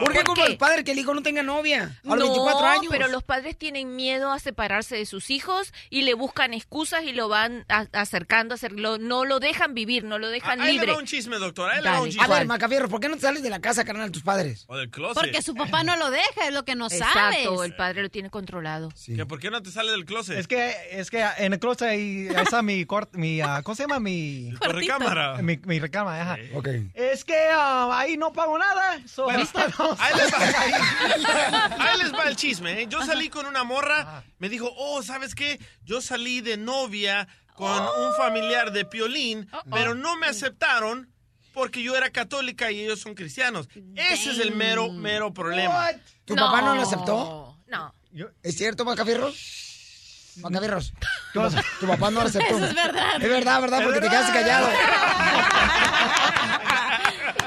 [0.00, 1.98] ¿Por qué culpa de los padres que el hijo no tenga novia?
[2.04, 2.86] A los no, 24 años.
[2.90, 7.12] pero los padres tienen miedo a separarse de sus hijos y le buscan excusas y
[7.12, 8.98] lo van a- acercando a hacerlo.
[8.98, 10.92] No lo dejan vivir, no lo dejan Ahí le libre.
[10.92, 11.70] va un chisme, doctor.
[11.70, 12.02] Ahí le va Dale.
[12.04, 12.24] un chisme.
[12.24, 14.64] A ver, Macafierro, ¿por qué no te sales de la casa, carnal, tus padres?
[14.68, 15.14] O del closet.
[15.22, 17.02] Porque su papá no lo deja, es lo que no sabes.
[17.38, 18.90] Exacto, el padre lo tiene controlado.
[19.06, 20.38] ¿Que ¿Por qué no te sale del closet?
[20.38, 23.74] Es que es que en el closet ahí ahí está mi cuarto, mi ah, ¿cómo
[23.74, 24.00] se llama?
[24.00, 25.36] Mi recámara.
[25.42, 26.38] mi, mi recámara, ajá.
[26.54, 26.68] Ok.
[26.94, 29.00] Es que ah, ahí no pago nada.
[29.06, 29.98] so, Bueno, ahí estamos.
[30.12, 31.76] Ahí les va.
[31.78, 32.82] Ahí les va el chisme.
[32.82, 32.86] ¿eh?
[32.88, 35.60] Yo salí con una morra, me dijo, oh, ¿sabes qué?
[35.84, 41.12] Yo salí de novia con un familiar de Piolín, pero no me aceptaron
[41.52, 43.68] porque yo era católica y ellos son cristianos.
[43.96, 45.88] Ese es el mero, mero problema.
[46.24, 47.58] ¿Tu papá no lo aceptó?
[47.66, 47.94] No.
[48.42, 50.32] ¿Es cierto, Macafierros?
[50.36, 50.92] Macafierros.
[51.32, 51.62] ¿Qué pasa?
[51.78, 52.56] Tu papá no lo aceptó.
[52.56, 53.22] Eso es verdad.
[53.22, 53.82] Es verdad, ¿verdad?
[53.84, 54.68] Porque te quedaste callado.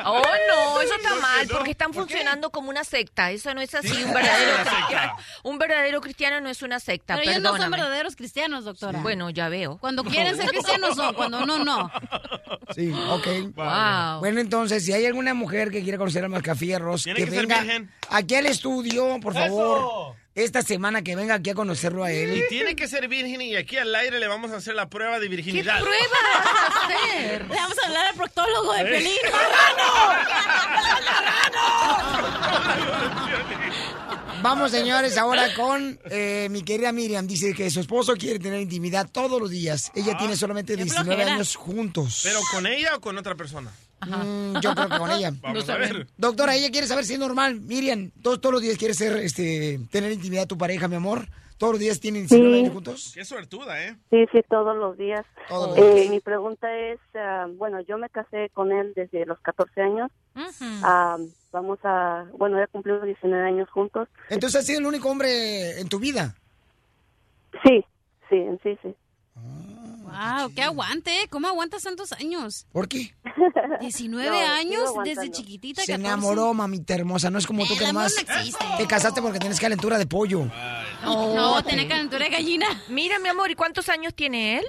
[0.14, 3.32] Oh, no, eso está mal, porque están funcionando como una secta.
[3.32, 4.04] Eso no es así.
[4.04, 8.16] Un verdadero, cristiano, un verdadero cristiano no es una secta, Pero ellos no son verdaderos
[8.16, 9.00] cristianos, doctora.
[9.00, 9.78] Bueno, ya veo.
[9.78, 11.92] Cuando quieren ser cristianos son, cuando no, no.
[12.76, 13.56] Sí, ok.
[13.56, 14.20] Wow.
[14.20, 17.64] Bueno, entonces, si hay alguna mujer que quiera conocer a Mascafierros, que, que venga
[18.10, 19.78] aquí al estudio, por favor.
[19.78, 20.23] ¡Eso!
[20.36, 22.36] Esta semana que venga aquí a conocerlo a él.
[22.38, 25.20] Y tiene que ser virgen y aquí al aire le vamos a hacer la prueba
[25.20, 25.78] de virginidad.
[25.78, 26.08] ¿Qué prueba
[26.44, 27.42] vas a hacer?
[27.48, 28.86] Le vamos a hablar al proctólogo de Eh.
[28.86, 29.14] Pelín.
[34.42, 37.26] Vamos, señores, ahora con eh, mi querida Miriam.
[37.26, 39.90] Dice que su esposo quiere tener intimidad todos los días.
[39.96, 41.34] Ella tiene solamente 19 flojera.
[41.36, 42.20] años juntos.
[42.24, 43.72] ¿Pero con ella o con otra persona?
[44.06, 45.32] Mm, yo creo que con ella.
[45.42, 46.08] Vamos a ver.
[46.18, 47.60] Doctora, ella quiere saber si es normal.
[47.62, 51.28] Miriam, todos, todos los días quiere ser, este, tener intimidad tu pareja, mi amor.
[51.58, 52.60] Todos los días tienen 19 Sí.
[52.62, 53.12] años juntos.
[53.14, 53.96] Qué suertuda, ¿eh?
[54.10, 55.26] Sí, sí, todos los días.
[55.48, 56.10] Todos los Eh, días.
[56.10, 60.12] mi pregunta es, ah, bueno, yo me casé con él desde los 14 años.
[60.84, 61.18] Ah,
[61.52, 64.10] vamos a, bueno, ya cumplimos 19 años juntos.
[64.30, 66.36] Entonces, ¿has sido el único hombre en tu vida?
[67.64, 67.86] Sí,
[68.30, 68.94] sí, en sí, sí.
[70.14, 71.28] Wow, qué aguante, ¿eh?
[71.30, 72.66] ¿cómo aguantas tantos años?
[72.72, 73.14] ¿Por qué?
[73.80, 75.82] 19 No, sigo años desde chiquitita.
[75.82, 76.08] Se 14.
[76.08, 77.30] enamoró, mamita hermosa.
[77.30, 78.16] No es como tú que amor nomás
[78.70, 80.46] no te casaste porque tienes calentura de pollo.
[81.04, 82.68] No, tiene calentura de gallina.
[82.90, 84.66] Mira, mi amor, ¿y cuántos años tiene él?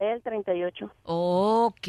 [0.00, 0.92] Él 38.
[1.04, 1.88] Ok,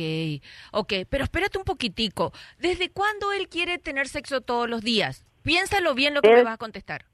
[0.72, 2.32] ok, pero espérate un poquitico.
[2.60, 5.26] ¿Desde cuándo él quiere tener sexo todos los días?
[5.42, 7.06] Piénsalo bien lo que Él- me vas a contestar.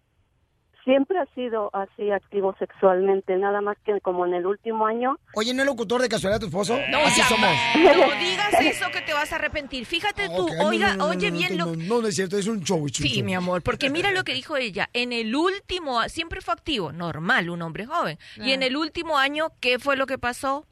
[0.83, 5.17] Siempre ha sido así activo sexualmente, nada más que como en el último año.
[5.35, 6.77] Oye, ¿no es locutor de casualidad tu esposo?
[6.89, 7.49] No, Así somos.
[7.75, 9.85] No digas eso que te vas a arrepentir.
[9.85, 12.47] Fíjate tú, oiga, no, no, oye no, bien no, lo no, no es cierto, es
[12.47, 12.87] un show.
[12.89, 14.89] Sí, mi amor, porque mira lo que dijo ella.
[14.93, 18.17] En el último, siempre fue activo, normal, un hombre joven.
[18.37, 20.65] Y en el último año, ¿qué fue lo que pasó?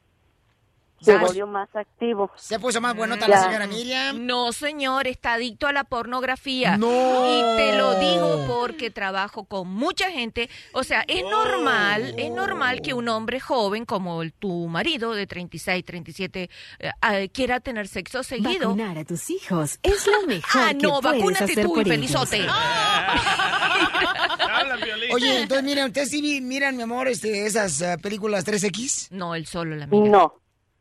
[1.00, 2.30] Se volvió más activo.
[2.36, 3.36] Se puso más buenota Ya.
[3.36, 4.26] la señora Miriam.
[4.26, 6.76] No, señor, está adicto a la pornografía.
[6.76, 6.90] No.
[7.26, 10.50] Y te lo digo porque trabajo con mucha gente.
[10.72, 15.26] O sea, es normal, es normal que un hombre joven como el- tu marido de
[15.26, 18.68] 36, 37 eh, ah, quiera tener sexo seguido.
[18.70, 21.86] Vacunar a tus hijos es lo mejor Ah, que no, puedes vacúnate hacer tú, por
[21.86, 22.36] infelizote.
[22.36, 22.54] ellos.
[25.12, 29.08] Oye, entonces miren, ¿ustedes sí vi- miran, mi amor, este, esas eh, películas 3X?
[29.10, 30.08] No, él solo, la amiga.
[30.08, 30.34] No.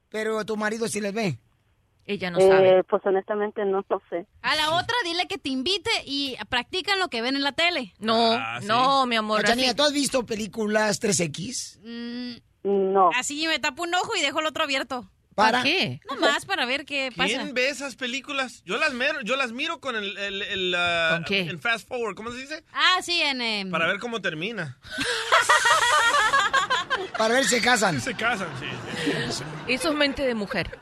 [0.10, 1.40] Pero tu marido sí les ve.
[2.06, 4.26] Ella Eh, pues honestamente no lo sé.
[4.41, 7.94] A la otra dile que te invite y practican lo que ven en la tele.
[7.99, 9.45] No, Ah, no, mi amor.
[9.45, 11.80] Así- ¿tú has visto películas 3X?
[12.64, 13.11] No.
[13.15, 15.07] Así me tapo un ojo y dejo el otro abierto.
[15.36, 15.61] ¿Para?
[15.64, 16.02] qué?
[16.10, 17.30] Nomás para ver qué pasa.
[17.30, 18.61] ¿Quién ve esas películas?
[18.65, 21.41] Yo las, miro, yo las miro con el, el, el, ah, ¿Con qué?
[21.41, 22.64] en fast forward, ¿cómo se dice?
[22.73, 23.40] Ah, sí, en...
[23.40, 24.77] em, Para ver cómo termina.
[27.18, 28.02] Para ver si se casan.
[28.10, 28.65] Se casan, sí.
[29.68, 30.78] Eso es mente de mujer.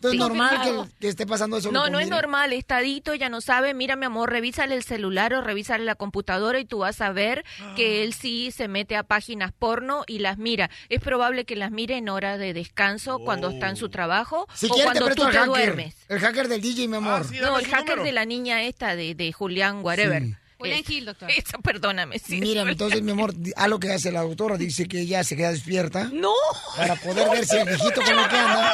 [0.00, 0.16] Entonces, Sí.
[0.18, 1.72] normal que, que esté pasando eso.
[1.72, 3.74] No, no es normal, está adicto, ya no sabe.
[3.74, 7.44] Mira, mi amor, revísale el celular o revísale la computadora y tú vas a ver
[7.74, 10.70] que él sí se mete a páginas porno y las mira.
[10.88, 14.66] Es probable que las mire en hora de descanso, cuando está en su trabajo Si
[14.70, 15.46] o cuando tú te hacker.
[15.46, 15.96] duermes.
[16.08, 17.26] El hacker del DJ, mi amor.
[17.40, 20.22] no, el hacker de la niña esta de, de Julián, whatever.
[20.22, 20.36] Sí.
[20.58, 21.30] Julián Gil, doctor.
[21.36, 22.18] Eso, perdóname.
[22.18, 25.22] Sí, Mira, es entonces, mi amor, a lo que hace la doctora, dice que ella
[25.24, 26.10] se queda despierta.
[26.12, 26.34] No.
[26.76, 28.72] Para poder ver si el viejito con lo que anda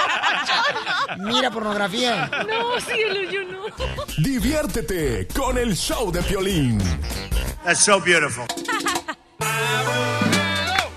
[1.19, 2.31] mira pornografía.
[2.49, 3.65] No, cielo, yo no.
[4.19, 6.79] Diviértete con el show de Piolín.
[7.65, 8.47] That's so beautiful.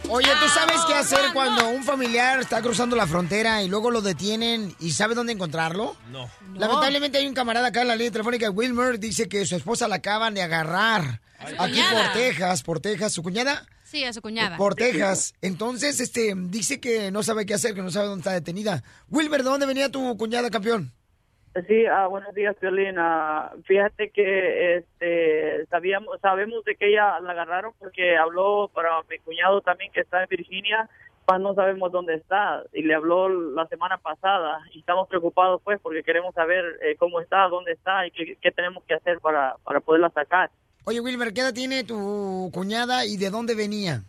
[0.09, 4.01] Oye, ¿tú sabes qué hacer cuando un familiar está cruzando la frontera y luego lo
[4.01, 5.97] detienen y sabe dónde encontrarlo?
[6.11, 6.29] No.
[6.55, 9.95] Lamentablemente hay un camarada acá en la línea telefónica, Wilmer, dice que su esposa la
[9.97, 11.21] acaban de agarrar.
[11.39, 12.03] Aquí cuñada.
[12.03, 13.65] por Texas, por Texas, su cuñada.
[13.83, 14.57] Sí, a su cuñada.
[14.57, 15.33] Por Texas.
[15.41, 18.83] Entonces, este, dice que no sabe qué hacer, que no sabe dónde está detenida.
[19.09, 20.93] Wilmer, ¿de dónde venía tu cuñada, campeón?
[21.65, 22.95] Sí, ah, buenos días, Violín.
[22.99, 29.17] Ah, fíjate que este, sabíamos, sabemos de que ella la agarraron porque habló para mi
[29.19, 30.87] cuñado también que está en Virginia,
[31.27, 35.79] más no sabemos dónde está y le habló la semana pasada y estamos preocupados pues
[35.81, 39.55] porque queremos saber eh, cómo está, dónde está y qué, qué tenemos que hacer para,
[39.63, 40.51] para poderla sacar.
[40.83, 44.03] Oye, Wilmer, ¿qué edad tiene tu cuñada y de dónde venía?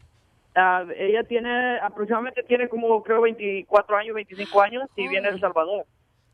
[0.55, 5.41] Ah, ella tiene, aproximadamente tiene como creo 24 años, 25 años y viene de El
[5.41, 5.87] Salvador.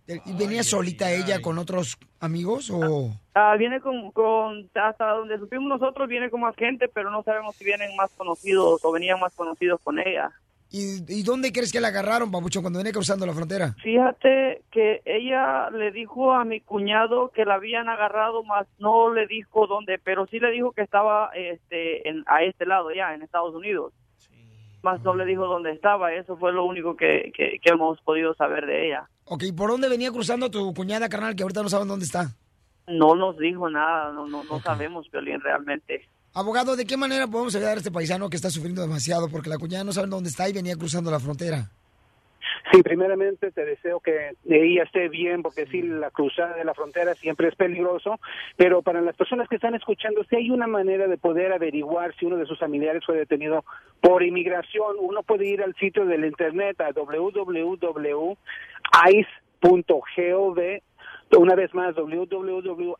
[0.06, 3.10] ¿Y venía solita ella con otros amigos o...?
[3.34, 7.56] Ah, viene con, con, hasta donde supimos nosotros, viene con más gente, pero no sabemos
[7.56, 10.30] si vienen más conocidos o venían más conocidos con ella.
[10.70, 13.74] ¿Y, y dónde crees que la agarraron, Pabucho, cuando venía cruzando la frontera?
[13.82, 19.26] Fíjate que ella le dijo a mi cuñado que la habían agarrado, más no le
[19.26, 23.22] dijo dónde, pero sí le dijo que estaba este, en, a este lado ya, en
[23.22, 23.92] Estados Unidos.
[24.84, 28.34] Más no le dijo dónde estaba, eso fue lo único que, que, que hemos podido
[28.34, 29.08] saber de ella.
[29.24, 32.36] Ok, ¿por dónde venía cruzando tu cuñada, carnal, que ahorita no saben dónde está?
[32.86, 36.06] No nos dijo nada, no, no, no sabemos, Violín, realmente.
[36.34, 39.56] Abogado, ¿de qué manera podemos ayudar a este paisano que está sufriendo demasiado porque la
[39.56, 41.70] cuñada no sabe dónde está y venía cruzando la frontera?
[42.72, 47.14] Sí, primeramente te deseo que ella esté bien, porque sí, la cruzada de la frontera
[47.14, 48.18] siempre es peligroso,
[48.56, 52.24] pero para las personas que están escuchando, si hay una manera de poder averiguar si
[52.24, 53.64] uno de sus familiares fue detenido
[54.00, 58.38] por inmigración, uno puede ir al sitio del internet a www.ice.gov,
[61.36, 62.94] una vez más, www.ice.gov,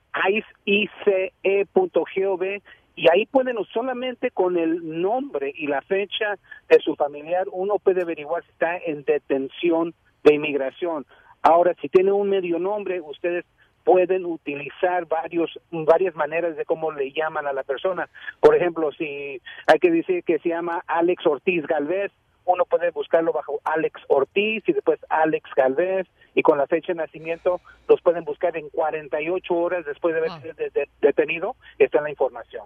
[2.97, 6.37] y ahí pueden solamente con el nombre y la fecha
[6.69, 11.05] de su familiar uno puede averiguar si está en detención de inmigración.
[11.43, 13.45] Ahora, si tiene un medio nombre, ustedes
[13.85, 18.09] pueden utilizar varios varias maneras de cómo le llaman a la persona.
[18.41, 22.11] Por ejemplo, si hay que decir que se llama Alex Ortiz Galvez,
[22.47, 26.97] uno puede buscarlo bajo Alex Ortiz y después Alex Galvez y con la fecha de
[26.99, 32.01] nacimiento los pueden buscar en 48 horas después de haber sido de- de- detenido, está
[32.01, 32.65] la información.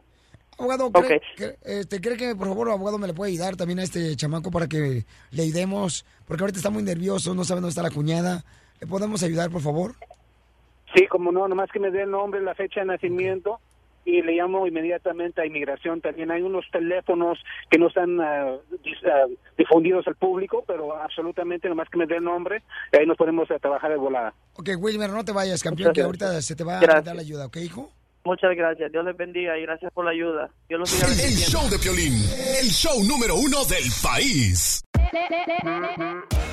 [0.58, 3.84] Abogado, ¿cree, que- este, ¿cree que por favor, abogado, me le puede ayudar también a
[3.84, 6.04] este chamaco para que le ayudemos?
[6.26, 8.44] Porque ahorita está muy nervioso, no sabe dónde está la cuñada.
[8.80, 9.94] ¿Le podemos ayudar, por favor?
[10.94, 13.60] Sí, como no, nomás que me dé el nombre, la fecha de nacimiento
[14.10, 16.00] y le llamo inmediatamente a inmigración.
[16.00, 17.38] También hay unos teléfonos
[17.70, 19.26] que no están dis- ah,
[19.58, 22.62] difundidos al público, pero absolutamente nomás que me dé el nombre,
[22.98, 24.32] ahí nos podemos ah, trabajar de volada.
[24.54, 27.04] Ok, Wilmer, no te vayas, campeón, que ahorita se te va a Gracias.
[27.04, 27.92] dar la ayuda, ¿ok, hijo?
[28.24, 30.50] Muchas gracias, Dios les bendiga y gracias por la ayuda.
[30.68, 32.14] Dios los siga El show de Piolín,
[32.60, 34.82] el show número uno del país.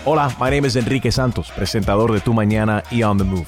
[0.06, 3.48] Hola, my name is Enrique Santos, presentador de Tu Mañana y On the Move.